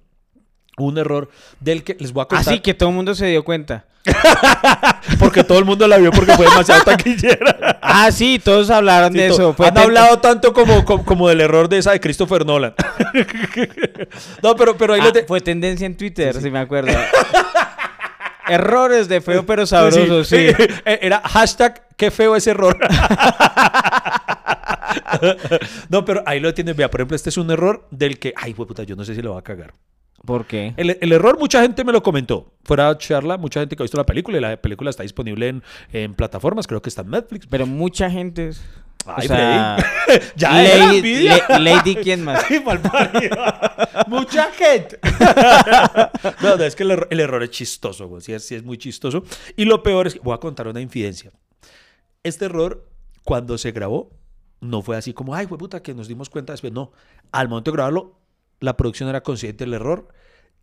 Un 0.79 0.99
error 0.99 1.29
del 1.61 1.83
que 1.85 1.97
les 1.99 2.13
voy 2.13 2.23
a 2.23 2.27
contar. 2.27 2.41
Así 2.49 2.61
que 2.61 2.75
todo 2.75 2.89
el 2.91 2.95
mundo 2.95 3.15
se 3.15 3.27
dio 3.27 3.45
cuenta. 3.45 3.85
Porque 5.19 5.45
todo 5.45 5.59
el 5.59 5.65
mundo 5.67 5.87
la 5.87 5.99
vio 5.99 6.11
porque 6.11 6.33
fue 6.33 6.47
demasiado 6.47 6.83
taquillera. 6.83 7.79
Ah, 7.83 8.11
sí, 8.11 8.41
todos 8.43 8.71
hablaron 8.71 9.13
de 9.13 9.27
eso. 9.27 9.53
Fue 9.53 9.67
Han 9.69 9.75
ten- 9.75 9.83
hablado 9.83 10.19
tanto 10.21 10.53
como, 10.55 10.85
como, 10.85 11.05
como 11.05 11.29
del 11.29 11.41
error 11.43 11.69
de 11.69 11.79
esa 11.79 11.93
de 11.93 12.01
Christopher 12.01 12.47
Nolan. 12.47 12.75
no, 14.43 14.57
pero, 14.57 14.77
pero 14.79 14.95
ahí 14.95 15.01
Ah, 15.05 15.13
te- 15.13 15.25
Fue 15.25 15.41
tendencia 15.43 15.85
en 15.87 15.97
Twitter, 15.97 16.41
si 16.41 16.51
me 16.51 16.59
acuerdo. 16.61 16.93
Errores 18.49 19.09
de 19.09 19.21
feo 19.21 19.45
pero 19.45 19.67
sabroso, 19.67 20.25
sí. 20.25 20.47
Era 20.87 21.21
hashtag 21.23 21.83
qué 21.99 22.11
feo 22.11 22.35
ese 22.35 22.51
error. 22.53 22.79
no, 25.91 26.05
pero 26.05 26.23
ahí 26.27 26.41
lo 26.41 26.55
tienes. 26.55 26.77
Vea, 26.77 26.91
por 26.91 27.01
ejemplo, 27.01 27.17
este 27.17 27.29
es 27.31 27.37
un 27.37 27.51
error 27.51 27.87
del 27.91 28.19
que, 28.19 28.33
ay, 28.37 28.55
puta, 28.55 28.83
yo 28.85 28.97
no 28.97 29.05
sé 29.05 29.15
si 29.15 29.21
lo 29.23 29.35
va 29.35 29.41
a 29.41 29.43
cagar. 29.43 29.73
¿Por 30.29 30.45
qué? 30.45 30.75
El, 30.77 30.99
el 31.01 31.13
error, 31.13 31.39
mucha 31.39 31.63
gente 31.63 31.85
me 31.85 31.91
lo 31.93 32.03
comentó. 32.03 32.53
Fuera 32.63 32.97
charla, 32.99 33.39
mucha 33.39 33.61
gente 33.61 33.75
que 33.75 33.83
ha 33.83 33.85
visto 33.85 33.97
la 33.97 34.05
película 34.05 34.37
y 34.37 34.41
la 34.43 34.61
película 34.61 34.91
está 34.91 35.03
disponible 35.03 35.49
en, 35.49 35.63
en 35.91 36.13
plataformas, 36.15 36.67
creo 36.67 36.83
que 36.83 36.91
está 36.91 37.01
en 37.01 37.09
Netflix. 37.13 37.47
Pero 37.47 37.67
mucha 37.67 38.11
gente. 38.11 38.51
Ay, 39.07 39.25
o 39.25 39.29
sea, 39.29 39.77
ya 40.37 40.53
Lady, 40.53 40.97
envidia. 40.99 41.47
Le- 41.49 41.59
Lady, 41.61 41.97
¿quién 41.97 42.25
más? 42.25 42.45
Ay. 42.93 43.31
Mucha 44.07 44.53
gente. 44.53 44.99
no, 46.43 46.57
no, 46.59 46.63
es 46.65 46.77
que 46.77 46.83
el 46.83 46.91
error, 46.91 47.09
el 47.11 47.21
error 47.21 47.43
es 47.43 47.51
chistoso, 47.51 48.07
güey. 48.07 48.21
Sí, 48.21 48.35
es, 48.35 48.45
sí 48.45 48.55
es 48.55 48.63
muy 48.63 48.77
chistoso. 48.77 49.25
Y 49.57 49.65
lo 49.65 49.83
peor 49.83 50.09
es 50.09 50.15
que 50.15 50.21
voy 50.21 50.35
a 50.35 50.39
contar 50.39 50.69
una 50.69 50.83
infidencia. 50.83 51.33
Este 52.23 52.45
error, 52.45 52.87
cuando 53.25 53.57
se 53.57 53.73
grabó, 53.73 54.11
no 54.61 54.83
fue 54.83 54.97
así 54.99 55.15
como, 55.15 55.35
ay, 55.35 55.47
fue 55.47 55.57
puta, 55.57 55.83
que 55.83 55.95
nos 55.95 56.07
dimos 56.07 56.29
cuenta 56.29 56.53
después. 56.53 56.73
No, 56.73 56.93
al 57.33 57.49
momento 57.49 57.71
de 57.71 57.77
grabarlo, 57.77 58.18
la 58.61 58.77
producción 58.77 59.09
era 59.09 59.23
consciente 59.23 59.65
del 59.65 59.75
error 59.75 60.09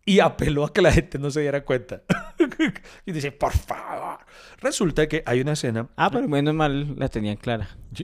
y 0.04 0.20
apeló 0.20 0.64
a 0.64 0.72
que 0.72 0.82
la 0.82 0.92
gente 0.92 1.18
no 1.18 1.30
se 1.30 1.40
diera 1.40 1.64
cuenta. 1.64 2.02
y 3.06 3.12
dice, 3.12 3.32
por 3.32 3.52
favor. 3.52 4.18
Resulta 4.60 5.08
que 5.08 5.22
hay 5.26 5.40
una 5.40 5.52
escena. 5.52 5.88
Ah, 5.96 6.10
pero 6.10 6.28
menos 6.28 6.54
mal 6.54 6.96
la 6.98 7.08
tenían 7.08 7.36
clara. 7.36 7.68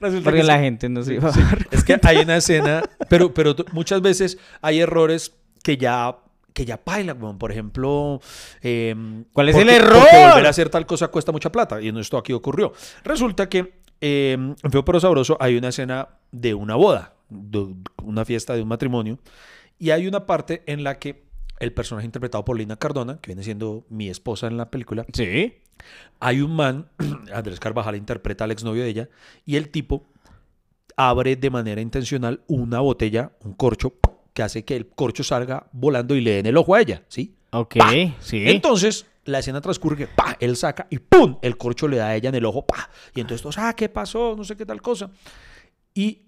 Resulta 0.00 0.24
Porque 0.24 0.40
que 0.40 0.46
la 0.46 0.56
sí. 0.56 0.62
gente 0.62 0.88
no 0.88 1.02
se 1.02 1.14
iba 1.14 1.28
a 1.28 1.32
sí. 1.32 1.40
dar 1.42 1.66
Es 1.70 1.82
que 1.84 1.98
hay 2.02 2.18
una 2.18 2.36
escena, 2.36 2.82
pero, 3.08 3.32
pero 3.32 3.54
muchas 3.72 4.00
veces 4.02 4.38
hay 4.60 4.80
errores 4.80 5.34
que 5.62 5.76
ya 5.76 6.16
que 6.52 6.64
ya 6.64 6.80
bailan, 6.86 7.22
weón. 7.22 7.36
por 7.36 7.52
ejemplo, 7.52 8.18
em, 8.62 9.24
¿Cuál 9.34 9.50
es 9.50 9.54
porque- 9.56 9.68
el 9.68 9.76
error? 9.76 9.98
Porque 10.00 10.26
volver 10.28 10.46
a 10.46 10.48
hacer 10.48 10.70
tal 10.70 10.86
cosa 10.86 11.08
cuesta 11.08 11.30
mucha 11.30 11.52
plata 11.52 11.82
y 11.82 11.88
esto 11.98 12.16
aquí 12.16 12.32
ocurrió. 12.32 12.72
Resulta 13.04 13.46
que 13.50 13.80
em, 14.00 14.54
en 14.62 14.70
Feo 14.72 14.82
pero 14.82 14.98
Sabroso 14.98 15.36
hay 15.38 15.56
una 15.58 15.68
escena 15.68 16.08
de 16.32 16.54
una 16.54 16.74
boda, 16.76 17.12
de 17.28 17.74
una 18.02 18.24
fiesta 18.24 18.54
de 18.54 18.62
un 18.62 18.68
matrimonio 18.68 19.18
y 19.78 19.90
hay 19.90 20.06
una 20.06 20.26
parte 20.26 20.62
en 20.66 20.84
la 20.84 20.98
que 20.98 21.24
el 21.58 21.72
personaje 21.72 22.04
interpretado 22.06 22.44
por 22.44 22.58
Lina 22.58 22.76
Cardona, 22.76 23.18
que 23.20 23.28
viene 23.28 23.42
siendo 23.42 23.86
mi 23.88 24.08
esposa 24.08 24.46
en 24.46 24.56
la 24.56 24.70
película, 24.70 25.06
Sí. 25.12 25.54
hay 26.20 26.40
un 26.42 26.54
man, 26.54 26.88
Andrés 27.34 27.60
Carvajal 27.60 27.96
interpreta 27.96 28.44
al 28.44 28.50
exnovio 28.50 28.82
de 28.82 28.88
ella, 28.90 29.08
y 29.44 29.56
el 29.56 29.70
tipo 29.70 30.04
abre 30.96 31.36
de 31.36 31.50
manera 31.50 31.80
intencional 31.80 32.42
una 32.46 32.80
botella, 32.80 33.32
un 33.42 33.54
corcho, 33.54 33.94
que 34.34 34.42
hace 34.42 34.64
que 34.64 34.76
el 34.76 34.86
corcho 34.88 35.24
salga 35.24 35.66
volando 35.72 36.14
y 36.14 36.20
le 36.20 36.32
den 36.32 36.46
el 36.46 36.56
ojo 36.58 36.74
a 36.74 36.80
ella, 36.80 37.04
¿sí? 37.08 37.34
Ok, 37.52 37.76
sí. 38.20 38.44
Entonces, 38.48 39.06
la 39.24 39.38
escena 39.38 39.60
transcurre 39.62 39.96
que, 39.96 40.06
pa, 40.08 40.36
él 40.40 40.56
saca 40.56 40.86
y 40.90 40.98
¡pum! 40.98 41.38
El 41.40 41.56
corcho 41.56 41.88
le 41.88 41.96
da 41.96 42.08
a 42.08 42.16
ella 42.16 42.28
en 42.28 42.34
el 42.34 42.44
ojo, 42.44 42.66
pa. 42.66 42.90
Y 43.14 43.20
entonces 43.20 43.40
todos, 43.42 43.56
ah, 43.58 43.72
¿qué 43.74 43.88
pasó? 43.88 44.34
No 44.36 44.44
sé 44.44 44.56
qué 44.56 44.66
tal 44.66 44.82
cosa. 44.82 45.10
Y 45.94 46.25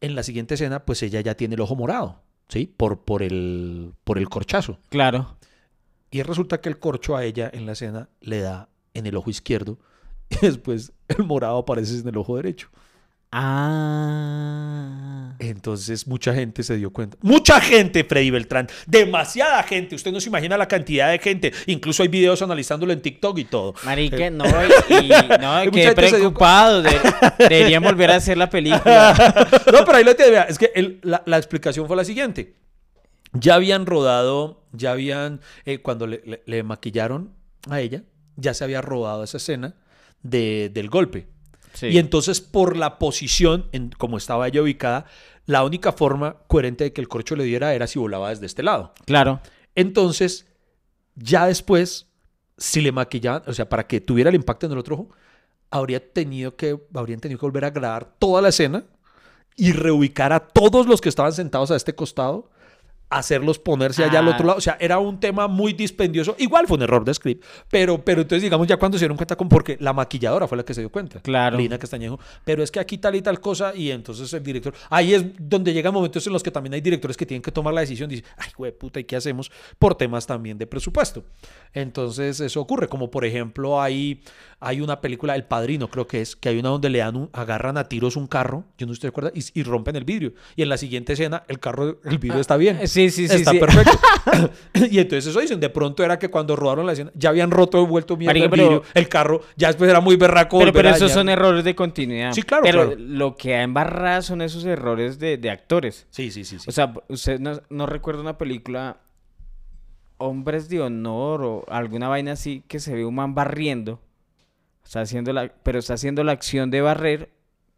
en 0.00 0.14
la 0.14 0.22
siguiente 0.22 0.54
escena, 0.54 0.84
pues 0.84 1.02
ella 1.02 1.20
ya 1.20 1.34
tiene 1.34 1.54
el 1.54 1.60
ojo 1.60 1.76
morado, 1.76 2.22
¿sí? 2.48 2.72
Por, 2.76 3.04
por, 3.04 3.22
el, 3.22 3.94
por 4.04 4.18
el 4.18 4.28
corchazo. 4.28 4.78
Claro. 4.88 5.36
Y 6.10 6.22
resulta 6.22 6.60
que 6.60 6.68
el 6.68 6.78
corcho 6.78 7.16
a 7.16 7.24
ella 7.24 7.50
en 7.52 7.66
la 7.66 7.72
escena 7.72 8.08
le 8.20 8.40
da 8.40 8.68
en 8.94 9.06
el 9.06 9.16
ojo 9.16 9.30
izquierdo 9.30 9.78
y 10.30 10.36
después 10.40 10.92
el 11.08 11.24
morado 11.24 11.58
aparece 11.58 11.98
en 11.98 12.08
el 12.08 12.16
ojo 12.16 12.36
derecho. 12.36 12.68
Ah. 14.02 15.32
Entonces 15.38 16.06
mucha 16.06 16.34
gente 16.34 16.62
se 16.62 16.76
dio 16.76 16.92
cuenta. 16.92 17.16
Mucha 17.22 17.60
gente, 17.60 18.04
Freddy 18.04 18.30
Beltrán. 18.30 18.68
Demasiada 18.86 19.62
gente. 19.62 19.94
Usted 19.94 20.12
no 20.12 20.20
se 20.20 20.28
imagina 20.28 20.56
la 20.58 20.68
cantidad 20.68 21.10
de 21.10 21.18
gente. 21.18 21.52
Incluso 21.66 22.02
hay 22.02 22.08
videos 22.08 22.42
analizándolo 22.42 22.92
en 22.92 23.00
TikTok 23.00 23.38
y 23.38 23.44
todo. 23.44 23.74
Marica, 23.84 24.28
no, 24.30 24.44
y, 24.88 25.08
no, 25.40 25.64
Y 25.64 25.70
quedé 25.70 25.94
preocupado. 25.94 26.82
de- 26.82 26.98
deberían 27.38 27.82
volver 27.82 28.10
a 28.10 28.16
hacer 28.16 28.36
la 28.36 28.50
película. 28.50 29.14
no, 29.72 29.84
pero 29.84 29.96
ahí 29.96 30.04
lo 30.04 30.14
tiene. 30.14 30.32
vea, 30.32 30.42
Es 30.44 30.58
que 30.58 30.72
el- 30.74 31.00
la, 31.02 31.22
la 31.26 31.36
explicación 31.38 31.86
fue 31.86 31.96
la 31.96 32.04
siguiente. 32.04 32.54
Ya 33.32 33.54
habían 33.54 33.86
rodado, 33.86 34.64
ya 34.72 34.90
habían, 34.92 35.40
eh, 35.64 35.78
cuando 35.80 36.06
le, 36.06 36.20
le- 36.26 36.42
le 36.46 36.62
maquillaron 36.64 37.32
a 37.70 37.80
ella, 37.80 38.02
ya 38.36 38.54
se 38.54 38.64
había 38.64 38.82
rodado 38.82 39.22
esa 39.24 39.36
escena 39.38 39.74
de- 40.22 40.70
del 40.72 40.90
golpe. 40.90 41.28
Sí. 41.72 41.86
Y 41.88 41.98
entonces, 41.98 42.40
por 42.40 42.76
la 42.76 42.98
posición, 42.98 43.66
en 43.72 43.90
como 43.90 44.16
estaba 44.16 44.48
ella 44.48 44.62
ubicada, 44.62 45.06
la 45.46 45.64
única 45.64 45.92
forma 45.92 46.36
coherente 46.46 46.84
de 46.84 46.92
que 46.92 47.00
el 47.00 47.08
corcho 47.08 47.36
le 47.36 47.44
diera 47.44 47.74
era 47.74 47.86
si 47.86 47.98
volaba 47.98 48.30
desde 48.30 48.46
este 48.46 48.62
lado. 48.62 48.92
Claro. 49.06 49.40
Entonces, 49.74 50.46
ya 51.16 51.46
después, 51.46 52.06
si 52.56 52.80
le 52.80 52.92
maquillaban, 52.92 53.42
o 53.46 53.52
sea, 53.52 53.68
para 53.68 53.86
que 53.86 54.00
tuviera 54.00 54.30
el 54.30 54.36
impacto 54.36 54.66
en 54.66 54.72
el 54.72 54.78
otro 54.78 54.94
ojo, 54.94 55.08
habría 55.70 56.12
tenido 56.12 56.56
que, 56.56 56.78
habrían 56.94 57.20
tenido 57.20 57.38
que 57.38 57.46
volver 57.46 57.64
a 57.64 57.70
grabar 57.70 58.14
toda 58.18 58.42
la 58.42 58.48
escena 58.48 58.84
y 59.56 59.72
reubicar 59.72 60.32
a 60.32 60.40
todos 60.40 60.86
los 60.86 61.00
que 61.00 61.08
estaban 61.08 61.32
sentados 61.32 61.70
a 61.70 61.76
este 61.76 61.94
costado, 61.94 62.50
hacerlos 63.10 63.58
ponerse 63.58 64.04
allá 64.04 64.20
al 64.20 64.28
Ah. 64.28 64.30
otro 64.30 64.46
lado. 64.46 64.58
O 64.58 64.60
sea, 64.60 64.76
era 64.80 64.98
un 64.98 65.18
tema 65.20 65.48
muy 65.48 65.72
dispendioso. 65.72 66.36
Igual 66.38 66.66
fue 66.66 66.76
un 66.76 66.82
error 66.84 67.04
de 67.04 67.12
script, 67.12 67.44
pero, 67.68 68.02
pero 68.04 68.22
entonces, 68.22 68.42
digamos, 68.42 68.66
ya 68.66 68.76
cuando 68.76 68.96
se 68.96 69.02
dieron 69.04 69.16
cuenta, 69.16 69.36
con 69.36 69.48
porque 69.48 69.76
la 69.80 69.92
maquilladora 69.92 70.46
fue 70.46 70.56
la 70.56 70.64
que 70.64 70.72
se 70.74 70.80
dio 70.80 70.90
cuenta. 70.90 71.20
Claro. 71.20 71.58
Lina 71.58 71.78
Castañejo. 71.78 72.18
Pero 72.44 72.62
es 72.62 72.70
que 72.70 72.78
aquí 72.80 72.98
tal 72.98 73.16
y 73.16 73.22
tal 73.22 73.40
cosa, 73.40 73.74
y 73.74 73.90
entonces 73.90 74.32
el 74.32 74.42
director. 74.42 74.72
Ahí 74.88 75.12
es 75.12 75.24
donde 75.38 75.72
llegan 75.72 75.92
momentos 75.92 76.26
en 76.26 76.32
los 76.32 76.42
que 76.42 76.50
también 76.50 76.74
hay 76.74 76.80
directores 76.80 77.16
que 77.16 77.26
tienen 77.26 77.42
que 77.42 77.50
tomar 77.52 77.74
la 77.74 77.80
decisión. 77.80 78.08
Dice, 78.08 78.24
ay, 78.36 78.50
güey, 78.56 78.72
puta, 78.72 79.00
¿y 79.00 79.04
qué 79.04 79.16
hacemos? 79.16 79.50
Por 79.78 79.96
temas 79.96 80.26
también 80.26 80.56
de 80.56 80.66
presupuesto. 80.66 81.24
Entonces, 81.74 82.40
eso 82.40 82.60
ocurre. 82.60 82.88
Como 82.88 83.10
por 83.10 83.24
ejemplo, 83.24 83.80
hay, 83.80 84.22
hay 84.62 84.82
una 84.82 85.00
película, 85.00 85.34
El 85.34 85.44
Padrino, 85.44 85.88
creo 85.88 86.06
que 86.06 86.20
es, 86.20 86.36
que 86.36 86.50
hay 86.50 86.58
una 86.58 86.68
donde 86.68 86.90
le 86.90 86.98
dan 86.98 87.16
un, 87.16 87.30
agarran 87.32 87.78
a 87.78 87.84
tiros 87.88 88.16
un 88.16 88.26
carro, 88.26 88.64
yo 88.76 88.86
no 88.86 88.92
estoy 88.92 89.08
de 89.08 89.12
acuerdo, 89.12 89.32
y, 89.34 89.42
y 89.58 89.62
rompen 89.62 89.96
el 89.96 90.04
vidrio. 90.04 90.34
Y 90.54 90.60
en 90.62 90.68
la 90.68 90.76
siguiente 90.76 91.14
escena, 91.14 91.44
el 91.48 91.58
carro, 91.58 91.98
el 92.04 92.18
vidrio 92.18 92.40
está 92.40 92.58
bien. 92.58 92.78
Ah, 92.82 92.86
Sí, 92.86 93.08
sí, 93.10 93.26
sí. 93.26 93.36
Está 93.36 93.52
sí. 93.52 93.58
perfecto. 93.58 93.98
y 94.90 94.98
entonces 94.98 95.26
eso 95.28 95.40
dicen. 95.40 95.60
De 95.60 95.70
pronto 95.70 96.04
era 96.04 96.18
que 96.18 96.28
cuando 96.28 96.56
rodaron 96.56 96.84
la 96.86 96.92
escena 96.92 97.10
ya 97.14 97.30
habían 97.30 97.50
roto, 97.50 97.86
vuelto 97.86 98.16
mierda 98.18 98.30
Marica, 98.32 98.44
el 98.44 98.50
pero- 98.50 98.62
vidrio, 98.64 98.82
el 98.92 99.08
carro. 99.08 99.40
Ya 99.56 99.68
después 99.68 99.88
era 99.90 100.00
muy 100.00 100.16
berraco. 100.16 100.58
Pero, 100.58 100.72
pero 100.74 100.90
esos 100.90 101.10
son 101.10 101.28
errores 101.30 101.64
de 101.64 101.74
continuidad. 101.74 102.32
Sí, 102.32 102.42
claro, 102.42 102.62
Pero 102.62 102.86
claro. 102.88 102.96
lo 103.00 103.36
que 103.36 103.54
ha 103.54 103.62
embarrado 103.62 104.20
son 104.20 104.42
esos 104.42 104.64
errores 104.66 105.18
de, 105.18 105.38
de 105.38 105.50
actores. 105.50 106.06
Sí, 106.10 106.30
sí, 106.30 106.44
sí. 106.44 106.58
sí. 106.58 106.66
O 106.68 106.72
sea, 106.72 106.92
usted 107.08 107.40
no, 107.40 107.60
no 107.70 107.86
recuerda 107.86 108.20
una 108.20 108.36
película 108.36 108.98
Hombres 110.18 110.68
de 110.68 110.80
Honor 110.82 111.42
o 111.42 111.64
alguna 111.68 112.08
vaina 112.08 112.32
así 112.32 112.62
que 112.68 112.78
se 112.78 112.94
ve 112.94 113.06
un 113.06 113.14
man 113.14 113.34
barriendo. 113.34 114.00
Está 114.90 115.02
haciendo 115.02 115.32
la, 115.32 115.52
pero 115.62 115.78
está 115.78 115.94
haciendo 115.94 116.24
la 116.24 116.32
acción 116.32 116.68
de 116.72 116.80
barrer, 116.80 117.30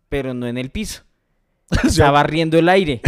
pero 0.09 0.33
no 0.33 0.47
en 0.47 0.57
el 0.57 0.71
piso. 0.71 1.03
Está 1.85 2.11
barriendo 2.11 2.57
el 2.59 2.71
aire. 2.71 3.03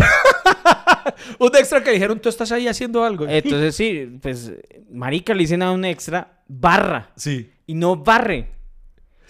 un 1.38 1.56
extra 1.56 1.82
que 1.82 1.90
dijeron, 1.90 2.20
tú 2.20 2.28
estás 2.28 2.52
ahí 2.52 2.68
haciendo 2.68 3.02
algo. 3.02 3.26
Entonces 3.26 3.74
sí, 3.74 4.18
pues 4.20 4.52
marica 4.90 5.32
le 5.32 5.40
dicen 5.40 5.62
a 5.62 5.72
un 5.72 5.86
extra, 5.86 6.42
barra. 6.46 7.12
sí. 7.16 7.50
Y 7.66 7.72
no 7.72 7.96
barre. 7.96 8.50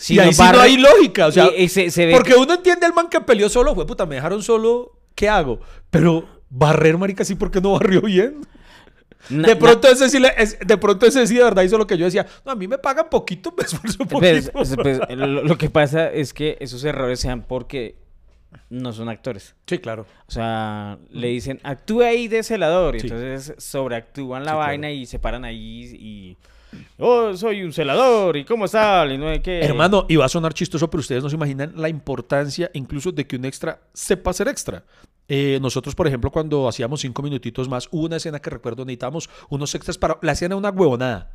y 0.08 0.18
ahí 0.18 0.32
sí 0.34 0.42
no 0.42 0.48
barre- 0.48 0.60
hay 0.62 0.76
lógica. 0.76 1.26
O 1.28 1.30
sea, 1.30 1.50
y- 1.56 1.62
y 1.62 1.68
se, 1.68 1.88
se 1.92 2.06
ve 2.06 2.12
porque 2.12 2.34
uno 2.34 2.54
entiende 2.54 2.84
al 2.84 2.94
man 2.94 3.08
que 3.08 3.20
peleó 3.20 3.48
solo. 3.48 3.76
Fue 3.76 3.86
puta, 3.86 4.06
me 4.06 4.16
dejaron 4.16 4.42
solo. 4.42 4.98
¿Qué 5.14 5.28
hago? 5.28 5.60
Pero 5.88 6.28
barrer, 6.50 6.98
marica, 6.98 7.24
sí, 7.24 7.36
porque 7.36 7.60
no 7.60 7.74
barrió 7.74 8.00
bien. 8.02 8.40
Na- 9.30 9.48
De 9.48 9.56
pronto 9.56 9.88
ese 9.88 10.08
sí, 10.08 10.18
le- 10.18 10.32
es- 10.36 10.58
de 10.58 10.76
pronto 10.76 11.06
ese 11.06 11.26
sí 11.26 11.34
de 11.36 11.44
verdad 11.44 11.62
hizo 11.62 11.78
lo 11.78 11.86
que 11.86 11.96
yo 11.98 12.04
decía. 12.04 12.26
No, 12.44 12.52
a 12.52 12.54
mí 12.54 12.68
me 12.68 12.78
pagan 12.78 13.06
poquito, 13.10 13.52
me 13.56 13.64
esfuerzo 13.64 13.98
poquito. 13.98 14.18
Pues, 14.20 14.50
pues, 14.50 14.76
pues, 14.76 15.00
lo, 15.18 15.26
lo 15.44 15.58
que 15.58 15.70
pasa 15.70 16.10
es 16.10 16.32
que 16.34 16.56
esos 16.60 16.84
errores 16.84 17.20
sean 17.20 17.42
porque 17.42 17.96
no 18.70 18.92
son 18.92 19.08
actores. 19.08 19.54
sí, 19.66 19.78
claro. 19.78 20.06
O 20.26 20.30
sea, 20.30 20.98
le 21.10 21.28
dicen, 21.28 21.60
actúe 21.64 22.02
ahí 22.02 22.28
de 22.28 22.42
celador. 22.42 22.96
Y 22.96 23.00
Sí. 23.00 23.06
entonces 23.08 23.54
sobreactúan 23.58 24.44
la 24.44 24.52
Sí, 24.52 24.56
vaina 24.58 24.86
claro. 24.88 24.94
y 24.94 25.06
se 25.06 25.18
paran 25.18 25.44
ahí 25.44 25.96
y... 25.98 26.36
Oh, 26.98 27.36
soy 27.36 27.62
un 27.62 27.72
celador. 27.72 28.36
¿Y 28.36 28.44
cómo 28.44 28.66
sale? 28.66 29.16
No 29.16 29.26
qué. 29.42 29.60
Hermano, 29.60 30.06
y 30.08 30.16
va 30.16 30.24
a 30.24 30.28
sonar 30.28 30.52
chistoso, 30.54 30.90
pero 30.90 31.00
ustedes 31.02 31.22
no 31.22 31.28
se 31.30 31.36
imaginan 31.36 31.72
la 31.76 31.88
importancia 31.88 32.68
incluso 32.74 33.12
de 33.12 33.26
que 33.26 33.36
un 33.36 33.44
extra 33.44 33.78
sepa 33.92 34.32
ser 34.32 34.48
extra. 34.48 34.82
Eh, 35.28 35.58
nosotros, 35.62 35.94
por 35.94 36.06
ejemplo, 36.06 36.30
cuando 36.30 36.68
hacíamos 36.68 37.00
cinco 37.00 37.22
minutitos 37.22 37.68
más, 37.68 37.88
hubo 37.90 38.04
una 38.06 38.16
escena 38.16 38.40
que 38.40 38.50
recuerdo, 38.50 38.84
necesitábamos 38.84 39.30
unos 39.48 39.74
extras 39.74 39.96
para... 39.98 40.18
La 40.22 40.32
escena 40.32 40.54
era 40.54 40.56
una 40.58 40.70
huevonada. 40.70 41.30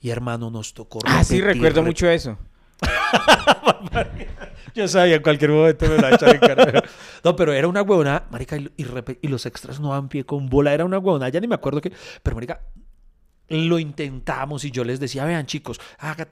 Y 0.00 0.10
hermano, 0.10 0.50
nos 0.50 0.74
tocó... 0.74 0.98
Ah, 1.04 1.22
sí, 1.24 1.40
repetir, 1.40 1.62
recuerdo 1.62 1.82
rep- 1.82 1.86
mucho 1.86 2.08
eso. 2.08 2.38
Yo 4.74 4.86
sabía, 4.86 5.16
en 5.16 5.22
cualquier 5.22 5.50
momento 5.50 5.86
me 5.88 5.96
la 5.96 6.14
echaba 6.14 6.32
en 6.32 6.38
cara. 6.38 6.82
No, 7.24 7.34
pero 7.34 7.52
era 7.52 7.66
una 7.66 7.82
huevonada, 7.82 8.26
marica, 8.30 8.56
y, 8.56 8.70
y 8.76 8.84
repe- 8.84 9.18
y 9.22 9.28
los 9.28 9.44
extras 9.46 9.80
no 9.80 9.90
dan 9.92 10.08
pie 10.08 10.24
con 10.24 10.48
bola. 10.48 10.72
Era 10.74 10.84
una 10.84 10.98
huevonada, 10.98 11.30
ya 11.30 11.40
ni 11.40 11.48
me 11.48 11.54
acuerdo 11.56 11.80
qué. 11.80 11.92
Pero, 12.22 12.36
marica, 12.36 12.60
lo 13.48 13.78
intentamos 13.78 14.64
y 14.64 14.70
yo 14.70 14.84
les 14.84 15.00
decía, 15.00 15.24
vean 15.24 15.46
chicos, 15.46 15.80
haga 15.98 16.26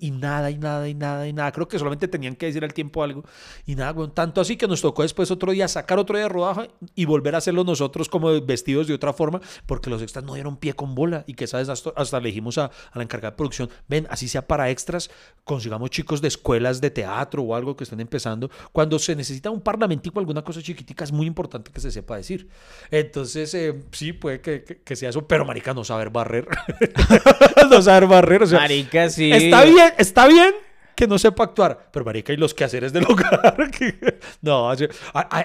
y 0.00 0.10
nada 0.10 0.50
y 0.50 0.58
nada 0.58 0.88
y 0.88 0.94
nada 0.94 1.26
y 1.26 1.32
nada. 1.32 1.52
Creo 1.52 1.68
que 1.68 1.78
solamente 1.78 2.08
tenían 2.08 2.36
que 2.36 2.46
decir 2.46 2.64
al 2.64 2.72
tiempo 2.72 3.02
algo 3.02 3.24
y 3.66 3.74
nada, 3.74 3.92
weón. 3.92 4.14
Tanto 4.14 4.40
así 4.40 4.56
que 4.56 4.68
nos 4.68 4.80
tocó 4.80 5.02
después 5.02 5.30
otro 5.30 5.52
día 5.52 5.66
sacar 5.68 5.98
otro 5.98 6.16
día 6.16 6.24
de 6.24 6.28
rodaje 6.28 6.70
y 6.94 7.04
volver 7.04 7.34
a 7.34 7.38
hacerlo 7.38 7.64
nosotros 7.64 8.08
como 8.08 8.28
vestidos 8.42 8.86
de 8.86 8.94
otra 8.94 9.12
forma 9.12 9.40
porque 9.66 9.90
los 9.90 10.02
extras 10.02 10.24
no 10.24 10.34
dieron 10.34 10.56
pie 10.56 10.74
con 10.74 10.94
bola 10.94 11.24
y 11.26 11.34
que 11.34 11.46
sabes, 11.46 11.68
hasta, 11.68 11.90
hasta 11.96 12.20
le 12.20 12.28
dijimos 12.28 12.58
a, 12.58 12.70
la 12.94 13.02
encargada 13.02 13.32
de 13.32 13.36
producción, 13.36 13.70
ven, 13.88 14.06
así 14.10 14.28
sea 14.28 14.46
para 14.46 14.70
extras, 14.70 15.10
consigamos 15.44 15.90
chicos 15.90 16.20
de 16.20 16.28
escuelas 16.28 16.80
de 16.80 16.90
teatro 16.90 17.42
o 17.42 17.54
algo 17.54 17.76
que 17.76 17.84
estén 17.84 18.00
empezando. 18.00 18.50
Cuando 18.72 18.98
se 18.98 19.16
necesita 19.16 19.50
un 19.50 19.60
parlamentico, 19.60 20.18
alguna 20.20 20.42
cosa 20.42 20.62
chiquitica, 20.62 21.04
es 21.04 21.12
muy 21.12 21.26
importante 21.26 21.70
que 21.72 21.80
se 21.80 21.90
sepa 21.90 22.16
decir. 22.16 22.48
Entonces, 22.90 23.52
eh, 23.54 23.82
sí, 23.92 24.12
puede 24.12 24.40
que, 24.40 24.64
que- 24.64 24.80
que 24.82 24.96
sea 24.96 25.10
eso, 25.10 25.26
pero 25.26 25.44
marica, 25.44 25.74
no 25.74 25.84
saber 25.84 26.10
barrer. 26.10 26.46
no 27.70 27.82
saber 27.82 28.06
barrer, 28.08 28.42
o 28.42 28.46
sea, 28.46 28.58
Marica, 28.60 29.08
sí. 29.10 29.30
Está 29.32 29.64
bien, 29.64 29.92
está 29.98 30.26
bien 30.28 30.54
que 30.94 31.06
no 31.06 31.18
sepa 31.18 31.44
actuar, 31.44 31.88
pero 31.92 32.04
marica, 32.04 32.32
y 32.32 32.36
los 32.36 32.52
quehaceres 32.52 32.92
del 32.92 33.04
hogar. 33.04 33.70
no, 34.42 34.70
hay, 34.70 34.88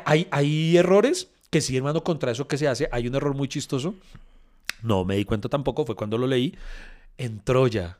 hay- 0.05 0.27
hay 0.29 0.77
errores 0.77 1.29
que 1.49 1.61
sí, 1.61 1.77
hermano, 1.77 2.03
contra 2.03 2.31
eso 2.31 2.47
que 2.47 2.57
se 2.57 2.67
hace. 2.67 2.89
Hay 2.91 3.07
un 3.07 3.15
error 3.15 3.33
muy 3.35 3.47
chistoso. 3.47 3.95
No 4.81 5.05
me 5.05 5.15
di 5.15 5.23
cuenta 5.23 5.47
tampoco, 5.47 5.85
fue 5.85 5.95
cuando 5.95 6.17
lo 6.17 6.27
leí. 6.27 6.53
En 7.17 7.39
Troya. 7.39 7.97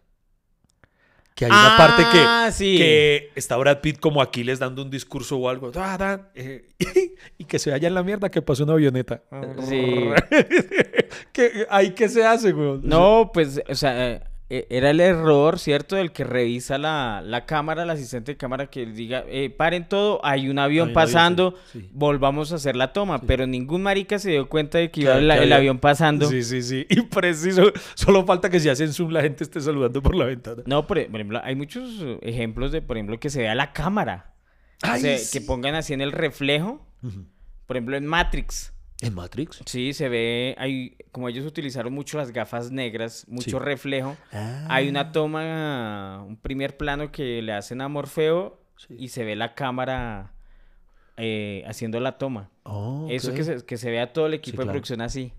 Que 1.36 1.46
hay 1.46 1.52
una 1.52 1.76
parte 1.78 2.04
que, 2.14 2.20
Ah, 2.26 2.50
sí. 2.52 2.78
que 2.78 3.30
está 3.36 3.58
Brad 3.58 3.82
Pitt 3.82 4.00
como 4.00 4.22
Aquiles 4.22 4.58
dando 4.58 4.82
un 4.82 4.90
discurso 4.90 5.38
o 5.38 5.50
algo. 5.50 5.70
ah, 5.76 5.98
da, 5.98 6.32
eh, 6.34 6.70
y 7.38 7.44
que 7.44 7.60
se 7.60 7.72
vaya 7.72 7.88
en 7.90 7.94
la 7.94 8.04
mierda 8.04 8.32
que 8.32 8.42
pasó 8.42 8.64
una 8.64 8.74
avioneta. 8.74 9.22
Sí. 9.68 10.06
que, 11.34 11.68
¿Ahí 11.70 11.92
qué 11.92 12.08
se 12.08 12.26
hace, 12.26 12.54
güey? 12.54 12.80
No, 12.84 13.32
pues, 13.34 13.62
o 13.68 13.76
sea, 13.76 14.24
era 14.48 14.92
el 14.92 15.00
error, 15.00 15.58
¿cierto? 15.58 15.98
El 15.98 16.12
que 16.12 16.24
revisa 16.24 16.78
la, 16.78 17.24
la 17.26 17.46
cámara, 17.46 17.82
el 17.84 17.90
asistente 17.90 18.34
de 18.34 18.38
cámara 18.38 18.68
que 18.68 18.86
diga, 18.86 19.24
eh, 19.28 19.50
paren 19.50 19.90
todo, 19.90 20.24
hay 20.24 20.50
un 20.50 20.60
avión 20.60 20.90
Hay 20.90 20.92
un 20.92 20.92
avión, 20.92 20.94
pasando, 20.94 21.56
sí, 21.72 21.82
sí. 21.82 21.90
volvamos 21.92 22.52
a 22.52 22.56
hacer 22.56 22.76
la 22.76 22.94
toma. 22.94 23.22
Pero 23.22 23.48
ningún 23.48 23.82
marica 23.82 24.20
se 24.20 24.32
dio 24.32 24.48
cuenta 24.48 24.78
de 24.78 24.92
que 24.92 25.02
iba 25.02 25.18
el, 25.18 25.52
avión 25.52 25.80
pasando. 25.80 26.30
Sí, 26.30 26.44
sí, 26.44 26.62
sí. 26.62 26.86
Y 26.96 27.02
preciso, 27.02 27.72
solo 27.96 28.26
falta 28.26 28.50
que 28.50 28.60
si 28.60 28.70
hacen 28.70 28.94
zoom 28.94 29.12
la 29.12 29.22
gente 29.22 29.44
esté 29.44 29.60
saludando 29.62 30.02
por 30.02 30.16
la 30.16 30.26
ventana. 30.26 30.62
No, 30.68 30.86
por, 30.86 31.04
por 31.08 31.16
ejemplo, 31.16 31.42
hay 31.44 31.56
muchos 31.56 31.90
ejemplos 32.22 32.72
de, 32.72 32.82
por 32.82 32.98
ejemplo, 32.98 33.20
que 33.20 33.32
se 33.32 33.42
vea 33.42 33.56
la 33.56 33.74
cámara. 33.74 34.36
O 34.84 34.88
Ay, 34.88 35.02
sea, 35.02 35.18
sí. 35.18 35.40
que 35.40 35.46
pongan 35.46 35.74
así 35.74 35.94
en 35.94 36.02
el 36.02 36.12
reflejo. 36.12 36.86
Por 37.66 37.78
ejemplo, 37.78 37.98
en 37.98 38.06
Matrix. 38.06 38.75
¿En 39.02 39.14
Matrix? 39.14 39.62
Sí, 39.66 39.94
se 39.94 40.08
ve, 40.10 40.56
hay, 40.58 40.96
como 41.12 41.28
ellos 41.30 41.46
utilizaron 41.46 41.94
mucho 41.94 42.18
las 42.18 42.32
gafas 42.32 42.72
negras, 42.72 43.26
mucho 43.28 43.58
Sí. 43.60 43.64
reflejo. 43.66 44.16
Ah. 44.32 44.66
Hay 44.70 44.88
una 44.88 45.12
toma, 45.12 46.24
un 46.26 46.38
primer 46.38 46.78
plano 46.78 47.12
que 47.12 47.42
le 47.42 47.52
hacen 47.54 47.82
a 47.82 47.88
Morfeo 47.90 48.60
Sí. 48.78 48.96
y 48.98 49.08
se 49.10 49.24
ve 49.26 49.36
la 49.36 49.54
cámara 49.54 50.32
eh, 51.18 51.64
haciendo 51.68 52.00
la 52.00 52.18
toma. 52.18 52.50
Oh, 52.64 53.08
Eso 53.10 53.34
que 53.34 53.44
se, 53.44 53.66
que 53.66 53.78
se 53.78 53.90
vea 53.92 54.12
todo 54.12 54.26
el 54.28 54.34
equipo 54.34 54.58
de 54.58 54.64
claro. 54.64 54.72
producción 54.74 55.02
así. 55.02 55.32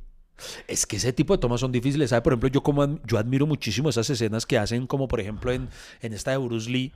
Es 0.69 0.87
que 0.87 0.97
ese 0.97 1.13
tipo 1.15 1.35
de 1.35 1.39
tomas 1.39 1.61
son 1.61 1.73
difíciles, 1.73 2.11
¿sabe? 2.11 2.23
Por 2.23 2.33
ejemplo, 2.35 2.49
yo 2.51 2.63
como 2.63 3.03
yo 3.05 3.19
admiro 3.19 3.47
muchísimo 3.47 3.89
esas 3.89 4.09
escenas 4.11 4.45
que 4.47 4.59
hacen, 4.59 4.87
como 4.87 5.09
por 5.09 5.19
ejemplo 5.21 5.51
en, 5.53 5.69
en 6.03 6.13
esta 6.13 6.31
de 6.33 6.37
Bruce 6.39 6.71
Lee, 6.71 6.93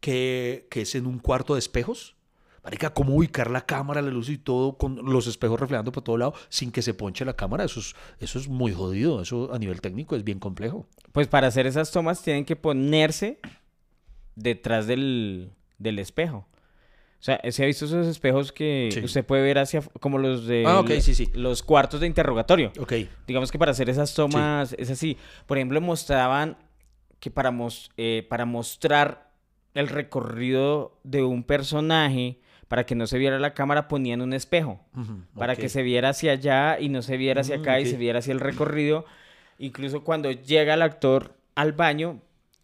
que, 0.00 0.66
que 0.70 0.82
es 0.82 0.94
en 0.94 1.06
un 1.06 1.18
cuarto 1.18 1.52
de 1.54 1.58
espejos. 1.60 2.16
Marica, 2.64 2.90
cómo 2.94 3.16
ubicar 3.16 3.50
la 3.50 3.66
cámara, 3.66 4.00
la 4.02 4.10
luz 4.10 4.28
y 4.28 4.38
todo, 4.38 4.78
con 4.78 4.96
los 5.04 5.26
espejos 5.26 5.58
reflejando 5.58 5.90
por 5.90 6.04
todo 6.04 6.16
lado, 6.16 6.34
sin 6.48 6.70
que 6.70 6.80
se 6.82 6.94
ponche 6.94 7.24
la 7.24 7.34
cámara. 7.34 7.64
Eso 7.64 7.80
es, 7.80 7.96
eso 8.20 8.38
es 8.38 8.46
muy 8.48 8.72
jodido. 8.72 9.20
Eso 9.20 9.52
a 9.52 9.58
nivel 9.58 9.80
técnico 9.80 10.14
es 10.14 10.22
bien 10.22 10.38
complejo. 10.38 10.86
Pues 11.10 11.26
para 11.26 11.48
hacer 11.48 11.66
esas 11.66 11.90
tomas 11.90 12.22
tienen 12.22 12.44
que 12.44 12.54
ponerse 12.54 13.40
detrás 14.36 14.86
del, 14.86 15.50
del 15.78 15.98
espejo. 15.98 16.46
O 17.20 17.24
sea, 17.24 17.40
¿se 17.52 17.62
ha 17.62 17.66
visto 17.66 17.84
esos 17.84 18.06
espejos 18.06 18.50
que 18.52 18.90
Sí. 18.92 19.00
usted 19.04 19.24
puede 19.24 19.42
ver 19.42 19.58
hacia, 19.58 19.80
como 20.00 20.18
los 20.18 20.46
de 20.46 20.64
Ah, 20.66 20.80
ok, 20.80 20.88
lo- 20.90 21.00
sí, 21.00 21.14
sí. 21.14 21.28
los 21.34 21.62
cuartos 21.62 22.00
de 22.00 22.06
interrogatorio? 22.08 22.72
Ok. 22.80 22.92
Digamos 23.28 23.52
que 23.52 23.58
para 23.60 23.70
hacer 23.70 23.88
esas 23.88 24.12
tomas 24.14 24.74
es 24.78 24.90
así. 24.90 25.16
Por 25.46 25.56
ejemplo, 25.58 25.80
mostraban 25.80 26.56
que 27.20 27.30
para, 27.30 27.52
mos- 27.52 27.90
eh, 27.96 28.26
para 28.28 28.44
mostrar 28.44 29.30
el 29.74 29.88
recorrido 29.88 30.98
de 31.04 31.22
un 31.22 31.44
personaje, 31.44 32.40
para 32.72 32.86
que 32.86 32.94
no 32.94 33.06
se 33.06 33.18
viera 33.18 33.38
la 33.38 33.52
cámara, 33.52 33.86
ponían 33.86 34.22
un 34.22 34.32
espejo. 34.32 34.80
Para 35.36 35.56
que 35.56 35.68
se 35.68 35.82
viera 35.82 36.08
hacia 36.08 36.32
allá 36.32 36.80
y 36.80 36.88
no 36.88 37.02
se 37.02 37.18
viera 37.18 37.42
hacia 37.42 37.58
Mm, 37.58 37.60
acá 37.60 37.80
y 37.80 37.84
se 37.86 37.98
viera 37.98 38.20
hacia 38.20 38.32
el 38.32 38.40
recorrido. 38.40 39.04
Incluso 39.58 40.02
cuando 40.04 40.30
llega 40.30 40.72
el 40.72 40.80
actor 40.80 41.36
al 41.54 41.72
baño, 41.74 42.22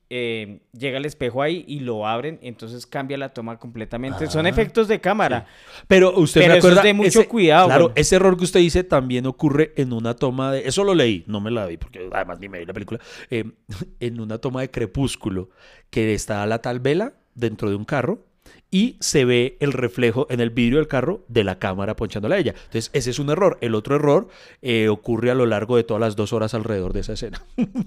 eh, 0.08 0.60
llega 0.72 0.96
el 0.96 1.04
espejo 1.04 1.42
ahí 1.42 1.62
y 1.68 1.80
lo 1.80 2.06
abren, 2.06 2.38
entonces 2.40 2.86
cambia 2.86 3.18
la 3.18 3.28
toma 3.34 3.58
completamente. 3.58 4.28
Son 4.28 4.46
Ah, 4.46 4.48
efectos 4.48 4.88
de 4.88 4.98
cámara. 4.98 5.46
Pero 5.88 6.18
usted 6.18 6.40
Pero 6.40 6.52
me 6.54 6.58
eso 6.60 6.68
es 6.68 6.72
acuerda. 6.72 6.86
de 6.88 6.94
mucho 6.94 7.28
cuidado, 7.28 7.66
Claro, 7.66 7.92
ese 7.94 8.16
error 8.16 8.38
que 8.38 8.44
usted 8.44 8.60
dice 8.60 8.84
también 8.84 9.26
ocurre 9.26 9.74
en 9.76 9.92
una 9.92 10.14
toma 10.14 10.52
de. 10.52 10.66
Eso 10.66 10.84
lo 10.84 10.94
leí, 10.94 11.22
no 11.26 11.42
me 11.42 11.50
la 11.50 11.66
vi, 11.66 11.76
porque 11.76 12.08
además 12.10 12.40
ni 12.40 12.48
me 12.48 12.60
vi 12.60 12.64
la 12.64 12.72
película. 12.72 12.98
eh, 13.28 13.44
en 14.00 14.20
una 14.20 14.38
toma 14.38 14.62
de 14.62 14.70
Crepúsculo, 14.70 15.50
que 15.90 16.14
está 16.14 16.46
la 16.46 16.62
tal 16.62 16.80
vela 16.80 17.12
dentro 17.34 17.68
de 17.68 17.76
un 17.76 17.84
carro 17.84 18.24
y 18.70 18.96
se 19.00 19.24
ve 19.24 19.56
el 19.60 19.72
reflejo 19.72 20.26
en 20.30 20.40
el 20.40 20.50
vidrio 20.50 20.78
del 20.78 20.88
carro 20.88 21.24
de 21.28 21.44
la 21.44 21.58
cámara 21.58 21.96
ponchándola 21.96 22.36
a 22.36 22.38
ella. 22.38 22.54
Entonces, 22.56 22.90
ese 22.92 23.10
es 23.10 23.18
un 23.18 23.30
error. 23.30 23.58
El 23.60 23.74
otro 23.74 23.96
error 23.96 24.28
eh, 24.62 24.88
ocurre 24.88 25.30
a 25.30 25.34
lo 25.34 25.46
largo 25.46 25.76
de 25.76 25.84
todas 25.84 26.00
las 26.00 26.16
dos 26.16 26.32
horas 26.32 26.54
alrededor 26.54 26.92
de 26.92 27.00
esa 27.00 27.12
escena. 27.14 27.42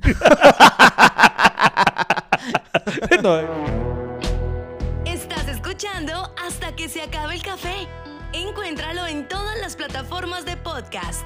No, 3.22 3.40
eh. 3.40 3.46
Estás 5.06 5.48
escuchando 5.48 6.34
hasta 6.44 6.76
que 6.76 6.90
se 6.90 7.02
acabe 7.02 7.36
el 7.36 7.44
café. 7.44 7.88
Encuéntralo 8.34 9.06
en 9.06 9.28
todas 9.28 9.60
las 9.60 9.76
plataformas 9.76 10.46
de 10.46 10.58
podcast. 10.58 11.26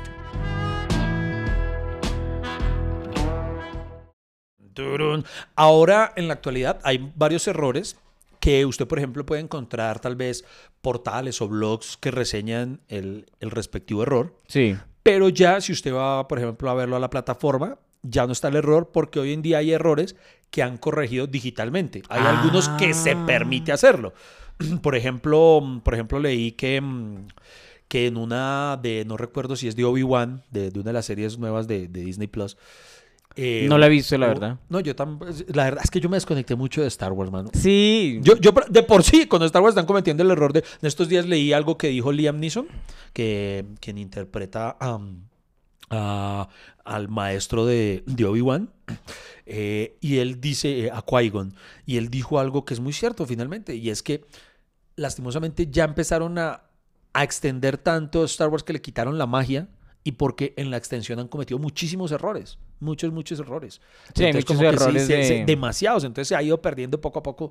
Ahora, 5.55 6.11
en 6.15 6.27
la 6.27 6.33
actualidad, 6.33 6.79
hay 6.83 7.11
varios 7.15 7.47
errores 7.47 7.97
que 8.45 8.63
usted, 8.65 8.87
por 8.87 8.99
ejemplo, 8.99 9.25
puede 9.25 9.41
encontrar 9.41 9.99
tal 9.99 10.15
vez 10.15 10.45
portales 10.81 11.41
o 11.41 11.47
blogs 11.47 11.97
que 11.97 12.11
reseñan 12.11 12.79
el, 12.87 13.25
el 13.39 13.49
respectivo 13.49 14.03
error. 14.03 14.35
Sí. 14.47 14.75
Pero 15.01 15.29
ya, 15.29 15.59
si 15.61 15.71
usted 15.73 15.91
va, 15.93 16.27
por 16.27 16.37
ejemplo, 16.37 16.69
a 16.69 16.75
verlo 16.75 16.95
a 16.95 16.99
la 16.99 17.09
plataforma, 17.09 17.79
ya 18.03 18.27
no 18.27 18.33
está 18.33 18.49
el 18.49 18.55
error 18.57 18.91
porque 18.93 19.19
hoy 19.19 19.33
en 19.33 19.41
día 19.41 19.57
hay 19.57 19.71
errores 19.71 20.15
que 20.51 20.61
han 20.61 20.77
corregido 20.77 21.25
digitalmente. 21.25 22.03
Hay 22.07 22.21
algunos 22.23 22.69
que 22.69 22.93
se 22.93 23.11
Ah. 23.13 23.23
permite 23.25 23.71
hacerlo. 23.71 24.13
Por 24.83 24.95
ejemplo, 24.95 25.81
por 25.83 25.93
ejemplo, 25.95 26.19
leí 26.19 26.51
que, 26.51 26.79
mm, 26.79 27.27
que 27.87 28.05
en 28.07 28.15
una 28.17 28.79
de, 28.81 29.05
no 29.05 29.17
recuerdo 29.17 29.55
si 29.55 29.67
es 29.67 29.75
de 29.75 29.85
Obi-Wan, 29.85 30.43
de, 30.51 30.69
de 30.69 30.79
una 30.79 30.89
de 30.89 30.93
las 30.93 31.05
series 31.07 31.37
nuevas 31.39 31.67
de, 31.67 31.87
de 31.87 32.01
Disney 32.01 32.27
Plus. 32.27 32.57
Eh, 33.35 33.65
No 33.69 33.77
la 33.77 33.87
he 33.87 33.89
visto, 33.89 34.17
la 34.17 34.27
hubo- 34.27 34.33
verdad. 34.33 34.59
No, 34.69 34.79
yo 34.79 34.95
tampoco. 34.95 35.31
La 35.53 35.65
verdad 35.65 35.81
es 35.83 35.91
que 35.91 35.99
yo 35.99 36.09
me 36.09 36.17
desconecté 36.17 36.55
mucho 36.55 36.81
de 36.81 36.87
Star 36.87 37.11
Wars, 37.11 37.31
mano. 37.31 37.49
Sí. 37.53 38.19
Yo, 38.21 38.37
yo 38.37 38.51
de 38.69 38.83
por 38.83 39.03
sí, 39.03 39.25
con 39.27 39.43
Star 39.43 39.61
Wars 39.61 39.73
están 39.73 39.85
cometiendo 39.85 40.23
el 40.23 40.31
error 40.31 40.53
de. 40.53 40.59
En 40.59 40.87
estos 40.87 41.09
días 41.09 41.25
leí 41.25 41.51
algo 41.53 41.77
que 41.77 41.87
dijo 41.89 42.11
Liam 42.11 42.39
Neeson, 42.39 42.67
que 43.13 43.65
quien 43.81 43.97
interpreta 43.97 44.75
a, 44.79 44.99
a- 45.89 46.47
al 46.83 47.07
maestro 47.09 47.65
de, 47.65 48.03
de 48.05 48.25
Obi-Wan. 48.25 48.69
eh, 49.47 49.97
y 50.01 50.17
él 50.17 50.39
dice 50.39 50.85
eh, 50.85 50.91
a 50.91 51.01
Qui-Gon. 51.03 51.53
Y 51.85 51.97
él 51.97 52.09
dijo 52.09 52.39
algo 52.39 52.63
que 52.65 52.73
es 52.75 52.79
muy 52.79 52.93
cierto 52.93 53.25
finalmente. 53.25 53.75
Y 53.75 53.89
es 53.89 54.01
que 54.03 54.23
lastimosamente 54.95 55.67
ya 55.69 55.83
empezaron 55.85 56.37
a, 56.37 56.61
a 57.13 57.23
extender 57.23 57.77
tanto 57.77 58.23
Star 58.25 58.49
Wars 58.49 58.63
que 58.63 58.73
le 58.73 58.81
quitaron 58.81 59.17
la 59.17 59.25
magia. 59.25 59.67
Y 60.07 60.11
porque 60.11 60.53
en 60.55 60.69
la 60.69 60.77
extensión 60.77 61.17
han 61.19 61.27
cometido 61.27 61.57
muchísimos 61.57 62.11
errores. 62.11 62.59
Muchos, 62.79 63.11
muchos 63.11 63.39
errores. 63.39 63.81
Sí, 64.13 64.23
hay 64.23 64.29
Entonces, 64.29 64.35
muchos 64.35 64.45
como 64.45 64.59
que 64.59 64.77
sí, 64.77 64.83
errores 64.83 65.07
se- 65.07 65.23
se- 65.23 65.33
de- 65.39 65.45
demasiados. 65.45 66.03
Entonces 66.03 66.27
se 66.27 66.35
ha 66.35 66.43
ido 66.43 66.61
perdiendo 66.61 67.01
poco 67.01 67.17
a 67.19 67.23
poco. 67.23 67.49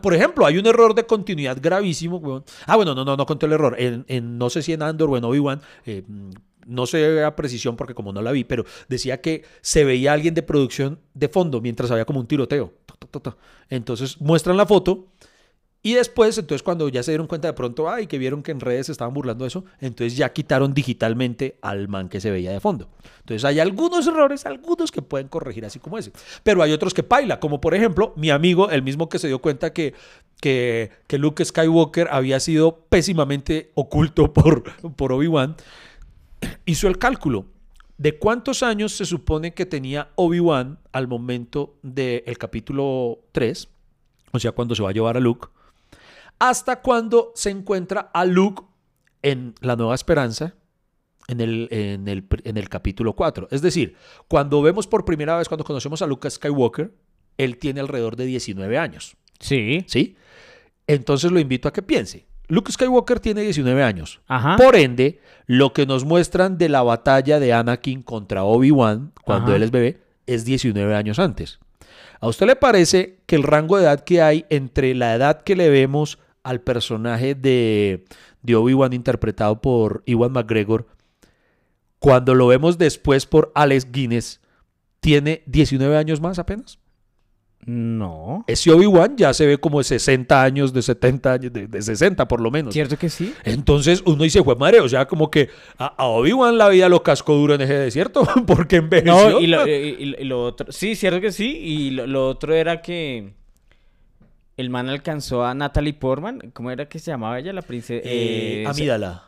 Por 0.00 0.14
ejemplo, 0.14 0.46
hay 0.46 0.56
un 0.56 0.66
error 0.66 0.94
de 0.94 1.04
continuidad 1.04 1.58
gravísimo. 1.60 2.44
Ah, 2.66 2.76
bueno, 2.76 2.94
no, 2.94 3.04
no, 3.04 3.16
no 3.16 3.26
conté 3.26 3.46
el 3.46 3.52
error. 3.54 3.74
En, 3.76 4.04
en- 4.06 4.38
no 4.38 4.48
sé 4.50 4.62
si 4.62 4.72
en 4.72 4.82
Andor 4.82 5.10
o 5.10 5.16
en 5.16 5.24
Obi-Wan, 5.24 5.60
eh, 5.84 6.04
no 6.64 6.86
sé 6.86 7.24
a 7.24 7.34
precisión 7.34 7.74
porque 7.76 7.94
como 7.94 8.12
no 8.12 8.22
la 8.22 8.30
vi, 8.30 8.44
pero 8.44 8.64
decía 8.88 9.20
que 9.20 9.42
se 9.60 9.84
veía 9.84 10.12
alguien 10.12 10.34
de 10.34 10.42
producción 10.44 11.00
de 11.12 11.28
fondo 11.28 11.60
mientras 11.60 11.90
había 11.90 12.04
como 12.04 12.20
un 12.20 12.26
tiroteo. 12.28 12.72
Entonces 13.68 14.20
muestran 14.20 14.56
la 14.56 14.66
foto. 14.66 15.06
Y 15.82 15.94
después, 15.94 16.36
entonces 16.36 16.62
cuando 16.64 16.88
ya 16.88 17.02
se 17.02 17.12
dieron 17.12 17.28
cuenta 17.28 17.46
de 17.48 17.54
pronto, 17.54 17.88
ay, 17.88 18.08
que 18.08 18.18
vieron 18.18 18.42
que 18.42 18.50
en 18.50 18.58
redes 18.58 18.86
se 18.86 18.92
estaban 18.92 19.14
burlando 19.14 19.46
eso, 19.46 19.64
entonces 19.80 20.16
ya 20.16 20.32
quitaron 20.32 20.74
digitalmente 20.74 21.58
al 21.62 21.86
man 21.86 22.08
que 22.08 22.20
se 22.20 22.30
veía 22.30 22.50
de 22.50 22.58
fondo. 22.58 22.88
Entonces 23.20 23.44
hay 23.44 23.60
algunos 23.60 24.06
errores, 24.06 24.46
algunos 24.46 24.90
que 24.90 25.00
pueden 25.00 25.28
corregir 25.28 25.64
así 25.64 25.78
como 25.78 25.96
ese. 25.96 26.10
Pero 26.42 26.62
hay 26.62 26.72
otros 26.72 26.92
que 26.92 27.04
paila, 27.04 27.38
como 27.38 27.60
por 27.60 27.74
ejemplo 27.74 28.12
mi 28.16 28.30
amigo, 28.30 28.68
el 28.70 28.82
mismo 28.82 29.08
que 29.08 29.20
se 29.20 29.28
dio 29.28 29.40
cuenta 29.40 29.72
que, 29.72 29.94
que, 30.40 30.90
que 31.06 31.18
Luke 31.18 31.44
Skywalker 31.44 32.08
había 32.10 32.40
sido 32.40 32.80
pésimamente 32.88 33.70
oculto 33.74 34.32
por, 34.34 34.64
por 34.96 35.12
Obi-Wan, 35.12 35.54
hizo 36.64 36.88
el 36.88 36.98
cálculo 36.98 37.46
de 37.98 38.18
cuántos 38.18 38.62
años 38.62 38.92
se 38.92 39.06
supone 39.06 39.54
que 39.54 39.66
tenía 39.66 40.10
Obi-Wan 40.16 40.78
al 40.92 41.08
momento 41.08 41.76
del 41.82 42.36
capítulo 42.38 43.20
3, 43.32 43.68
o 44.32 44.38
sea, 44.38 44.52
cuando 44.52 44.74
se 44.74 44.82
va 44.82 44.90
a 44.90 44.92
llevar 44.92 45.16
a 45.16 45.20
Luke, 45.20 45.48
hasta 46.38 46.80
cuando 46.82 47.32
se 47.34 47.50
encuentra 47.50 48.10
a 48.12 48.24
Luke 48.24 48.62
en 49.22 49.54
La 49.60 49.76
Nueva 49.76 49.94
Esperanza, 49.94 50.54
en 51.28 51.40
el, 51.40 51.68
en 51.70 52.08
el, 52.08 52.26
en 52.44 52.56
el 52.56 52.68
capítulo 52.68 53.14
4. 53.14 53.48
Es 53.50 53.62
decir, 53.62 53.96
cuando 54.28 54.62
vemos 54.62 54.86
por 54.86 55.04
primera 55.04 55.36
vez, 55.36 55.48
cuando 55.48 55.64
conocemos 55.64 56.02
a 56.02 56.06
Luke 56.06 56.30
Skywalker, 56.30 56.92
él 57.38 57.58
tiene 57.58 57.80
alrededor 57.80 58.16
de 58.16 58.26
19 58.26 58.78
años. 58.78 59.16
Sí. 59.40 59.84
¿Sí? 59.88 60.16
Entonces 60.86 61.32
lo 61.32 61.40
invito 61.40 61.68
a 61.68 61.72
que 61.72 61.82
piense. 61.82 62.26
Luke 62.48 62.70
Skywalker 62.70 63.18
tiene 63.18 63.42
19 63.42 63.82
años. 63.82 64.20
Ajá. 64.28 64.56
Por 64.56 64.76
ende, 64.76 65.20
lo 65.46 65.72
que 65.72 65.84
nos 65.84 66.04
muestran 66.04 66.58
de 66.58 66.68
la 66.68 66.82
batalla 66.82 67.40
de 67.40 67.52
Anakin 67.52 68.02
contra 68.02 68.44
Obi-Wan 68.44 69.12
cuando 69.24 69.48
Ajá. 69.48 69.56
él 69.56 69.62
es 69.64 69.70
bebé 69.72 70.00
es 70.26 70.44
19 70.44 70.94
años 70.94 71.18
antes. 71.18 71.58
¿A 72.20 72.28
usted 72.28 72.46
le 72.46 72.56
parece 72.56 73.18
que 73.26 73.36
el 73.36 73.42
rango 73.42 73.76
de 73.76 73.84
edad 73.84 74.04
que 74.04 74.22
hay 74.22 74.46
entre 74.48 74.94
la 74.94 75.14
edad 75.14 75.42
que 75.42 75.56
le 75.56 75.68
vemos 75.68 76.18
al 76.48 76.60
personaje 76.60 77.34
de, 77.34 78.04
de 78.42 78.54
Obi-Wan 78.56 78.92
interpretado 78.92 79.60
por 79.60 80.02
Iwan 80.06 80.32
McGregor, 80.32 80.86
cuando 81.98 82.34
lo 82.34 82.46
vemos 82.46 82.78
después 82.78 83.26
por 83.26 83.52
Alex 83.54 83.90
Guinness, 83.90 84.40
tiene 85.00 85.42
19 85.46 85.96
años 85.96 86.20
más 86.20 86.38
apenas? 86.38 86.78
No. 87.64 88.44
Ese 88.46 88.70
Obi-Wan 88.70 89.16
ya 89.16 89.34
se 89.34 89.44
ve 89.44 89.58
como 89.58 89.78
de 89.78 89.84
60 89.84 90.40
años, 90.40 90.72
de 90.72 90.82
70 90.82 91.32
años, 91.32 91.52
de, 91.52 91.66
de 91.66 91.82
60 91.82 92.28
por 92.28 92.40
lo 92.40 92.50
menos. 92.52 92.72
¿Cierto 92.72 92.96
que 92.96 93.08
sí? 93.08 93.34
Entonces 93.44 94.02
uno 94.06 94.22
dice, 94.22 94.40
fue 94.44 94.54
madre, 94.54 94.78
o 94.80 94.88
sea, 94.88 95.06
como 95.08 95.30
que 95.32 95.48
a, 95.78 95.86
a 95.86 96.04
Obi-Wan 96.06 96.58
la 96.58 96.68
vida 96.68 96.88
lo 96.88 97.02
cascó 97.02 97.34
duro 97.34 97.54
en 97.54 97.62
ese 97.62 97.74
desierto, 97.74 98.22
porque 98.46 98.76
envejeció. 98.76 99.30
No, 99.30 99.40
y 99.40 99.48
lo, 99.48 99.66
y- 99.66 99.70
y- 99.72 100.14
y 100.20 100.24
lo 100.24 100.44
otro. 100.44 100.70
Sí, 100.70 100.94
cierto 100.94 101.20
que 101.20 101.32
sí. 101.32 101.56
Y 101.60 101.90
lo, 101.90 102.06
lo 102.06 102.28
otro 102.28 102.54
era 102.54 102.80
que. 102.82 103.34
El 104.56 104.70
man 104.70 104.88
alcanzó 104.88 105.44
a 105.44 105.54
Natalie 105.54 105.92
Portman. 105.94 106.50
¿Cómo 106.52 106.70
era 106.70 106.88
que 106.88 106.98
se 106.98 107.10
llamaba 107.10 107.38
ella? 107.38 107.52
La 107.52 107.62
princesa. 107.62 108.02
Eh, 108.04 108.64
Amídala. 108.66 109.24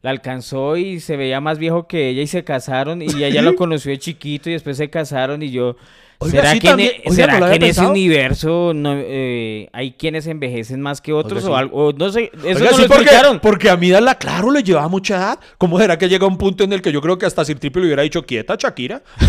La 0.00 0.10
alcanzó 0.10 0.76
y 0.76 1.00
se 1.00 1.16
veía 1.16 1.40
más 1.40 1.58
viejo 1.58 1.86
que 1.86 2.08
ella 2.08 2.22
y 2.22 2.26
se 2.26 2.44
casaron. 2.44 3.02
Y 3.02 3.22
ella 3.22 3.42
lo 3.42 3.54
conoció 3.56 3.90
de 3.90 3.98
chiquito 3.98 4.48
y 4.48 4.54
después 4.54 4.76
se 4.76 4.88
casaron. 4.88 5.42
Y 5.42 5.50
yo. 5.50 5.76
Oiga, 6.18 6.40
¿Será 6.40 6.52
sí, 6.52 6.60
que, 6.60 6.66
en, 6.66 6.70
también- 6.70 6.92
oiga, 7.04 7.14
será 7.14 7.32
¿no 7.34 7.40
lo 7.40 7.46
que 7.46 7.52
había 7.54 7.66
en 7.66 7.70
ese 7.70 7.86
universo 7.86 8.72
no, 8.74 8.94
eh, 8.96 9.68
hay 9.72 9.92
quienes 9.92 10.26
envejecen 10.26 10.80
más 10.80 11.00
que 11.02 11.12
otros 11.12 11.44
Oiga, 11.44 11.54
o 11.54 11.56
sí. 11.56 11.60
algo? 11.60 11.92
no 11.92 12.10
sé. 12.10 12.30
Eso 12.32 12.46
Oiga, 12.58 12.70
no 12.70 12.76
sí, 12.76 12.82
lo 12.82 12.88
porque, 12.88 13.02
explicaron. 13.02 13.40
porque 13.40 13.68
Amídala, 13.70 14.14
claro, 14.16 14.50
le 14.50 14.62
llevaba 14.62 14.88
mucha 14.88 15.16
edad. 15.16 15.38
¿Cómo 15.58 15.78
será 15.78 15.98
que 15.98 16.08
llega 16.08 16.26
un 16.26 16.38
punto 16.38 16.64
en 16.64 16.72
el 16.72 16.80
que 16.80 16.90
yo 16.90 17.02
creo 17.02 17.18
que 17.18 17.26
hasta 17.26 17.44
Sir 17.44 17.58
Triple 17.58 17.82
le 17.82 17.86
hubiera 17.88 18.02
dicho, 18.02 18.24
quieta, 18.24 18.56
Shakira? 18.58 19.02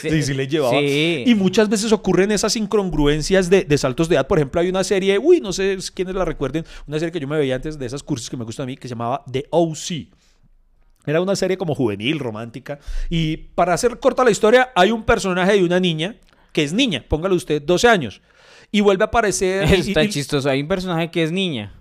Sí, 0.00 0.22
sí 0.22 0.34
le 0.34 0.46
llevaba. 0.48 0.78
Sí. 0.78 1.24
Y 1.26 1.34
muchas 1.34 1.68
veces 1.68 1.92
ocurren 1.92 2.30
esas 2.30 2.56
incongruencias 2.56 3.50
de, 3.50 3.64
de 3.64 3.78
saltos 3.78 4.08
de 4.08 4.14
edad. 4.14 4.26
Por 4.26 4.38
ejemplo, 4.38 4.60
hay 4.60 4.68
una 4.68 4.84
serie, 4.84 5.18
uy, 5.18 5.40
no 5.40 5.52
sé 5.52 5.76
quiénes 5.94 6.14
la 6.14 6.24
recuerden, 6.24 6.64
una 6.86 6.98
serie 6.98 7.12
que 7.12 7.20
yo 7.20 7.28
me 7.28 7.36
veía 7.36 7.56
antes 7.56 7.78
de 7.78 7.86
esas 7.86 8.02
cursos 8.02 8.30
que 8.30 8.36
me 8.36 8.44
gustan 8.44 8.64
a 8.64 8.66
mí, 8.68 8.76
que 8.76 8.88
se 8.88 8.94
llamaba 8.94 9.22
The 9.30 9.46
O.C. 9.50 10.08
Era 11.10 11.20
una 11.20 11.36
serie 11.36 11.58
como 11.58 11.74
juvenil, 11.74 12.18
romántica. 12.18 12.78
Y 13.08 13.36
para 13.36 13.74
hacer 13.74 13.98
corta 13.98 14.24
la 14.24 14.30
historia, 14.30 14.70
hay 14.74 14.90
un 14.90 15.02
personaje 15.04 15.52
de 15.54 15.64
una 15.64 15.78
niña, 15.80 16.16
que 16.52 16.62
es 16.62 16.72
niña, 16.72 17.04
póngale 17.08 17.34
usted 17.34 17.60
12 17.62 17.88
años, 17.88 18.22
y 18.72 18.80
vuelve 18.80 19.04
a 19.04 19.06
aparecer... 19.08 19.64
Es 19.72 19.92
tan 19.92 20.08
chistoso. 20.08 20.48
Hay 20.48 20.62
un 20.62 20.68
personaje 20.68 21.10
que 21.10 21.22
es 21.22 21.30
niña. 21.32 21.74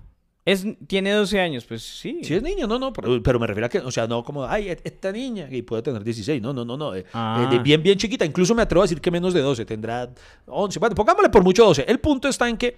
Es, 0.45 0.65
tiene 0.87 1.11
12 1.11 1.39
años, 1.39 1.65
pues 1.65 1.83
sí. 1.83 2.21
Sí 2.23 2.33
es 2.33 2.41
niña, 2.41 2.65
no, 2.65 2.79
no, 2.79 2.91
pero, 2.91 3.21
pero 3.21 3.39
me 3.39 3.45
refiero 3.45 3.67
a 3.67 3.69
que, 3.69 3.77
o 3.79 3.91
sea, 3.91 4.07
no 4.07 4.23
como, 4.23 4.45
ay, 4.45 4.69
e- 4.69 4.79
esta 4.83 5.11
niña, 5.11 5.47
y 5.51 5.61
puede 5.61 5.83
tener 5.83 6.03
16, 6.03 6.41
no, 6.41 6.53
no, 6.53 6.65
no, 6.65 6.75
no, 6.75 6.95
eh, 6.95 7.05
Ah. 7.13 7.45
eh, 7.51 7.55
de 7.57 7.61
bien, 7.61 7.83
bien 7.83 7.99
chiquita, 7.99 8.25
incluso 8.25 8.55
me 8.55 8.63
atrevo 8.63 8.81
a 8.81 8.85
decir 8.85 8.99
que 8.99 9.11
menos 9.11 9.33
de 9.35 9.41
12, 9.41 9.63
tendrá 9.65 10.09
11, 10.47 10.79
bueno, 10.79 10.95
pongámosle 10.95 11.29
por 11.29 11.43
mucho 11.43 11.65
12. 11.65 11.85
El 11.87 11.99
punto 11.99 12.27
está 12.27 12.49
en 12.49 12.57
que 12.57 12.77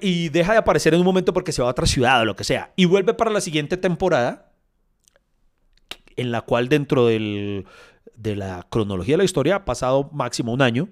y 0.00 0.30
deja 0.30 0.52
de 0.52 0.58
aparecer 0.58 0.94
en 0.94 1.00
un 1.00 1.04
momento 1.06 1.34
porque 1.34 1.52
se 1.52 1.60
va 1.60 1.68
a 1.68 1.72
otra 1.72 1.84
ciudad 1.86 2.22
o 2.22 2.24
lo 2.24 2.34
que 2.36 2.44
sea, 2.44 2.72
y 2.76 2.86
vuelve 2.86 3.12
para 3.12 3.30
la 3.30 3.42
siguiente 3.42 3.76
temporada, 3.76 4.49
en 6.20 6.30
la 6.30 6.42
cual 6.42 6.68
dentro 6.68 7.06
del, 7.06 7.64
de 8.14 8.36
la 8.36 8.66
cronología 8.68 9.14
de 9.14 9.18
la 9.18 9.24
historia 9.24 9.56
ha 9.56 9.64
pasado 9.64 10.10
máximo 10.12 10.52
un 10.52 10.60
año. 10.60 10.90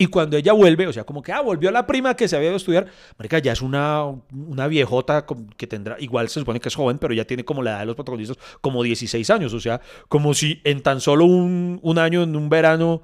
Y 0.00 0.06
cuando 0.06 0.36
ella 0.36 0.52
vuelve, 0.52 0.86
o 0.86 0.92
sea, 0.92 1.02
como 1.02 1.20
que, 1.20 1.32
ah, 1.32 1.40
volvió 1.40 1.72
la 1.72 1.84
prima 1.84 2.14
que 2.14 2.28
se 2.28 2.36
había 2.36 2.50
ido 2.50 2.54
a 2.54 2.58
estudiar, 2.58 2.86
marica, 3.18 3.40
ya 3.40 3.50
es 3.50 3.60
una, 3.60 4.04
una 4.30 4.68
viejota 4.68 5.26
que 5.56 5.66
tendrá, 5.66 5.96
igual 5.98 6.28
se 6.28 6.38
supone 6.38 6.60
que 6.60 6.68
es 6.68 6.76
joven, 6.76 6.98
pero 6.98 7.12
ya 7.12 7.24
tiene 7.24 7.44
como 7.44 7.64
la 7.64 7.72
edad 7.72 7.80
de 7.80 7.86
los 7.86 7.96
protagonistas, 7.96 8.38
como 8.60 8.84
16 8.84 9.28
años, 9.30 9.52
o 9.52 9.58
sea, 9.58 9.80
como 10.08 10.34
si 10.34 10.60
en 10.62 10.84
tan 10.84 11.00
solo 11.00 11.24
un, 11.24 11.80
un 11.82 11.98
año, 11.98 12.22
en 12.22 12.36
un 12.36 12.48
verano, 12.48 13.02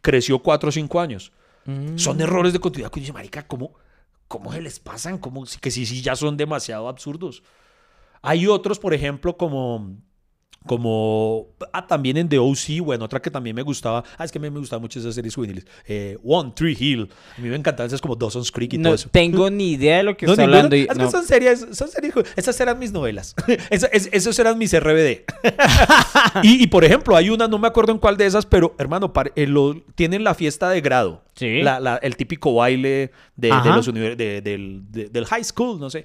creció 0.00 0.38
4 0.38 0.70
o 0.70 0.72
5 0.72 1.00
años. 1.00 1.30
Mm. 1.66 1.98
Son 1.98 2.18
errores 2.22 2.54
de 2.54 2.58
continuidad 2.58 2.90
que 2.90 3.00
dice, 3.00 3.12
marica, 3.12 3.46
¿cómo, 3.46 3.74
cómo 4.26 4.50
se 4.54 4.62
les 4.62 4.80
pasan? 4.80 5.18
¿Cómo, 5.18 5.44
que 5.60 5.70
sí, 5.70 5.84
sí, 5.84 6.00
ya 6.00 6.16
son 6.16 6.38
demasiado 6.38 6.88
absurdos. 6.88 7.42
Hay 8.22 8.46
otros, 8.46 8.78
por 8.78 8.94
ejemplo, 8.94 9.36
como 9.36 9.98
como 10.66 11.48
ah, 11.72 11.86
también 11.86 12.16
en 12.18 12.28
The 12.28 12.38
O.C., 12.38 12.80
bueno, 12.80 13.06
otra 13.06 13.20
que 13.20 13.30
también 13.30 13.56
me 13.56 13.62
gustaba, 13.62 14.04
ah, 14.18 14.24
es 14.24 14.30
que 14.30 14.38
a 14.38 14.42
mí 14.42 14.50
me 14.50 14.58
gustaban 14.58 14.82
mucho 14.82 14.98
esas 15.00 15.14
series 15.14 15.34
juveniles, 15.34 15.66
eh, 15.86 16.18
One 16.22 16.52
Tree 16.54 16.76
Hill, 16.78 17.08
a 17.36 17.40
mí 17.40 17.48
me 17.48 17.56
encantaban 17.56 17.86
esas 17.88 18.00
como 18.00 18.14
Dawson's 18.14 18.52
Creek 18.52 18.74
y 18.74 18.78
No 18.78 18.84
todo 18.90 18.94
eso. 18.94 19.08
tengo 19.10 19.48
ni 19.50 19.72
idea 19.72 19.98
de 19.98 20.02
lo 20.02 20.16
que 20.16 20.26
No, 20.26 20.32
está 20.32 20.44
hablando. 20.44 20.76
y- 20.76 20.82
Es 20.82 20.88
que 20.88 20.94
no. 21.02 21.10
son 21.10 21.24
series, 21.24 21.66
son 21.72 21.88
series, 21.88 22.14
esas 22.36 22.60
eran 22.60 22.78
mis 22.78 22.92
novelas. 22.92 23.34
Es- 23.70 24.08
esos 24.12 24.38
eran 24.38 24.58
mis 24.58 24.72
RBD. 24.78 25.24
y, 26.42 26.62
y, 26.62 26.66
por 26.66 26.84
ejemplo, 26.84 27.16
hay 27.16 27.30
una, 27.30 27.48
no 27.48 27.58
me 27.58 27.68
acuerdo 27.68 27.92
en 27.92 27.98
cuál 27.98 28.16
de 28.16 28.26
esas, 28.26 28.44
pero 28.46 28.74
hermano, 28.78 29.12
eh, 29.36 29.46
lo- 29.46 29.80
tienen 29.94 30.24
la 30.24 30.34
fiesta 30.34 30.68
de 30.68 30.80
grado. 30.80 31.22
Sí. 31.34 31.62
La- 31.62 31.80
la- 31.80 31.96
el 31.96 32.16
típico 32.16 32.54
baile 32.54 33.12
de, 33.36 33.48
los 33.48 33.88
univer- 33.88 34.16
de- 34.16 34.42
del, 34.42 34.82
de- 34.90 35.08
del 35.08 35.24
high 35.26 35.44
school, 35.44 35.80
no 35.80 35.88
sé. 35.88 36.04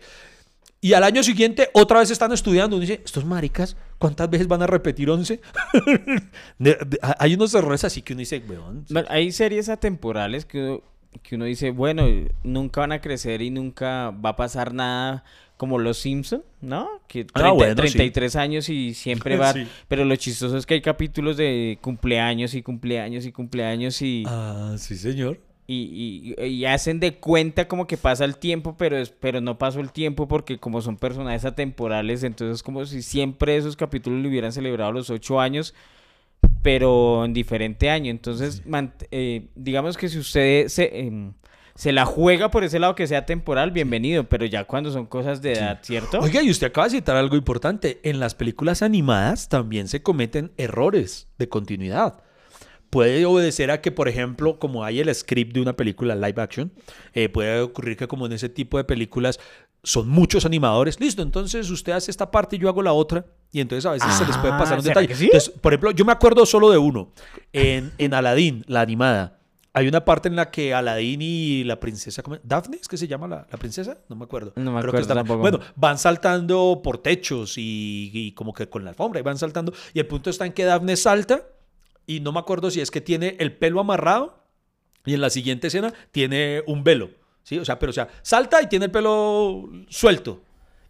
Y 0.85 0.93
al 0.93 1.03
año 1.03 1.23
siguiente 1.23 1.69
otra 1.73 1.97
vez 1.99 2.11
están 2.11 2.31
estudiando. 2.31 2.75
Uno 2.75 2.81
dice, 2.81 3.01
estos 3.03 3.25
maricas, 3.25 3.75
¿cuántas 3.97 4.29
veces 4.29 4.47
van 4.47 4.61
a 4.61 4.67
repetir 4.67 5.09
11? 5.09 5.41
De- 6.59 6.77
de- 6.85 6.99
hay 7.17 7.33
unos 7.33 7.55
errores 7.55 7.83
así 7.83 8.03
que 8.03 8.13
uno 8.13 8.19
dice, 8.19 8.43
weón. 8.47 8.85
Bueno, 8.91 9.07
Hay 9.09 9.31
series 9.31 9.67
atemporales 9.69 10.45
que 10.45 10.59
uno, 10.59 10.81
que 11.23 11.35
uno 11.37 11.45
dice, 11.45 11.71
bueno, 11.71 12.05
nunca 12.43 12.81
van 12.81 12.91
a 12.91 13.01
crecer 13.01 13.41
y 13.41 13.49
nunca 13.49 14.11
va 14.11 14.29
a 14.31 14.35
pasar 14.35 14.75
nada 14.75 15.23
como 15.57 15.79
Los 15.79 15.97
Simpson, 15.97 16.43
¿no? 16.61 16.87
Que 17.07 17.21
Ah, 17.33 17.39
30 17.39 17.51
bueno, 17.53 17.73
sí. 17.77 17.81
33 17.97 18.35
años 18.35 18.69
y 18.69 18.93
siempre 18.93 19.37
va... 19.39 19.53
Sí. 19.53 19.65
Pero 19.87 20.05
lo 20.05 20.15
chistoso 20.17 20.55
es 20.55 20.65
que 20.67 20.75
hay 20.75 20.81
capítulos 20.81 21.35
de 21.37 21.79
cumpleaños 21.81 22.53
y 22.53 22.61
cumpleaños 22.61 23.25
y 23.25 23.31
cumpleaños 23.31 24.01
y... 24.03 24.23
Ah, 24.27 24.75
sí, 24.77 24.95
señor. 24.97 25.39
Y, 25.67 26.35
y- 26.37 26.43
y 26.45 26.65
hacen 26.65 26.99
de 26.99 27.15
cuenta 27.15 27.67
como 27.67 27.87
que 27.87 27.97
pasa 27.97 28.23
el 28.25 28.37
tiempo, 28.37 28.75
pero, 28.77 28.97
es, 28.97 29.09
pero 29.09 29.41
no 29.41 29.57
pasó 29.57 29.79
el 29.79 29.91
tiempo 29.91 30.27
porque 30.27 30.57
como 30.59 30.81
son 30.81 30.97
personajes 30.97 31.43
atemporales, 31.45 32.23
entonces 32.23 32.55
es 32.57 32.63
como 32.63 32.85
si 32.85 33.01
siempre 33.01 33.55
esos 33.57 33.75
capítulos 33.75 34.21
le 34.21 34.27
hubieran 34.29 34.51
celebrado 34.51 34.91
los 34.91 35.09
ocho 35.09 35.39
años, 35.39 35.73
pero 36.61 37.25
en 37.25 37.33
diferente 37.33 37.89
año. 37.89 38.11
Entonces, 38.11 38.63
eh, 39.11 39.47
digamos 39.55 39.97
que 39.97 40.09
si 40.09 40.17
usted 40.19 40.67
se, 40.67 40.99
em, 40.99 41.33
se 41.75 41.91
la 41.91 42.05
juega 42.05 42.51
por 42.51 42.63
ese 42.63 42.79
lado 42.79 42.95
que 42.95 43.07
sea 43.07 43.25
temporal, 43.25 43.71
bienvenido, 43.71 44.23
pero 44.29 44.45
ya 44.45 44.63
cuando 44.63 44.91
son 44.91 45.05
cosas 45.05 45.41
de 45.41 45.53
edad, 45.53 45.79
¿cierto? 45.81 46.19
Oiga, 46.19 46.41
y 46.41 46.49
usted 46.49 46.67
acaba 46.67 46.87
de 46.87 46.91
citar 46.97 47.17
algo 47.17 47.35
importante. 47.35 47.99
En 48.03 48.19
las 48.19 48.33
películas 48.35 48.81
animadas 48.81 49.49
también 49.49 49.87
se 49.87 50.01
cometen 50.01 50.51
errores 50.57 51.27
de 51.37 51.49
continuidad. 51.49 52.21
Puede 52.95 53.25
obedecer 53.25 53.71
a 53.71 53.81
que, 53.81 53.91
por 53.91 54.07
ejemplo, 54.07 54.57
como 54.57 54.85
hay 54.85 55.01
el 55.01 55.13
script 55.13 55.53
de 55.53 55.59
una 55.61 55.75
película 55.75 56.15
live 56.15 56.41
action, 56.41 56.71
eh, 57.13 57.27
puede 57.27 57.59
ocurrir 57.59 57.97
que 57.97 58.07
como 58.07 58.25
en 58.25 58.31
ese 58.31 58.47
tipo 58.47 58.77
de 58.77 58.85
películas 58.85 59.37
son 59.83 60.07
muchos 60.07 60.45
animadores. 60.45 60.97
Listo, 61.01 61.21
entonces 61.21 61.69
usted 61.69 61.91
hace 61.91 62.09
esta 62.09 62.31
parte 62.31 62.55
y 62.55 62.59
yo 62.59 62.69
hago 62.69 62.81
la 62.81 62.93
otra. 62.93 63.25
Y 63.51 63.59
entonces 63.59 63.85
a 63.85 63.91
veces 63.91 64.13
se 64.13 64.25
les 64.25 64.37
puede 64.37 64.53
Ah, 64.53 64.57
pasar 64.57 64.77
un 64.77 64.83
¿será 64.83 65.01
detalle. 65.01 65.07
que 65.09 65.15
sí? 65.15 65.25
Entonces, 65.25 65.49
por 65.61 65.73
ejemplo, 65.73 65.91
yo 65.91 66.05
me 66.05 66.13
acuerdo 66.13 66.45
solo 66.45 66.71
de 66.71 66.77
uno. 66.77 67.11
En, 67.51 67.91
en 67.97 68.13
Aladdin, 68.13 68.63
la 68.67 68.79
animada, 68.79 69.39
hay 69.73 69.89
una 69.89 70.05
parte 70.05 70.29
en 70.29 70.37
la 70.37 70.49
que 70.49 70.73
Aladdin 70.73 71.21
y 71.21 71.63
la 71.65 71.79
princesa. 71.81 72.23
¿Daphne 72.43 72.77
es 72.81 72.87
que 72.87 72.95
se 72.95 73.07
llama 73.09 73.27
la, 73.27 73.45
la 73.51 73.57
princesa? 73.57 73.97
No 74.07 74.15
me 74.15 74.23
acuerdo. 74.23 74.53
No 74.55 74.71
me 74.71 74.79
Creo 74.79 74.93
que 74.93 74.97
acuerdo 74.99 75.01
está- 75.01 75.15
tampoco. 75.15 75.39
Bueno, 75.41 75.59
van 75.75 75.97
saltando 75.97 76.79
por 76.81 76.97
techos 76.99 77.57
y, 77.57 78.09
y 78.13 78.31
como 78.31 78.53
que 78.53 78.69
con 78.69 78.85
la 78.85 78.91
alfombra 78.91 79.19
y 79.19 79.23
van 79.23 79.37
saltando. 79.37 79.73
Y 79.93 79.99
el 79.99 80.07
punto 80.07 80.29
está 80.29 80.45
en 80.45 80.53
que 80.53 80.63
Daphne 80.63 80.95
salta 80.95 81.45
y 82.07 82.19
no 82.19 82.31
me 82.31 82.39
acuerdo 82.39 82.69
si 82.71 82.81
es 82.81 82.91
que 82.91 83.01
tiene 83.01 83.35
el 83.39 83.51
pelo 83.53 83.79
amarrado 83.79 84.43
y 85.05 85.13
en 85.13 85.21
la 85.21 85.29
siguiente 85.29 85.67
escena 85.67 85.93
tiene 86.11 86.63
un 86.67 86.83
velo. 86.83 87.09
¿sí? 87.43 87.57
O 87.59 87.65
sea, 87.65 87.77
pero 87.79 87.89
o 87.91 87.93
sea, 87.93 88.07
salta 88.21 88.61
y 88.61 88.67
tiene 88.67 88.85
el 88.85 88.91
pelo 88.91 89.69
suelto. 89.89 90.41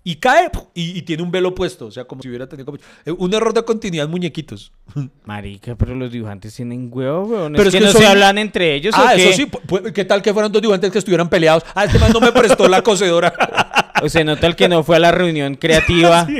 Y 0.07 0.17
cae 0.17 0.51
y, 0.75 0.99
y 0.99 1.01
tiene 1.01 1.23
un 1.23 1.31
velo 1.31 1.55
puesto. 1.55 1.87
O 1.87 1.91
sea, 1.91 2.05
como 2.05 2.21
si 2.21 2.27
hubiera 2.29 2.47
tenido 2.47 2.65
como- 2.67 2.77
eh, 3.05 3.11
un 3.11 3.33
error 3.33 3.53
de 3.55 3.63
continuidad 3.65 4.07
muñequitos. 4.07 4.71
Marica, 5.25 5.75
pero 5.75 5.95
los 5.95 6.11
dibujantes 6.11 6.55
tienen 6.55 6.89
huevo, 6.93 7.23
weón. 7.23 7.53
Pero 7.53 7.69
es 7.69 7.73
que, 7.73 7.79
que 7.79 7.85
no 7.85 7.91
se 7.91 8.05
hablan 8.05 8.37
entre 8.37 8.75
ellos. 8.75 8.93
¿o 8.93 8.97
Ah, 9.01 9.13
qué? 9.15 9.29
eso 9.29 9.37
sí. 9.37 9.91
¿Qué 9.93 10.05
tal 10.05 10.21
que 10.21 10.31
fueran 10.31 10.51
dos 10.51 10.61
dibujantes 10.61 10.91
que 10.91 10.99
estuvieran 10.99 11.27
peleados? 11.27 11.63
Ah, 11.73 11.85
este 11.85 11.97
man 11.97 12.11
no 12.13 12.21
me 12.21 12.31
prestó 12.31 12.67
la 12.67 12.81
cocedora. 12.83 13.33
O 14.03 14.09
se 14.09 14.25
nota 14.25 14.45
el 14.45 14.57
que 14.57 14.67
no 14.67 14.83
fue 14.83 14.97
a 14.97 14.99
la 14.99 15.11
reunión 15.13 15.55
creativa. 15.55 16.27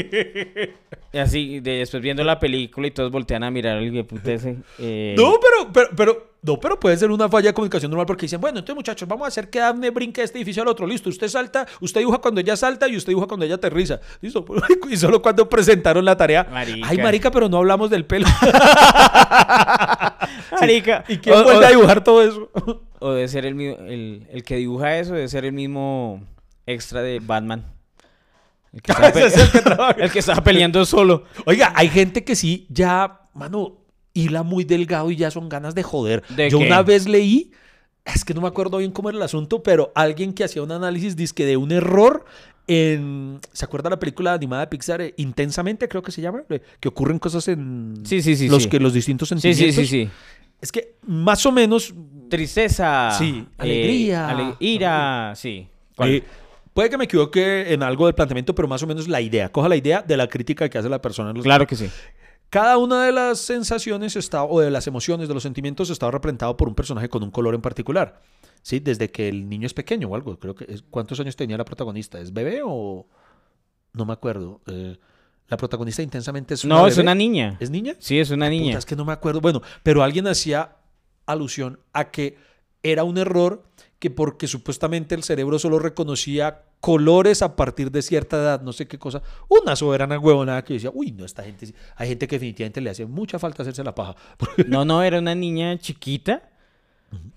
Y 0.85 0.85
así, 1.20 1.60
de- 1.60 1.80
después 1.80 2.02
viendo 2.04 2.24
la 2.24 2.40
película 2.40 2.88
y 2.88 2.92
todos 2.92 3.12
voltean 3.12 3.44
a 3.44 3.52
mirar 3.52 3.78
al 3.78 4.06
ese. 4.26 4.58
eh, 4.80 5.16
No, 5.18 5.34
pero, 5.42 5.72
pero, 5.74 5.90
pero, 5.96 6.36
no, 6.42 6.60
pero 6.60 6.80
puede 6.80 6.96
ser 6.98 7.10
una 7.12 7.28
falla 7.28 7.48
de 7.50 7.54
comunicación 7.54 7.90
normal 7.90 8.06
porque 8.06 8.24
dicen, 8.28 8.40
bueno, 8.40 8.60
entonces 8.60 8.76
muchachos, 8.76 9.08
vamos 9.08 9.26
a 9.26 9.30
hacer 9.30 9.50
que 9.50 9.60
Daphne 9.60 9.90
brinque 9.90 10.22
de 10.22 10.26
este 10.26 10.38
edificio 10.38 10.62
al 10.62 10.68
otro. 10.70 10.86
Listo, 10.86 11.10
usted 11.10 11.28
salta, 11.28 11.66
usted 11.82 12.02
dibuja 12.02 12.20
cuando 12.20 12.40
ella 12.42 12.56
salta 12.56 12.88
y 12.88 12.96
usted 12.96 13.10
dibuja 13.12 13.28
cuando 13.28 13.46
ella 13.46 13.56
aterriza. 13.56 14.00
Listo. 14.22 14.46
Y 14.90 14.98
solo 14.98 15.22
cuando 15.22 15.50
presentaron 15.50 16.06
la 16.06 16.16
tarea. 16.16 16.48
Marica. 16.52 16.88
Ay, 16.88 16.98
marica, 17.00 17.32
pero 17.32 17.50
no 17.50 17.58
hablamos 17.58 17.90
del 17.90 18.06
pelo. 18.06 18.28
Marica. 20.60 21.04
¿Y 21.08 21.18
quién 21.18 21.36
O- 21.36 21.44
vuelve 21.44 21.66
o- 21.66 21.68
a 21.68 21.72
dibujar 21.72 22.04
todo 22.04 22.24
eso? 22.24 22.50
O 23.00 23.12
debe 23.14 23.28
ser 23.28 23.46
el, 23.46 23.60
el, 23.60 24.28
el 24.32 24.44
que 24.44 24.56
dibuja 24.58 24.98
eso, 25.00 25.14
debe 25.14 25.28
ser 25.28 25.46
el 25.46 25.54
mismo 25.54 26.22
extra 26.66 27.02
de 27.02 27.20
Batman. 27.20 27.66
El 28.76 28.82
que 28.82 28.92
estaba, 28.92 29.12
pe- 29.12 29.20
Ese 29.26 29.36
es 29.40 29.46
el 29.46 29.52
que 29.52 29.62
trabaja. 29.62 29.92
el 30.04 30.12
que 30.12 30.20
estaba 30.20 30.44
peleando 30.44 30.86
solo. 30.86 31.24
Oiga, 31.46 31.74
hay 31.76 31.90
gente 31.90 32.24
que 32.24 32.36
sí, 32.36 32.68
ya, 32.70 33.22
mano, 33.34 33.78
hila 34.14 34.44
muy 34.44 34.64
delgado 34.66 35.10
y 35.10 35.16
ya 35.16 35.32
son 35.32 35.50
ganas 35.50 35.74
de 35.74 35.82
joder. 35.84 36.22
¿De 36.30 36.50
Yo 36.50 36.60
qué? 36.60 36.68
una 36.68 36.84
vez 36.84 37.08
leí, 37.08 37.52
es 38.06 38.24
que 38.24 38.34
no 38.36 38.42
me 38.42 38.48
acuerdo 38.48 38.78
bien 38.78 38.92
cómo 38.92 39.10
era 39.10 39.18
el 39.18 39.24
asunto, 39.24 39.64
pero 39.64 39.92
alguien 39.96 40.34
que 40.34 40.44
hacía 40.44 40.62
un 40.62 40.72
análisis 40.72 41.34
que 41.34 41.46
de 41.46 41.58
un 41.58 41.72
error 41.72 42.26
en. 42.68 43.40
¿Se 43.54 43.64
acuerda 43.66 43.90
la 43.90 43.98
película 44.00 44.34
animada 44.34 44.62
de 44.62 44.68
Pixar? 44.68 45.02
eh, 45.02 45.14
Intensamente, 45.18 45.88
creo 45.88 46.02
que 46.04 46.12
se 46.12 46.22
llama. 46.22 46.44
eh, 46.50 46.62
Que 46.80 46.88
ocurren 46.90 47.18
cosas 47.20 47.48
en. 47.48 47.96
Sí, 48.06 48.22
sí, 48.22 48.36
sí, 48.36 48.48
Los, 48.50 48.64
sí. 48.64 48.70
Que, 48.70 48.80
los 48.80 48.94
distintos 48.94 49.30
Sí, 49.30 49.40
sentimientos. 49.40 49.76
sí, 49.76 49.86
sí, 49.88 50.06
sí. 50.06 50.10
Es 50.62 50.72
que 50.72 50.96
más 51.04 51.46
o 51.46 51.52
menos 51.52 51.94
Tristeza. 52.30 53.12
Sí, 53.18 53.46
eh, 53.48 53.54
alegría. 53.58 54.30
ale- 54.30 54.56
ira, 54.60 55.34
sí. 55.36 55.68
¿Cuál? 55.96 56.10
Eh, 56.16 56.24
puede 56.76 56.90
que 56.92 56.98
me 56.98 57.06
equivoque 57.06 57.74
en 57.74 57.82
algo 57.82 58.06
del 58.06 58.14
planteamiento, 58.14 58.54
pero 58.54 58.68
más 58.68 58.84
o 58.84 58.88
menos 58.88 59.08
la 59.08 59.22
idea. 59.22 59.50
Coja 59.52 59.68
la 59.70 59.78
idea 59.78 60.04
de 60.04 60.18
la 60.18 60.28
crítica 60.28 60.70
que 60.70 60.78
hace 60.78 60.90
la 60.90 61.02
persona. 61.02 61.30
en 61.32 61.38
los- 61.38 61.44
Claro 61.44 61.66
que 61.66 61.76
sí. 61.76 61.90
Cada 62.52 62.78
una 62.78 63.06
de 63.06 63.12
las 63.12 63.40
sensaciones 63.40 64.16
está, 64.16 64.44
o 64.44 64.60
de 64.60 64.70
las 64.70 64.86
emociones, 64.86 65.28
de 65.28 65.34
los 65.34 65.42
sentimientos, 65.44 65.90
está 65.90 66.12
representado 66.12 66.56
por 66.56 66.68
un 66.68 66.76
personaje 66.76 67.10
con 67.10 67.24
un 67.24 67.32
color 67.32 67.56
en 67.56 67.62
particular. 67.62 68.22
¿Sí? 68.62 68.80
Desde 68.80 69.10
que 69.10 69.28
el 69.30 69.48
niño 69.48 69.66
es 69.68 69.74
pequeño 69.74 70.10
o 70.10 70.16
algo. 70.16 70.38
Creo 70.38 70.54
que 70.56 70.66
es- 70.68 70.84
¿Cuántos 70.90 71.20
años 71.20 71.36
tenía 71.36 71.58
la 71.58 71.66
protagonista? 71.66 72.20
¿Es 72.20 72.34
bebé 72.34 72.62
o...? 72.64 73.08
No 73.94 74.06
me 74.06 74.14
acuerdo. 74.14 74.62
Eh, 74.68 74.98
la 75.48 75.58
protagonista 75.58 76.02
intensamente 76.02 76.54
es 76.56 76.66
una 76.66 76.76
No, 76.76 76.88
es 76.88 76.98
una 76.98 77.16
niña. 77.16 77.58
¿Es 77.60 77.70
niña? 77.70 77.96
Sí, 78.00 78.20
es 78.20 78.30
una 78.32 78.50
niña. 78.50 78.72
Puta, 78.72 78.80
es 78.80 78.86
que 78.86 78.96
no 78.96 79.06
me 79.06 79.14
acuerdo. 79.14 79.40
Bueno, 79.40 79.62
pero 79.84 80.04
alguien 80.04 80.28
hacía 80.28 80.76
alusión 81.26 81.80
a 81.94 82.12
que 82.12 82.38
era 82.84 83.04
un 83.04 83.18
error 83.18 83.64
que 84.00 84.10
porque 84.10 84.48
supuestamente 84.48 85.16
el 85.16 85.24
cerebro 85.24 85.60
solo 85.60 85.80
reconocía 85.80 86.64
colores 86.80 87.42
a 87.42 87.56
partir 87.56 87.92
de 87.92 88.02
cierta 88.02 88.38
edad, 88.38 88.62
no 88.62 88.74
sé 88.74 88.88
qué 88.88 89.00
cosa, 89.00 89.22
una 89.48 89.76
soberana 89.76 90.20
huevonada 90.20 90.64
que 90.64 90.74
decía, 90.76 90.92
uy, 90.94 91.12
no, 91.12 91.26
esta 91.26 91.44
gente, 91.44 91.66
sí". 91.66 91.76
hay 91.96 92.10
gente 92.10 92.28
que 92.28 92.36
definitivamente 92.36 92.82
le 92.82 92.90
hace 92.90 93.06
mucha 93.06 93.40
falta 93.40 93.64
hacerse 93.64 93.84
la 93.84 93.96
paja. 93.96 94.16
No, 94.68 94.86
no, 94.86 95.04
era 95.04 95.20
una 95.20 95.36
niña 95.36 95.78
chiquita 95.78 96.50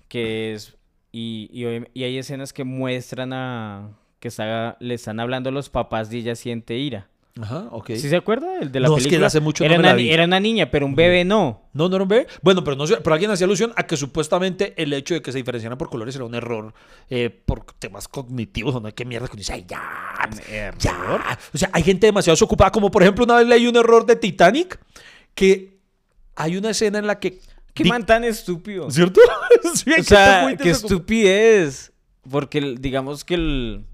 que 0.07 0.53
es... 0.53 0.75
Y, 1.11 1.49
y, 1.51 2.03
hay 2.03 2.17
escenas 2.17 2.53
que 2.53 2.63
muestran 2.63 3.33
a... 3.33 3.97
que 4.19 4.27
está, 4.27 4.77
le 4.79 4.93
están 4.93 5.19
hablando 5.19 5.49
los 5.49 5.69
papás 5.69 6.13
y 6.13 6.17
ella 6.19 6.35
siente 6.35 6.77
ira. 6.77 7.08
Ajá, 7.41 7.67
ok. 7.71 7.91
¿Sí 7.95 8.09
se 8.09 8.15
acuerda 8.17 8.59
el 8.59 8.71
de 8.71 8.79
la 8.81 8.87
No, 8.89 8.97
es 8.97 9.03
que 9.03 9.09
película? 9.09 9.27
hace 9.27 9.39
mucho 9.39 9.63
era, 9.63 9.75
una, 9.79 9.89
la 9.89 9.95
ni- 9.95 10.03
vi. 10.03 10.09
era 10.11 10.25
una 10.25 10.39
niña, 10.41 10.69
pero 10.71 10.85
un 10.85 10.95
bebé 10.95 11.23
no. 11.23 11.69
No, 11.73 11.87
no 11.87 11.95
era 11.95 12.03
un 12.03 12.09
bebé. 12.09 12.27
Bueno, 12.41 12.63
pero, 12.65 12.75
no 12.75 12.85
pero 12.85 13.13
alguien 13.13 13.31
hacía 13.31 13.45
alusión 13.45 13.71
a 13.77 13.83
que 13.87 13.95
supuestamente 13.95 14.73
el 14.81 14.91
hecho 14.91 15.13
de 15.13 15.21
que 15.21 15.31
se 15.31 15.37
diferenciaran 15.37 15.77
por 15.77 15.89
colores 15.89 16.15
era 16.15 16.25
un 16.25 16.35
error 16.35 16.73
eh, 17.09 17.29
por 17.29 17.63
temas 17.73 18.07
cognitivos 18.09 18.75
o 18.75 18.79
no, 18.81 18.93
qué 18.93 19.05
mierda 19.05 19.27
que 19.27 19.33
uno 19.33 19.39
dice, 19.39 19.53
"Ay, 19.53 19.65
ya, 19.67 19.81
ya. 20.79 21.39
O 21.53 21.57
sea, 21.57 21.69
hay 21.71 21.83
gente 21.83 22.07
demasiado 22.07 22.33
desocupada, 22.35 22.71
como 22.71 22.91
por 22.91 23.03
ejemplo 23.03 23.23
una 23.23 23.35
vez 23.37 23.47
leí 23.47 23.67
un 23.67 23.75
error 23.77 24.05
de 24.05 24.15
Titanic, 24.17 24.79
que 25.33 25.77
hay 26.35 26.57
una 26.57 26.71
escena 26.71 26.99
en 26.99 27.07
la 27.07 27.19
que... 27.19 27.39
Qué 27.73 27.85
man 27.85 28.05
tan 28.05 28.23
estúpido. 28.25 28.89
¿Cierto? 28.91 29.21
Sí, 29.75 29.91
O 29.97 30.03
sea, 30.03 30.55
qué 30.61 30.71
estupidez. 30.71 31.93
Porque 32.29 32.75
digamos 32.79 33.23
que 33.23 33.35
el, 33.35 33.85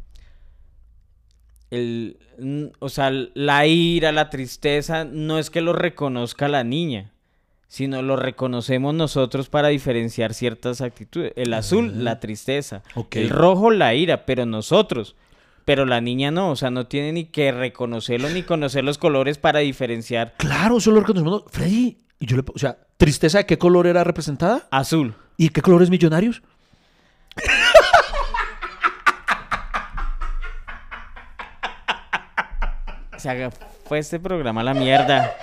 el. 1.76 2.18
O 2.80 2.90
sea, 2.90 3.12
la 3.12 3.66
ira, 3.68 4.12
la 4.12 4.30
tristeza, 4.30 5.06
no 5.06 5.40
es 5.40 5.50
que 5.50 5.62
lo 5.62 5.74
reconozca 5.74 6.48
la 6.48 6.64
niña, 6.64 7.12
sino 7.68 8.02
lo 8.02 8.16
reconocemos 8.16 8.94
nosotros 8.94 9.50
para 9.50 9.70
diferenciar 9.70 10.34
ciertas 10.34 10.82
actitudes. 10.82 11.34
El 11.36 11.54
azul, 11.54 12.04
la 12.04 12.20
tristeza. 12.20 12.84
El 13.12 13.30
rojo, 13.30 13.72
la 13.72 13.94
ira, 13.96 14.26
pero 14.26 14.46
nosotros. 14.46 15.16
Pero 15.66 15.86
la 15.86 16.00
niña 16.00 16.30
no, 16.30 16.52
o 16.52 16.56
sea, 16.56 16.70
no 16.70 16.86
tiene 16.86 17.12
ni 17.12 17.26
que 17.26 17.52
reconocerlo 17.52 18.30
ni 18.30 18.44
conocer 18.44 18.84
los 18.84 19.00
colores 19.00 19.40
para 19.40 19.60
diferenciar 19.60 20.36
Claro, 20.38 20.80
solo 20.80 21.00
reconocemos. 21.00 21.44
Freddy, 21.50 21.98
y 22.20 22.26
yo 22.28 22.38
le, 22.38 22.44
o 22.54 22.60
sea, 22.60 22.78
¿tristeza 22.98 23.40
de 23.40 23.46
qué 23.46 23.58
color 23.58 23.88
era 23.88 24.04
representada? 24.04 24.68
azul. 24.70 25.16
¿Y 25.38 25.50
qué 25.50 25.62
colores 25.62 25.90
millonarios? 25.90 26.44
Fue 33.86 33.98
este 33.98 34.20
programa 34.20 34.62
la 34.62 34.76
mierda. 34.76 35.36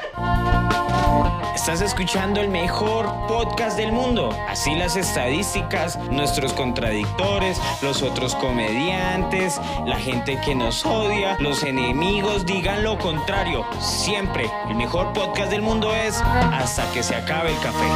Estás 1.52 1.80
escuchando 1.80 2.40
el 2.40 2.48
mejor 2.48 3.06
podcast 3.26 3.76
del 3.76 3.90
mundo. 3.90 4.30
Así 4.48 4.76
las 4.76 4.94
estadísticas, 4.94 5.98
nuestros 6.12 6.52
contradictores, 6.52 7.60
los 7.82 8.02
otros 8.02 8.36
comediantes, 8.36 9.60
la 9.84 9.98
gente 9.98 10.38
que 10.44 10.54
nos 10.54 10.86
odia, 10.86 11.36
los 11.40 11.64
enemigos 11.64 12.46
digan 12.46 12.84
lo 12.84 12.98
contrario. 12.98 13.66
Siempre 13.80 14.48
el 14.68 14.76
mejor 14.76 15.12
podcast 15.12 15.50
del 15.50 15.62
mundo 15.62 15.92
es 15.92 16.20
hasta 16.22 16.88
que 16.92 17.02
se 17.02 17.16
acabe 17.16 17.50
el 17.50 17.58
café. 17.58 17.86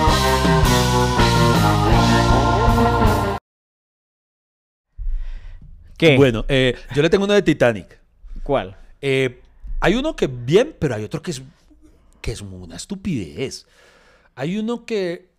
¿Qué? 5.97 6.17
Bueno, 6.17 6.45
eh, 6.49 6.77
yo 6.93 7.03
le 7.03 7.09
tengo 7.09 7.25
una 7.25 7.35
de 7.35 7.43
Titanic. 7.43 8.01
¿Cuál? 8.43 8.77
Eh, 9.01 9.43
hay 9.81 9.95
uno 9.95 10.17
que 10.17 10.27
bien, 10.27 10.75
pero 10.79 10.95
hay 10.95 11.05
otro 11.05 11.23
que 11.23 11.31
es, 11.31 11.43
que 12.21 12.33
es 12.33 12.41
una 12.41 12.77
estupidez. 12.77 13.67
Hay 14.35 14.59
uno 14.59 14.85
que 14.85 15.31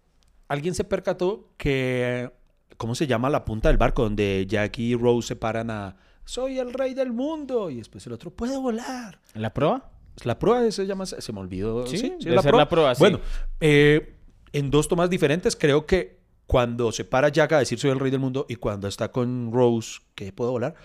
alguien 0.48 0.74
se 0.74 0.84
percató 0.84 1.50
que, 1.58 2.32
¿cómo 2.78 2.96
se 2.96 3.08
llama 3.08 3.30
la 3.30 3.46
punta 3.46 3.70
del 3.70 3.78
barco? 3.78 4.04
Donde 4.04 4.46
Jackie 4.48 4.92
y 4.92 4.96
Rose 4.96 5.30
se 5.30 5.36
paran 5.36 5.70
a, 5.70 5.98
soy 6.26 6.60
el 6.60 6.74
rey 6.74 6.94
del 6.94 7.14
mundo. 7.14 7.70
Y 7.70 7.78
después 7.78 8.06
el 8.08 8.14
otro, 8.14 8.32
puede 8.32 8.58
volar. 8.58 9.20
¿La 9.34 9.54
prueba? 9.54 9.92
La 10.24 10.40
prueba 10.40 10.70
se 10.72 10.86
llama, 10.86 11.06
se 11.06 11.34
me 11.34 11.40
olvidó. 11.40 11.86
Sí, 11.86 11.98
Sí, 11.98 12.14
sí, 12.20 12.30
debe 12.30 12.42
ser 12.42 12.56
la 12.56 12.68
prueba, 12.68 12.96
sí. 12.96 13.00
Bueno, 13.00 13.20
eh, 13.60 14.16
en 14.52 14.72
dos 14.72 14.88
tomas 14.88 15.10
diferentes, 15.10 15.56
creo 15.56 15.86
que 15.86 16.18
cuando 16.48 16.92
se 16.92 17.04
para 17.04 17.30
Jack 17.30 17.52
a 17.52 17.60
decir 17.60 17.78
soy 17.78 17.92
el 17.92 18.00
rey 18.00 18.10
del 18.10 18.22
mundo 18.22 18.46
y 18.50 18.56
cuando 18.56 18.88
está 18.88 19.12
con 19.12 19.52
Rose, 19.52 20.00
que 20.16 20.32
puede 20.32 20.50
volar, 20.50 20.76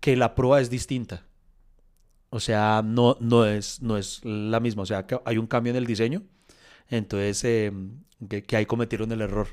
que 0.00 0.16
la 0.16 0.34
prueba 0.34 0.60
es 0.60 0.70
distinta. 0.70 1.24
O 2.30 2.40
sea, 2.40 2.82
no, 2.84 3.16
no, 3.20 3.44
es, 3.46 3.82
no 3.82 3.96
es 3.96 4.20
la 4.24 4.60
misma. 4.60 4.82
O 4.82 4.86
sea, 4.86 5.06
que 5.06 5.20
hay 5.24 5.38
un 5.38 5.46
cambio 5.46 5.70
en 5.72 5.76
el 5.76 5.86
diseño. 5.86 6.22
Entonces, 6.88 7.44
eh, 7.44 7.72
que, 8.28 8.42
que 8.44 8.56
ahí 8.56 8.66
cometieron 8.66 9.12
el 9.12 9.20
error. 9.22 9.48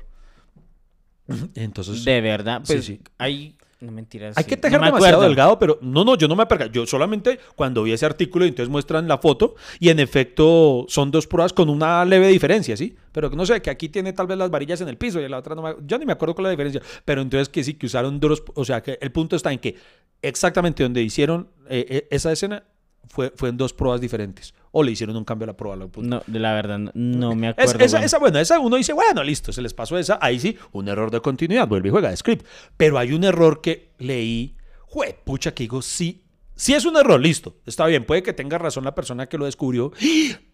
Entonces, 1.54 2.04
De 2.04 2.20
verdad, 2.20 2.62
sí, 2.64 2.72
pues 2.72 2.84
sí. 2.84 3.00
hay... 3.18 3.56
No 3.80 3.92
mentiras. 3.92 4.36
hay 4.36 4.42
sí. 4.44 4.50
que 4.50 4.56
No 4.56 4.62
tejer 4.62 4.80
me 4.80 4.86
demasiado 4.86 5.14
acuerdo. 5.16 5.28
delgado, 5.28 5.58
pero 5.58 5.78
no, 5.82 6.04
no, 6.04 6.16
yo 6.16 6.26
no 6.26 6.34
me 6.34 6.46
percaté. 6.46 6.72
Yo 6.72 6.86
solamente 6.86 7.38
cuando 7.54 7.84
vi 7.84 7.92
ese 7.92 8.06
artículo 8.06 8.44
y 8.44 8.48
entonces 8.48 8.68
muestran 8.70 9.06
la 9.06 9.18
foto 9.18 9.54
y 9.78 9.90
en 9.90 10.00
efecto 10.00 10.84
son 10.88 11.10
dos 11.12 11.26
pruebas 11.28 11.52
con 11.52 11.68
una 11.68 12.04
leve 12.04 12.26
diferencia, 12.28 12.76
¿sí? 12.76 12.96
Pero 13.12 13.30
que 13.30 13.36
no 13.36 13.46
sé, 13.46 13.62
que 13.62 13.70
aquí 13.70 13.88
tiene 13.88 14.12
tal 14.12 14.26
vez 14.26 14.36
las 14.36 14.50
varillas 14.50 14.80
en 14.80 14.88
el 14.88 14.96
piso 14.96 15.20
y 15.20 15.24
en 15.24 15.30
la 15.30 15.38
otra 15.38 15.54
no 15.54 15.62
me... 15.62 15.76
Yo 15.86 15.96
ni 15.98 16.06
me 16.06 16.12
acuerdo 16.12 16.34
con 16.34 16.42
la 16.44 16.50
diferencia, 16.50 16.82
pero 17.04 17.22
entonces 17.22 17.48
que 17.48 17.62
sí, 17.62 17.74
que 17.74 17.86
usaron 17.86 18.18
dos... 18.18 18.42
O 18.54 18.64
sea, 18.64 18.82
que 18.82 18.98
el 19.00 19.12
punto 19.12 19.36
está 19.36 19.52
en 19.52 19.60
que 19.60 19.76
exactamente 20.22 20.82
donde 20.82 21.02
hicieron 21.02 21.48
eh, 21.68 21.86
eh, 21.88 22.08
esa 22.10 22.32
escena 22.32 22.64
fue, 23.08 23.32
fue 23.36 23.48
en 23.48 23.56
dos 23.56 23.72
pruebas 23.72 24.00
diferentes. 24.00 24.54
O 24.70 24.82
le 24.82 24.90
hicieron 24.92 25.16
un 25.16 25.24
cambio 25.24 25.44
a 25.44 25.48
la 25.48 25.56
prueba. 25.56 25.76
punto. 25.88 26.02
No, 26.02 26.22
de 26.26 26.38
la 26.38 26.52
verdad, 26.54 26.78
no, 26.78 26.90
no 26.94 27.34
me 27.34 27.48
Es- 27.50 27.52
acuerdo. 27.70 27.84
esa, 27.84 27.96
bueno. 27.96 28.06
esa, 28.06 28.18
bueno, 28.18 28.38
esa 28.38 28.60
uno 28.60 28.76
dice, 28.76 28.92
bueno, 28.92 29.22
listo, 29.24 29.52
se 29.52 29.62
les 29.62 29.72
pasó 29.74 29.96
esa. 29.98 30.18
Ahí 30.20 30.38
sí, 30.38 30.56
un 30.72 30.88
error 30.88 31.10
de 31.10 31.20
continuidad, 31.20 31.66
vuelve 31.66 31.88
y 31.88 31.90
juega 31.92 32.10
de 32.10 32.16
script. 32.16 32.46
Pero 32.76 32.98
hay 32.98 33.12
un 33.12 33.24
error 33.24 33.60
que 33.60 33.92
leí, 33.98 34.56
jue, 34.82 35.18
pucha, 35.24 35.52
que 35.54 35.64
digo, 35.64 35.80
sí, 35.82 36.22
sí 36.54 36.74
es 36.74 36.84
un 36.84 36.96
error, 36.96 37.20
listo, 37.20 37.56
está 37.66 37.86
bien, 37.86 38.04
puede 38.04 38.22
que 38.22 38.32
tenga 38.32 38.58
razón 38.58 38.84
la 38.84 38.94
persona 38.94 39.26
que 39.28 39.38
lo 39.38 39.44
descubrió, 39.46 39.92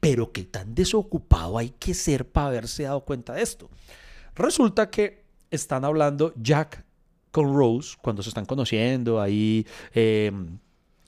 pero 0.00 0.32
qué 0.32 0.44
tan 0.44 0.74
desocupado 0.74 1.58
hay 1.58 1.70
que 1.70 1.94
ser 1.94 2.28
para 2.30 2.48
haberse 2.48 2.84
dado 2.84 3.00
cuenta 3.04 3.32
de 3.34 3.42
esto. 3.42 3.68
Resulta 4.36 4.90
que 4.90 5.24
están 5.50 5.84
hablando 5.84 6.32
Jack 6.36 6.84
con 7.30 7.54
Rose 7.54 7.96
cuando 8.02 8.22
se 8.22 8.28
están 8.28 8.44
conociendo 8.46 9.20
ahí 9.20 9.66
eh, 9.92 10.30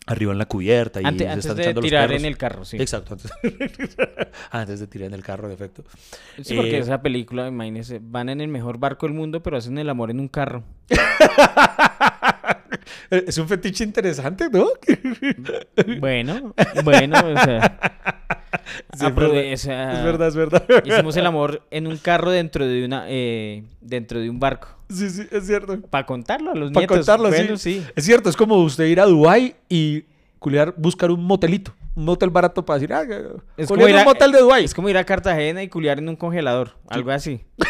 arriba 0.07 0.33
en 0.33 0.39
la 0.39 0.47
cubierta 0.47 1.01
y 1.01 1.05
Ante- 1.05 1.25
se 1.25 1.31
antes 1.31 1.47
están 1.47 1.65
de 1.65 1.75
los 1.75 1.83
tirar 1.85 2.13
en 2.13 2.25
el 2.25 2.37
carro, 2.39 2.65
sí. 2.65 2.77
Exacto, 2.79 3.15
antes, 3.15 3.31
antes 4.51 4.81
de 4.81 4.87
tirar 4.87 5.09
en 5.09 5.15
el 5.15 5.23
carro, 5.25 5.47
en 5.49 5.53
efecto. 5.55 5.83
Sí, 6.43 6.55
porque 6.55 6.77
Eh, 6.77 6.81
esa 6.81 7.03
película, 7.03 7.49
imagínense, 7.49 8.01
van 8.03 8.29
en 8.29 8.41
el 8.41 8.49
mejor 8.49 8.79
barco 8.79 9.07
del 9.07 9.15
mundo, 9.17 9.43
pero 9.43 9.57
hacen 9.57 9.79
el 9.79 9.89
amor 9.89 10.11
en 10.11 10.21
un 10.21 10.29
carro. 10.29 10.63
Es 13.11 13.39
un 13.39 13.49
fetiche 13.49 13.85
interesante, 13.85 14.49
¿no? 14.51 14.69
Bueno, 16.01 16.55
bueno, 16.85 17.17
o 17.19 17.45
sea... 17.45 17.79
Sí, 18.95 19.07
es, 19.07 19.15
verdad. 19.15 19.53
o 19.53 19.57
sea, 19.57 19.99
es 19.99 20.05
verdad, 20.05 20.29
es 20.29 20.35
verdad. 20.37 20.65
Hicimos 20.85 21.17
el 21.17 21.27
amor 21.27 21.67
en 21.71 21.87
un 21.87 21.97
carro 21.99 22.31
dentro 22.31 22.67
de 22.67 22.85
una 22.85 23.05
eh, 23.09 23.65
dentro 23.81 24.19
de 24.21 24.29
un 24.31 24.41
barco. 24.41 24.76
Sí, 24.89 25.11
sí, 25.11 25.27
es 25.31 25.47
cierto. 25.47 25.81
Para 25.83 26.07
contarlo 26.07 26.53
a 26.53 26.55
los 26.55 26.71
Para 26.71 26.83
nietos. 26.83 26.99
contarlo, 26.99 27.29
Bueno, 27.29 27.57
sí. 27.57 27.85
Es 27.95 28.05
cierto, 28.05 28.31
es 28.31 28.37
como 28.37 28.57
usted 28.63 28.85
ir 28.85 29.01
a 29.01 29.07
Dubái 29.07 29.57
y 29.69 30.05
culiar, 30.39 30.75
buscar 30.77 31.11
un 31.11 31.25
motelito, 31.25 31.75
un 31.95 32.05
motel 32.05 32.31
barato 32.31 32.65
para 32.65 32.79
decir, 32.79 32.93
ah, 32.93 33.03
Es 33.57 33.69
culiar 33.69 33.77
como, 33.87 33.89
ir 33.89 33.97
a, 33.97 33.99
un 34.01 34.05
motel 34.05 34.33
de 34.33 34.41
Dubái. 34.41 34.65
es 34.65 34.75
como 34.75 34.89
ir 34.89 34.97
a 34.97 35.05
Cartagena 35.05 35.63
y 35.63 35.69
culiar 35.69 35.99
en 35.99 36.09
un 36.09 36.17
congelador. 36.17 36.77
Algo 36.89 37.11
así. 37.11 37.45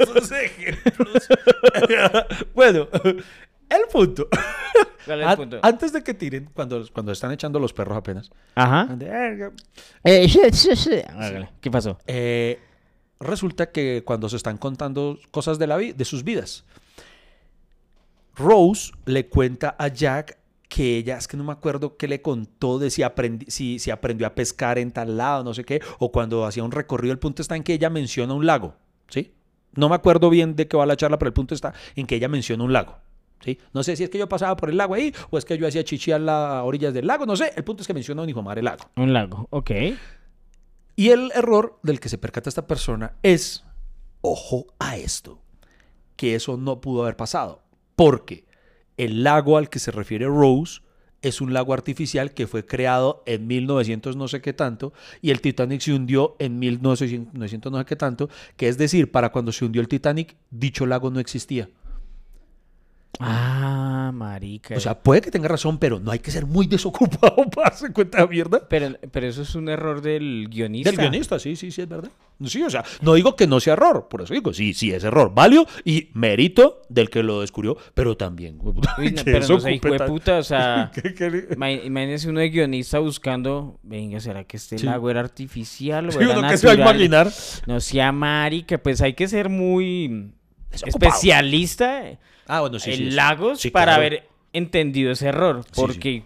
Esos 0.00 0.32
ejemplos. 0.32 1.28
bueno, 2.54 2.88
el 3.68 3.82
punto. 3.92 4.28
¿Cuál 5.04 5.22
es 5.22 5.28
el 5.30 5.36
punto? 5.36 5.58
Antes 5.62 5.92
de 5.92 6.02
que 6.02 6.14
tiren, 6.14 6.50
cuando, 6.52 6.84
cuando 6.92 7.12
están 7.12 7.32
echando 7.32 7.58
los 7.58 7.72
perros 7.72 7.96
apenas, 7.96 8.30
Ajá. 8.54 8.88
Eh, 10.04 10.28
sí, 10.32 10.40
sí, 10.52 10.76
sí. 10.76 11.02
¿Qué 11.60 11.70
pasó? 11.70 11.98
Eh, 12.06 12.58
resulta 13.20 13.70
que 13.70 14.02
cuando 14.04 14.28
se 14.28 14.36
están 14.36 14.56
contando 14.58 15.18
cosas 15.30 15.58
de, 15.58 15.66
la 15.66 15.76
de 15.78 16.04
sus 16.04 16.24
vidas, 16.24 16.64
Rose 18.36 18.92
le 19.04 19.28
cuenta 19.28 19.76
a 19.78 19.88
Jack 19.88 20.38
que 20.68 20.96
ella, 20.96 21.18
es 21.18 21.26
que 21.28 21.36
no 21.36 21.44
me 21.44 21.52
acuerdo 21.52 21.96
qué 21.96 22.06
le 22.08 22.22
contó 22.22 22.78
de 22.78 22.90
si, 22.90 23.02
aprendi- 23.02 23.48
si, 23.48 23.78
si 23.78 23.90
aprendió 23.90 24.26
a 24.26 24.34
pescar 24.34 24.78
en 24.78 24.92
tal 24.92 25.16
lado, 25.16 25.42
no 25.44 25.52
sé 25.52 25.64
qué, 25.64 25.80
o 25.98 26.12
cuando 26.12 26.46
hacía 26.46 26.62
un 26.62 26.70
recorrido, 26.70 27.12
el 27.12 27.18
punto 27.18 27.42
está 27.42 27.56
en 27.56 27.64
que 27.64 27.74
ella 27.74 27.90
menciona 27.90 28.34
un 28.34 28.46
lago, 28.46 28.76
¿sí? 29.08 29.34
No 29.74 29.88
me 29.88 29.96
acuerdo 29.96 30.30
bien 30.30 30.56
de 30.56 30.68
qué 30.68 30.76
va 30.76 30.86
la 30.86 30.96
charla, 30.96 31.18
pero 31.18 31.28
el 31.28 31.32
punto 31.34 31.54
está 31.54 31.74
en 31.96 32.06
que 32.06 32.16
ella 32.16 32.28
menciona 32.28 32.64
un 32.64 32.72
lago. 32.72 32.98
¿Sí? 33.42 33.58
No 33.72 33.82
sé 33.82 33.96
si 33.96 34.04
es 34.04 34.10
que 34.10 34.18
yo 34.18 34.28
pasaba 34.28 34.54
por 34.54 34.68
el 34.68 34.76
lago 34.76 34.92
ahí 34.92 35.14
o 35.30 35.38
es 35.38 35.46
que 35.46 35.56
yo 35.56 35.66
hacía 35.66 35.82
chichi 35.82 36.12
a 36.12 36.18
las 36.18 36.62
orillas 36.62 36.92
del 36.92 37.06
lago, 37.06 37.24
no 37.24 37.36
sé. 37.36 37.52
El 37.56 37.64
punto 37.64 37.80
es 37.80 37.86
que 37.86 37.94
menciona 37.94 38.20
un 38.20 38.28
hijo 38.28 38.42
madre 38.42 38.62
lago. 38.62 38.84
Un 38.96 39.14
lago, 39.14 39.46
ok. 39.48 39.70
Y 40.96 41.10
el 41.10 41.32
error 41.34 41.78
del 41.82 42.00
que 42.00 42.08
se 42.08 42.18
percata 42.18 42.48
esta 42.48 42.66
persona 42.66 43.14
es, 43.22 43.64
ojo 44.20 44.66
a 44.78 44.96
esto, 44.96 45.40
que 46.16 46.34
eso 46.34 46.56
no 46.56 46.80
pudo 46.80 47.02
haber 47.02 47.16
pasado, 47.16 47.62
porque 47.96 48.44
el 48.96 49.24
lago 49.24 49.56
al 49.56 49.70
que 49.70 49.78
se 49.78 49.90
refiere 49.90 50.26
Rose 50.26 50.82
es 51.22 51.40
un 51.40 51.52
lago 51.52 51.74
artificial 51.74 52.32
que 52.32 52.46
fue 52.46 52.64
creado 52.64 53.22
en 53.26 53.46
1900 53.46 54.16
no 54.16 54.28
sé 54.28 54.40
qué 54.40 54.52
tanto 54.52 54.92
y 55.20 55.30
el 55.30 55.40
Titanic 55.40 55.80
se 55.80 55.92
hundió 55.92 56.36
en 56.38 56.58
1900 56.58 57.34
no 57.72 57.78
sé 57.78 57.84
qué 57.84 57.96
tanto, 57.96 58.28
que 58.56 58.68
es 58.68 58.78
decir, 58.78 59.10
para 59.10 59.30
cuando 59.30 59.52
se 59.52 59.64
hundió 59.64 59.82
el 59.82 59.88
Titanic, 59.88 60.36
dicho 60.50 60.86
lago 60.86 61.10
no 61.10 61.20
existía. 61.20 61.68
Ah, 63.18 64.10
marica. 64.14 64.76
O 64.76 64.80
sea, 64.80 64.98
puede 64.98 65.20
que 65.20 65.30
tenga 65.30 65.48
razón, 65.48 65.78
pero 65.78 66.00
no 66.00 66.10
hay 66.10 66.20
que 66.20 66.30
ser 66.30 66.46
muy 66.46 66.66
desocupado 66.66 67.36
para 67.54 67.70
darse 67.70 67.92
cuenta 67.92 68.18
de 68.22 68.28
mierda. 68.28 68.66
pero, 68.68 68.96
pero 69.10 69.26
eso 69.26 69.42
es 69.42 69.54
un 69.54 69.68
error 69.68 70.00
del 70.00 70.48
guionista. 70.50 70.90
Del 70.90 70.98
guionista, 71.00 71.38
sí, 71.38 71.56
sí, 71.56 71.70
sí, 71.70 71.82
es 71.82 71.88
verdad. 71.88 72.10
Sí, 72.46 72.62
o 72.62 72.70
sea, 72.70 72.82
no 73.02 73.12
digo 73.14 73.36
que 73.36 73.46
no 73.46 73.60
sea 73.60 73.74
error, 73.74 74.08
por 74.08 74.22
eso 74.22 74.32
digo, 74.32 74.54
sí, 74.54 74.72
sí, 74.72 74.92
es 74.92 75.04
error. 75.04 75.34
Válido 75.34 75.66
y 75.84 76.08
mérito 76.14 76.80
del 76.88 77.10
que 77.10 77.22
lo 77.22 77.42
descubrió, 77.42 77.76
pero 77.92 78.16
también. 78.16 78.58
Uy, 78.62 78.72
no, 79.12 79.22
pero 79.24 79.46
no 79.46 79.60
sé, 79.60 79.72
hijo 79.74 79.90
de 79.90 79.98
puta, 80.06 80.38
o 80.38 80.42
sea, 80.42 80.90
¿Qué- 80.94 81.12
qué- 81.14 81.48
ima- 81.54 81.70
imagínese 81.84 82.30
uno 82.30 82.40
de 82.40 82.48
guionista 82.48 82.98
buscando, 83.00 83.78
venga, 83.82 84.20
¿será 84.20 84.44
que 84.44 84.56
este 84.56 84.78
Sí. 84.78 84.86
lago 84.86 85.10
era 85.10 85.20
artificial 85.20 86.08
o 86.08 86.12
Sí, 86.12 86.18
era 86.22 86.38
uno 86.38 86.48
que 86.48 86.56
se 86.56 86.66
va 86.66 86.72
a 86.72 86.76
imaginar. 86.76 87.30
No 87.66 87.80
sea 87.80 88.12
marica, 88.12 88.78
pues 88.78 89.02
hay 89.02 89.12
que 89.12 89.28
ser 89.28 89.50
muy 89.50 90.32
Desocupado. 90.70 91.10
especialista 91.12 92.02
Ah, 92.50 92.60
bueno, 92.60 92.78
sí, 92.78 92.90
en 92.90 92.96
sí, 92.96 93.10
lagos 93.10 93.60
Sí, 93.60 93.70
para 93.70 93.92
claro. 93.92 94.00
haber 94.00 94.28
entendido 94.52 95.12
ese 95.12 95.28
error, 95.28 95.64
porque 95.74 96.22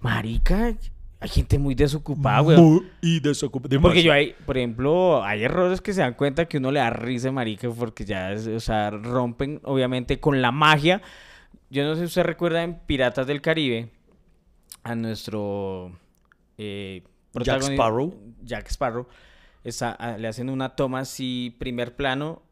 marica, 0.00 0.74
hay 1.20 1.28
gente 1.28 1.58
muy 1.58 1.74
desocupada. 1.74 2.42
Muy 2.58 2.86
y 3.02 3.20
desocupado. 3.20 3.80
Porque 3.82 4.02
yo 4.02 4.12
hay, 4.12 4.34
por 4.46 4.56
ejemplo, 4.56 5.22
hay 5.22 5.42
errores 5.44 5.80
que 5.80 5.92
se 5.92 6.00
dan 6.00 6.14
cuenta 6.14 6.46
que 6.46 6.56
uno 6.58 6.70
le 6.72 6.80
da 6.80 6.90
risa, 6.90 7.30
marica, 7.30 7.68
porque 7.70 8.04
ya, 8.04 8.32
es- 8.32 8.46
o 8.46 8.60
sea, 8.60 8.90
rompen, 8.90 9.60
obviamente, 9.64 10.18
con 10.18 10.40
la 10.40 10.50
magia. 10.50 11.02
Yo 11.68 11.84
no 11.84 11.94
sé 11.94 12.00
si 12.00 12.06
usted 12.06 12.22
recuerda 12.22 12.62
en 12.62 12.78
Piratas 12.86 13.26
del 13.26 13.40
Caribe 13.42 13.90
a 14.82 14.94
nuestro 14.94 15.92
eh, 16.58 17.02
Jack 17.34 17.62
Sparrow. 17.62 18.14
Jack 18.42 18.68
Sparrow. 18.70 19.06
está- 19.62 19.92
a- 19.92 20.16
le 20.16 20.26
hacen 20.26 20.48
una 20.48 20.70
toma 20.70 21.00
así, 21.00 21.54
primer 21.58 21.94
plano, 21.94 22.42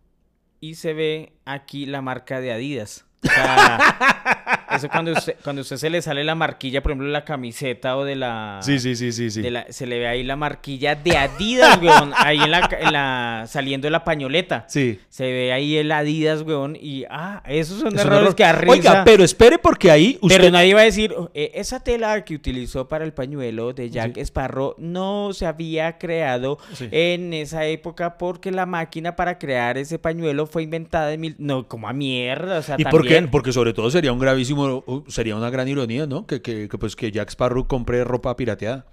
y 0.60 0.74
se 0.74 0.94
ve 0.94 1.32
aquí 1.44 1.86
la 1.86 2.02
marca 2.02 2.40
de 2.40 2.52
Adidas. 2.52 3.04
eso 4.78 4.88
cuando 4.88 5.12
usted, 5.12 5.36
cuando 5.44 5.62
usted 5.62 5.76
se 5.76 5.90
le 5.90 6.00
sale 6.02 6.24
la 6.24 6.34
marquilla, 6.34 6.82
por 6.82 6.92
ejemplo, 6.92 7.06
de 7.06 7.12
la 7.12 7.24
camiseta 7.24 7.96
o 7.96 8.04
de 8.04 8.16
la... 8.16 8.60
Sí, 8.62 8.78
sí, 8.78 8.96
sí, 8.96 9.12
sí, 9.12 9.30
sí. 9.30 9.42
de 9.42 9.50
la- 9.50 9.66
se 9.70 9.86
le 9.86 9.98
ve 9.98 10.08
ahí 10.08 10.22
la 10.22 10.36
marquilla 10.36 10.94
de 10.94 11.16
Adidas, 11.16 11.78
weón. 11.82 12.12
Ahí 12.16 12.38
en 12.38 12.50
la, 12.50 12.68
en 12.80 12.92
la- 12.92 13.44
saliendo 13.48 13.86
de 13.86 13.90
la 13.90 14.04
pañoleta. 14.04 14.64
Sí. 14.68 14.98
Se 15.08 15.24
ve 15.24 15.52
ahí 15.52 15.76
el 15.76 15.90
Adidas, 15.92 16.42
weón. 16.42 16.76
Y 16.80 17.04
ah, 17.10 17.42
esos 17.46 17.80
son 17.80 17.94
Es 17.94 18.00
errores 18.00 18.20
error. 18.22 18.34
que 18.34 18.44
arriba. 18.44 18.72
Oiga, 18.72 19.02
pero 19.04 19.24
espere 19.24 19.58
porque 19.58 19.90
ahí 19.90 20.18
usted... 20.22 20.38
Pero 20.38 20.50
nadie 20.50 20.74
va 20.74 20.80
a 20.80 20.84
decir, 20.84 21.12
"Oh, 21.16 21.30
eh, 21.34 21.50
esa 21.54 21.80
tela 21.80 22.24
que 22.24 22.34
utilizó 22.34 22.88
para 22.88 23.04
el 23.04 23.12
pañuelo 23.12 23.72
de 23.72 23.90
Jack 23.90 24.16
Sparrow 24.18 24.74
no 24.78 25.32
se 25.32 25.46
había 25.46 25.98
creado 25.98 26.58
Sí. 26.74 26.88
en 26.92 27.32
esa 27.34 27.66
época 27.66 28.18
porque 28.18 28.50
la 28.50 28.66
máquina 28.66 29.16
para 29.16 29.38
crear 29.38 29.78
ese 29.78 29.98
pañuelo 29.98 30.46
fue 30.46 30.62
inventada 30.62 31.12
en 31.12 31.20
mil... 31.20 31.34
No, 31.38 31.66
como 31.66 31.88
a 31.88 31.92
mierda, 31.92 32.58
o 32.58 32.62
sea, 32.62 32.76
¿Y 32.78 32.84
por 32.84 33.06
qué? 33.06 33.18
Porque 33.30 33.52
sobre 33.52 33.72
todo 33.72 33.90
sería 33.90 34.12
un 34.12 34.18
gravísimo, 34.18 34.67
sería 35.08 35.36
una 35.36 35.50
gran 35.50 35.68
ironía, 35.68 36.06
¿no? 36.06 36.26
Que, 36.26 36.42
que, 36.42 36.68
que, 36.68 36.78
pues 36.78 36.96
que 36.96 37.10
Jack 37.10 37.30
Sparrow 37.30 37.66
compre 37.66 38.04
ropa 38.04 38.36
pirateada. 38.36 38.86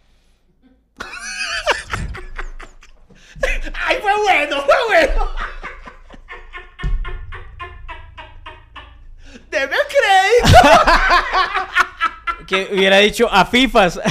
¡Ay, 3.88 3.98
fue 4.02 4.14
bueno! 4.22 4.62
¡Fue 4.62 4.76
bueno! 4.88 5.30
¡Deme 9.50 9.76
crédito! 9.90 10.60
Que 12.48 12.70
hubiera 12.72 12.98
dicho 12.98 13.28
a 13.32 13.44
FIFAs. 13.46 14.00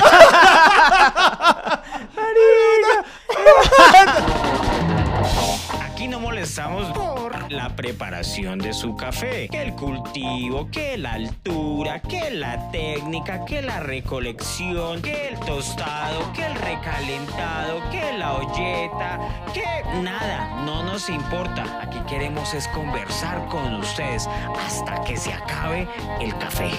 Aquí 5.82 6.08
no 6.08 6.18
molestamos 6.18 6.92
por 6.92 7.33
la 7.48 7.74
preparación 7.76 8.58
de 8.58 8.72
su 8.72 8.96
café, 8.96 9.48
que 9.48 9.62
el 9.62 9.74
cultivo, 9.74 10.68
que 10.70 10.96
la 10.96 11.14
altura, 11.14 12.00
que 12.00 12.30
la 12.30 12.70
técnica, 12.70 13.44
que 13.44 13.62
la 13.62 13.80
recolección, 13.80 15.02
que 15.02 15.28
el 15.28 15.38
tostado, 15.40 16.32
que 16.32 16.46
el 16.46 16.54
recalentado, 16.54 17.90
que 17.90 18.18
la 18.18 18.34
olleta, 18.34 19.20
que 19.52 19.64
nada, 20.02 20.62
no 20.64 20.82
nos 20.82 21.08
importa. 21.08 21.80
Aquí 21.82 21.98
queremos 22.08 22.54
es 22.54 22.68
conversar 22.68 23.46
con 23.46 23.74
ustedes 23.74 24.28
hasta 24.64 25.02
que 25.04 25.16
se 25.16 25.32
acabe 25.32 25.86
el 26.20 26.36
café. 26.38 26.70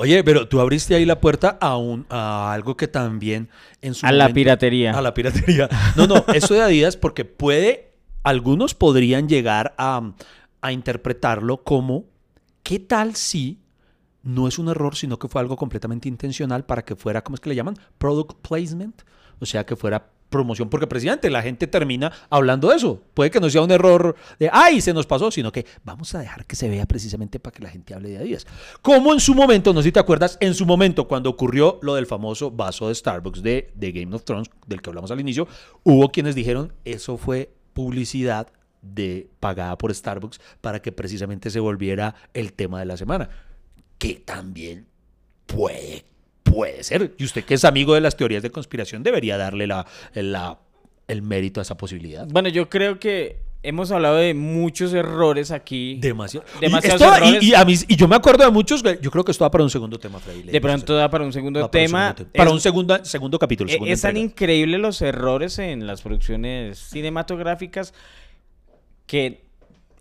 Oye, 0.00 0.24
pero 0.24 0.48
tú 0.48 0.60
abriste 0.60 0.94
ahí 0.94 1.04
la 1.04 1.20
puerta 1.20 1.58
a, 1.60 1.76
un, 1.76 2.06
a 2.08 2.54
algo 2.54 2.74
que 2.74 2.88
también 2.88 3.50
en 3.82 3.92
su 3.92 4.06
A 4.06 4.12
la 4.12 4.30
piratería. 4.30 4.96
A 4.96 5.02
la 5.02 5.12
piratería. 5.12 5.68
No, 5.94 6.06
no, 6.06 6.24
eso 6.32 6.54
de 6.54 6.62
Adidas 6.62 6.96
porque 6.96 7.26
puede, 7.26 7.92
algunos 8.22 8.74
podrían 8.74 9.28
llegar 9.28 9.74
a, 9.76 10.14
a 10.62 10.72
interpretarlo 10.72 11.64
como, 11.64 12.06
¿qué 12.62 12.78
tal 12.78 13.14
si 13.14 13.60
no 14.22 14.48
es 14.48 14.58
un 14.58 14.68
error, 14.68 14.96
sino 14.96 15.18
que 15.18 15.28
fue 15.28 15.42
algo 15.42 15.56
completamente 15.56 16.08
intencional 16.08 16.64
para 16.64 16.82
que 16.82 16.96
fuera, 16.96 17.22
¿cómo 17.22 17.34
es 17.34 17.40
que 17.42 17.50
le 17.50 17.56
llaman? 17.56 17.76
Product 17.98 18.38
placement. 18.40 19.02
O 19.38 19.44
sea, 19.44 19.66
que 19.66 19.76
fuera 19.76 20.12
promoción, 20.30 20.70
porque 20.70 20.86
precisamente 20.86 21.28
la 21.28 21.42
gente 21.42 21.66
termina 21.66 22.12
hablando 22.30 22.70
de 22.70 22.76
eso. 22.76 23.02
Puede 23.14 23.30
que 23.30 23.40
no 23.40 23.50
sea 23.50 23.62
un 23.62 23.70
error 23.70 24.16
de, 24.38 24.48
ay, 24.52 24.80
se 24.80 24.94
nos 24.94 25.06
pasó, 25.06 25.30
sino 25.30 25.52
que 25.52 25.66
vamos 25.84 26.14
a 26.14 26.20
dejar 26.20 26.46
que 26.46 26.56
se 26.56 26.68
vea 26.68 26.86
precisamente 26.86 27.38
para 27.38 27.54
que 27.54 27.62
la 27.62 27.68
gente 27.68 27.94
hable 27.94 28.10
de 28.10 28.18
Adidas. 28.18 28.46
Como 28.80 29.12
en 29.12 29.20
su 29.20 29.34
momento, 29.34 29.72
no 29.72 29.82
sé 29.82 29.88
si 29.88 29.92
te 29.92 30.00
acuerdas, 30.00 30.38
en 30.40 30.54
su 30.54 30.64
momento, 30.64 31.06
cuando 31.06 31.28
ocurrió 31.28 31.78
lo 31.82 31.94
del 31.96 32.06
famoso 32.06 32.50
vaso 32.50 32.88
de 32.88 32.94
Starbucks 32.94 33.42
de, 33.42 33.72
de 33.74 33.92
Game 33.92 34.14
of 34.14 34.24
Thrones, 34.24 34.48
del 34.66 34.80
que 34.80 34.90
hablamos 34.90 35.10
al 35.10 35.20
inicio, 35.20 35.46
hubo 35.82 36.10
quienes 36.10 36.34
dijeron, 36.34 36.72
eso 36.84 37.16
fue 37.18 37.52
publicidad 37.74 38.48
de 38.82 39.28
pagada 39.40 39.76
por 39.76 39.94
Starbucks 39.94 40.40
para 40.60 40.80
que 40.80 40.92
precisamente 40.92 41.50
se 41.50 41.60
volviera 41.60 42.14
el 42.34 42.52
tema 42.52 42.78
de 42.78 42.86
la 42.86 42.96
semana. 42.96 43.28
Que 43.98 44.14
también 44.14 44.86
puede, 45.46 46.04
puede 46.52 46.82
ser. 46.84 47.14
Y 47.18 47.24
usted 47.24 47.44
que 47.44 47.54
es 47.54 47.64
amigo 47.64 47.94
de 47.94 48.00
las 48.00 48.16
teorías 48.16 48.42
de 48.42 48.50
conspiración 48.50 49.02
debería 49.02 49.36
darle 49.36 49.66
la, 49.66 49.86
la- 50.14 50.58
el 51.08 51.22
mérito 51.22 51.60
a 51.60 51.62
esa 51.62 51.76
posibilidad. 51.76 52.26
Bueno, 52.28 52.48
yo 52.50 52.68
creo 52.68 53.00
que 53.00 53.38
hemos 53.62 53.90
hablado 53.90 54.16
de 54.16 54.32
muchos 54.32 54.94
errores 54.94 55.50
aquí. 55.50 55.96
Demasiado. 56.00 56.46
Demasiados 56.60 57.00
y, 57.00 57.04
esto- 57.04 57.16
errores. 57.16 57.42
y 57.42 57.54
a 57.54 57.64
mí, 57.64 57.74
y 57.88 57.96
yo 57.96 58.06
me 58.08 58.16
acuerdo 58.16 58.44
de 58.44 58.50
muchos, 58.50 58.82
yo 59.02 59.10
creo 59.10 59.24
que 59.24 59.32
esto 59.32 59.44
va 59.44 59.50
para 59.50 59.64
un 59.64 59.70
segundo 59.70 59.98
tema, 59.98 60.18
Freddy. 60.20 60.44
De 60.44 60.60
pronto 60.60 60.94
da 60.94 61.10
para 61.10 61.24
un 61.24 61.32
segundo 61.32 61.60
Va 61.60 61.70
para 61.70 61.82
un 61.82 61.86
tema. 61.86 62.06
segundo 62.14 62.30
tema. 62.32 62.44
Para 62.44 62.50
un 62.52 62.60
segundo, 62.60 63.04
segundo 63.04 63.38
capítulo. 63.38 63.70
Segunda 63.70 63.92
es 63.92 64.00
tan 64.00 64.16
increíble 64.16 64.78
los 64.78 65.02
errores 65.02 65.58
en 65.58 65.86
las 65.86 66.00
producciones 66.02 66.78
cinematográficas 66.78 67.92
que 69.06 69.42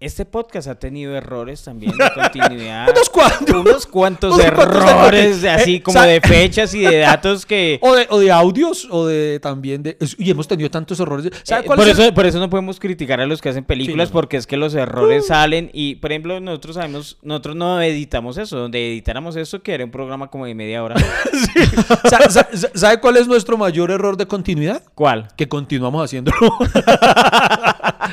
este 0.01 0.25
podcast 0.25 0.67
ha 0.69 0.75
tenido 0.75 1.13
errores 1.15 1.61
también 1.63 1.91
de 1.97 2.09
continuidad. 2.13 2.87
Unos 2.95 3.09
cuantos. 3.09 3.55
Unos 3.55 3.85
cuantos 3.85 4.33
Unos 4.35 4.45
errores, 4.45 5.41
de 5.41 5.49
así 5.49 5.75
Eh, 5.75 5.83
como 5.83 6.01
de 6.01 6.21
fechas 6.21 6.73
y 6.73 6.79
de 6.79 6.99
datos 6.99 7.45
que... 7.45 7.79
O 7.83 7.93
de, 7.95 8.07
o 8.09 8.19
de 8.19 8.31
audios, 8.31 8.87
o 8.89 9.05
de 9.05 9.39
también 9.41 9.83
de. 9.83 9.97
Y 10.17 10.31
hemos 10.31 10.47
tenido 10.47 10.69
tantos 10.71 10.99
errores. 11.01 11.29
¿Sabe 11.43 11.63
Eh, 11.63 11.65
cuál 11.65 11.77
por, 11.79 11.87
es 11.89 11.97
el- 11.99 12.05
eso, 12.05 12.13
por 12.13 12.25
eso 12.25 12.39
no 12.39 12.49
podemos 12.49 12.79
criticar 12.79 13.19
a 13.19 13.25
los 13.25 13.41
que 13.41 13.49
hacen 13.49 13.65
películas 13.65 14.07
no, 14.09 14.13
no. 14.13 14.13
porque 14.13 14.37
es 14.37 14.47
que 14.47 14.55
los 14.57 14.73
errores 14.73 15.27
salen 15.27 15.69
y, 15.73 15.95
por 15.95 16.11
ejemplo, 16.13 16.39
nosotros 16.39 16.75
sabemos, 16.75 17.17
nosotros 17.21 17.55
no 17.57 17.81
editamos 17.81 18.37
eso, 18.37 18.57
donde 18.57 18.87
editáramos 18.91 19.35
eso 19.35 19.61
que 19.61 19.73
era 19.73 19.83
un 19.83 19.91
programa 19.91 20.29
como 20.29 20.45
de 20.45 20.55
media 20.55 20.81
hora. 20.83 20.95
Sa- 22.09 22.29
sa- 22.29 22.47
sa- 22.53 22.69
¿Sabe 22.73 22.99
cuál 23.01 23.17
es 23.17 23.27
nuestro 23.27 23.57
mayor 23.57 23.91
error 23.91 24.15
de 24.15 24.25
continuidad? 24.27 24.81
¿Cuál? 24.95 25.27
Que 25.35 25.47
continuamos 25.49 26.03
haciéndolo. 26.05 26.37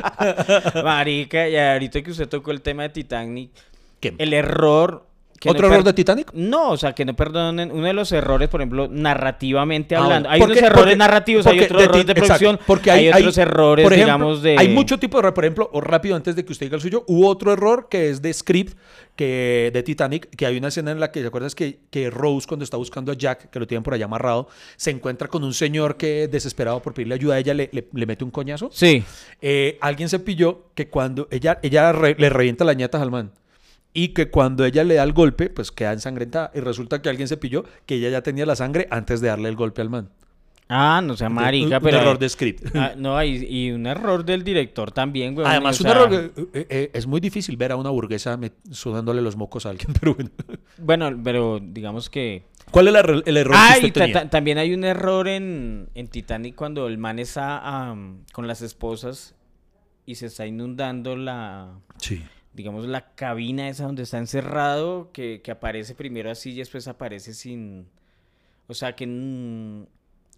Marica, 0.85 1.49
y 1.49 1.57
ahorita 1.57 2.03
que 2.03 2.11
usted 2.11 2.29
tocó 2.29 2.51
el 2.51 2.63
tema 2.63 2.85
de 2.85 2.89
Titanic, 2.91 3.51
¿Qué? 4.01 4.15
el 4.19 4.33
error 4.33 5.06
¿Otro 5.47 5.67
error 5.69 5.85
de 5.85 5.93
Titanic? 5.93 6.33
No, 6.33 6.71
o 6.71 6.77
sea, 6.77 6.95
que 6.95 7.05
no 7.05 7.15
perdonen 7.15 7.71
uno 7.71 7.87
de 7.87 7.93
los 7.93 8.11
errores, 8.13 8.49
por 8.49 8.61
ejemplo, 8.61 8.89
narrativamente 8.91 9.95
Ah, 9.97 10.05
hablando. 10.05 10.29
Hay 10.31 10.41
unos 10.41 10.57
errores 10.57 10.75
porque- 10.77 10.97
narrativos, 10.97 11.47
hay 11.47 11.61
otros 11.61 11.83
errores 11.83 12.07
de 12.07 12.15
ti- 12.15 12.21
exacto, 12.21 12.45
producción, 12.45 12.61
porque 12.67 12.91
hay, 12.91 13.09
otros 13.09 13.39
errores, 13.39 13.83
por 13.85 13.93
ejemplo, 13.93 14.15
digamos, 14.15 14.43
de... 14.43 14.57
Hay 14.59 14.69
mucho 14.69 14.99
tipo 14.99 15.17
de 15.17 15.21
error. 15.21 15.35
Por 15.35 15.45
ejemplo, 15.45 15.71
o 15.73 15.81
rápido 15.81 16.17
antes 16.17 16.37
de 16.37 16.45
que 16.45 16.53
usted 16.53 16.67
diga 16.67 16.77
el 16.77 16.83
suyo, 16.83 17.05
hubo 17.07 17.29
otro 17.29 17.53
error 17.53 17.89
que 17.91 18.11
es 18.11 18.23
de 18.23 18.33
script 18.33 18.77
que 19.15 19.71
de 19.73 19.83
Titanic, 19.83 20.29
que 20.37 20.45
hay 20.47 20.59
una 20.59 20.69
escena 20.69 20.91
en 20.91 21.01
la 21.01 21.11
que, 21.11 21.21
¿te 21.23 21.27
acuerdas 21.29 21.55
que, 21.55 21.79
que 21.91 22.11
Rose 22.11 22.47
cuando 22.47 22.65
está 22.65 22.77
buscando 22.77 23.13
a 23.13 23.15
Jack, 23.15 23.49
que 23.51 23.59
lo 23.59 23.67
tienen 23.67 23.83
por 23.83 23.95
allá 23.95 24.05
amarrado, 24.05 24.49
se 24.77 24.91
encuentra 24.91 25.29
con 25.29 25.43
un 25.43 25.55
señor 25.55 25.97
que 25.97 26.29
desesperado 26.29 26.81
por 26.83 26.93
pedirle 26.93 27.15
ayuda 27.15 27.37
a 27.37 27.39
ella 27.39 27.55
le, 27.55 27.71
le- 27.73 27.89
le 27.93 28.07
mete 28.07 28.25
un 28.25 28.31
coñazo? 28.31 28.69
Sí. 28.73 29.03
Eh, 29.41 29.79
alguien 29.81 30.09
se 30.11 30.19
pilló 30.19 30.67
que 30.75 30.89
cuando 30.89 31.29
ella, 31.31 31.59
ella 31.63 31.93
re- 31.93 32.15
le 32.19 32.29
revienta 32.29 32.65
las 32.65 32.77
ñatas 32.77 33.01
al 33.01 33.11
man. 33.11 33.33
Y 33.99 34.09
que 34.09 34.29
cuando 34.31 34.65
ella 34.67 34.85
le 34.85 34.95
da 34.97 35.03
el 35.05 35.13
golpe, 35.15 35.49
pues 35.49 35.73
queda 35.73 35.93
ensangrentada. 35.93 36.51
Y 36.55 36.61
resulta 36.61 37.01
que 37.01 37.09
alguien 37.09 37.29
se 37.29 37.37
pilló 37.39 37.65
que 37.87 37.95
ella 37.95 38.11
ya 38.11 38.23
tenía 38.23 38.45
la 38.45 38.55
sangre 38.57 38.87
antes 38.91 39.21
de 39.23 39.29
darle 39.29 39.49
el 39.49 39.57
golpe 39.57 39.81
al 39.81 39.89
man. 39.89 40.11
Ah, 40.69 41.01
no 41.03 41.17
sea 41.17 41.29
marica, 41.29 41.79
un, 41.79 41.83
pero... 41.85 41.99
un 41.99 42.03
error 42.03 42.19
de 42.19 42.29
script. 42.29 42.67
Ah, 42.75 42.93
no, 42.97 43.23
y, 43.23 43.37
y 43.49 43.71
un 43.71 43.87
error 43.87 44.25
del 44.25 44.43
director 44.45 44.91
también, 44.93 45.35
güey. 45.35 45.47
Además, 45.47 45.81
un 45.81 45.85
sea, 45.87 45.93
error. 45.93 46.13
eh, 46.13 46.31
eh, 46.55 46.67
eh, 46.69 46.91
es 46.93 47.07
muy 47.07 47.21
difícil 47.21 47.57
ver 47.57 47.71
a 47.73 47.77
una 47.77 47.89
burguesa 47.91 48.39
sudándole 48.71 49.23
los 49.23 49.37
mocos 49.37 49.65
a 49.65 49.71
alguien, 49.71 49.93
pero 50.01 50.15
bueno. 50.15 50.31
Bueno, 50.77 51.21
pero 51.25 51.61
digamos 51.63 52.11
que... 52.11 52.45
¿Cuál 52.73 52.89
es 52.89 52.95
el, 52.95 52.97
error- 53.01 53.23
el 53.25 53.37
error 53.37 53.55
Ah, 53.57 53.77
que 53.81 53.87
usted 53.87 54.01
tenía? 54.03 54.23
ta- 54.25 54.29
también 54.29 54.59
hay 54.59 54.75
un 54.75 54.83
error 54.85 55.29
en, 55.29 55.89
en 55.95 56.09
Titanic 56.09 56.57
cuando 56.57 56.89
el 56.89 56.99
man 56.99 57.19
está 57.21 57.95
con 58.33 58.47
las 58.49 58.61
esposas 58.61 59.37
y 60.05 60.17
se 60.17 60.27
está 60.27 60.47
inundando 60.47 61.15
la, 61.17 61.79
Sí. 61.99 62.23
Digamos, 62.57 62.87
la 62.87 63.13
cabina 63.15 63.69
esa 63.69 63.85
donde 63.85 64.03
está 64.03 64.19
encerrado, 64.19 65.11
que, 65.13 65.43
que 65.43 65.51
aparece 65.51 65.95
primero 65.95 66.31
así 66.31 66.53
y 66.53 66.57
después 66.57 66.89
aparece 66.89 67.35
sin... 67.35 67.87
O 68.67 68.75
sea, 68.75 68.97
que, 68.97 69.07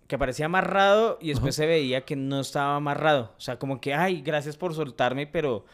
que 0.07 0.15
aparecía 0.17 0.47
amarrado 0.47 1.19
y 1.21 1.29
después 1.29 1.55
se 1.55 1.65
veía 1.65 2.05
que 2.05 2.17
no 2.17 2.41
estaba 2.41 2.77
amarrado. 2.77 3.33
O 3.39 3.41
sea, 3.41 3.59
como 3.59 3.81
que, 3.81 3.95
ay, 3.95 4.21
gracias 4.21 4.57
por 4.57 4.75
soltarme, 4.75 5.27
pero, 5.27 5.65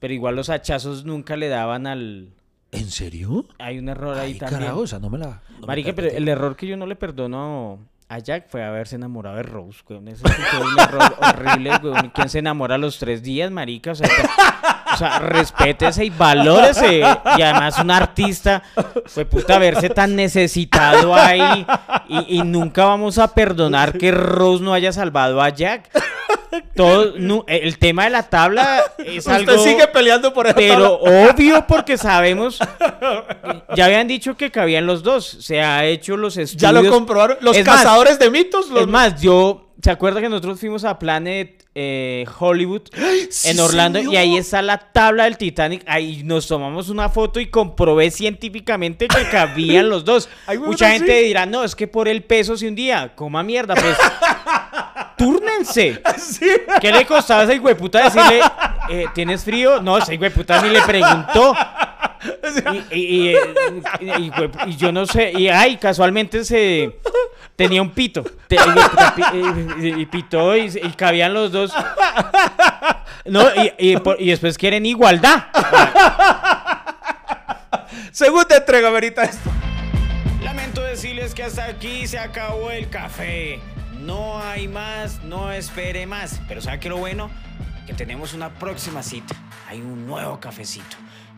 pero 0.00 0.12
igual 0.12 0.36
los 0.36 0.50
hachazos 0.50 1.04
nunca 1.04 1.36
le 1.36 1.48
daban 1.48 1.86
al... 1.86 2.34
¿En 2.72 2.90
serio? 2.90 3.46
Hay 3.58 3.78
un 3.78 3.88
error 3.88 4.18
ahí 4.18 4.34
también. 4.34 4.60
carajo, 4.60 4.80
o 4.80 4.86
sea, 4.86 4.98
no 4.98 5.08
me 5.08 5.18
la. 5.18 5.42
no 5.50 5.60
me 5.60 5.66
Marica, 5.66 5.92
pero 5.94 6.08
el 6.08 6.26
error 6.26 6.56
que 6.56 6.66
yo 6.66 6.76
no 6.78 6.86
le 6.86 6.96
perdono 6.96 7.80
a 8.08 8.18
Jack 8.18 8.48
fue 8.48 8.64
haberse 8.64 8.96
enamorado 8.96 9.36
de 9.36 9.42
Rose, 9.42 9.82
weón. 9.88 10.08
Eso 10.08 10.26
sí 10.26 10.42
fue 10.50 10.60
un 10.60 10.80
error 10.80 11.14
horrible, 11.20 11.70
weón. 11.82 12.10
¿Quién 12.14 12.30
se 12.30 12.38
enamora 12.38 12.76
a 12.76 12.78
los 12.78 12.98
tres 12.98 13.22
días, 13.22 13.50
marica? 13.50 13.92
O 13.92 13.94
sea, 13.94 14.08
sea, 15.08 15.18
respétese 15.18 16.04
y 16.04 16.10
valórese. 16.10 16.98
Y 17.36 17.42
además 17.42 17.78
un 17.78 17.90
artista, 17.90 18.62
fue 19.06 19.24
puta 19.24 19.58
verse 19.58 19.90
tan 19.90 20.16
necesitado 20.16 21.14
ahí. 21.14 21.66
Y, 22.08 22.38
y 22.38 22.42
nunca 22.42 22.84
vamos 22.84 23.18
a 23.18 23.34
perdonar 23.34 23.96
que 23.98 24.10
Rose 24.10 24.62
no 24.62 24.74
haya 24.74 24.92
salvado 24.92 25.40
a 25.42 25.48
Jack. 25.50 25.90
Todo, 26.74 27.14
el 27.46 27.78
tema 27.78 28.04
de 28.04 28.10
la 28.10 28.24
tabla 28.24 28.82
es 28.98 29.26
Usted 29.26 29.48
algo... 29.48 29.64
sigue 29.64 29.86
peleando 29.88 30.34
por 30.34 30.46
esa 30.46 30.54
Pero 30.54 30.98
tabla. 30.98 31.30
obvio 31.30 31.66
porque 31.66 31.96
sabemos, 31.96 32.58
ya 33.74 33.86
habían 33.86 34.06
dicho 34.06 34.36
que 34.36 34.50
cabían 34.50 34.86
los 34.86 35.02
dos, 35.02 35.26
se 35.26 35.62
ha 35.62 35.84
hecho 35.86 36.16
los 36.16 36.36
estudios. 36.36 36.60
Ya 36.60 36.72
lo 36.72 36.88
comprobaron. 36.90 37.38
Los 37.40 37.56
Es 37.56 37.66
más, 37.66 37.76
cazadores 37.76 38.18
de 38.18 38.30
mitos. 38.30 38.68
Los... 38.68 38.82
Es 38.82 38.88
más, 38.88 39.20
yo, 39.20 39.72
¿se 39.82 39.90
acuerda 39.90 40.20
que 40.20 40.28
nosotros 40.28 40.60
fuimos 40.60 40.84
a 40.84 40.98
Planet 40.98 41.61
eh, 41.74 42.26
Hollywood 42.38 42.82
Sí, 43.30 43.50
en 43.50 43.60
Orlando 43.60 43.98
y 44.00 44.16
ahí 44.16 44.36
está 44.36 44.62
la 44.62 44.78
tabla 44.78 45.24
del 45.24 45.36
Titanic? 45.36 45.82
Ahí 45.86 46.22
nos 46.24 46.46
tomamos 46.46 46.88
una 46.88 47.08
foto 47.08 47.40
y 47.40 47.46
comprobé 47.46 48.10
científicamente 48.10 49.08
que 49.08 49.28
cabían 49.30 49.88
los 49.90 50.04
dos. 50.04 50.28
Mucha 50.58 50.90
gente 50.90 51.22
dirá, 51.22 51.46
no, 51.46 51.64
es 51.64 51.74
que 51.74 51.86
por 51.86 52.08
el 52.08 52.22
peso 52.22 52.56
si 52.56 52.66
un 52.66 52.74
día, 52.74 53.14
coma 53.14 53.42
mierda, 53.42 53.74
pues... 53.74 53.96
Túrnense. 55.16 56.02
Sí. 56.18 56.50
¿Qué 56.80 56.90
le 56.90 57.06
costaba 57.06 57.42
a 57.42 57.44
ese 57.44 57.60
hueputa 57.60 58.02
decirle, 58.02 58.40
eh, 58.90 59.06
¿tienes 59.14 59.44
frío? 59.44 59.80
No, 59.80 59.98
ese 59.98 60.16
hueputa 60.16 60.60
ni 60.62 60.70
le 60.70 60.82
preguntó. 60.82 61.54
Y, 62.72 62.96
y- 62.98 63.04
y, 63.04 63.28
eh, 63.34 63.38
y- 64.00 64.70
y 64.70 64.76
yo 64.76 64.92
no 64.92 65.06
sé, 65.06 65.32
y 65.32 65.48
ay, 65.48 65.76
casualmente 65.76 66.44
se 66.44 66.98
tenía 67.56 67.82
un 67.82 67.90
pito. 67.90 68.22
Te- 68.48 68.56
y, 69.82 70.06
pitó 70.06 70.56
y, 70.56 70.66
y 70.66 70.90
cabían 70.92 71.34
los 71.34 71.50
dos. 71.52 71.72
No, 73.24 73.42
y, 73.54 73.72
y 73.92 73.96
por- 73.98 74.20
y 74.20 74.30
después 74.30 74.56
quieren 74.58 74.84
igualdad. 74.86 75.44
Segunda 78.12 78.56
entrega, 78.56 78.90
verita 78.90 79.22
esto. 79.24 79.50
Lamento 80.42 80.82
decirles 80.82 81.34
que 81.34 81.42
hasta 81.44 81.64
aquí 81.66 82.06
se 82.06 82.18
acabó 82.18 82.70
el 82.70 82.88
café. 82.88 83.60
No 84.00 84.40
hay 84.42 84.68
más, 84.68 85.22
no 85.24 85.52
espere 85.52 86.06
más. 86.06 86.40
Pero 86.48 86.60
¿sabe 86.60 86.80
qué 86.80 86.88
lo 86.88 86.96
bueno? 86.98 87.30
Que 87.86 87.94
tenemos 87.94 88.34
una 88.34 88.50
próxima 88.50 89.02
cita. 89.02 89.34
Hay 89.68 89.80
un 89.80 90.06
nuevo 90.06 90.38
cafecito. 90.40 90.96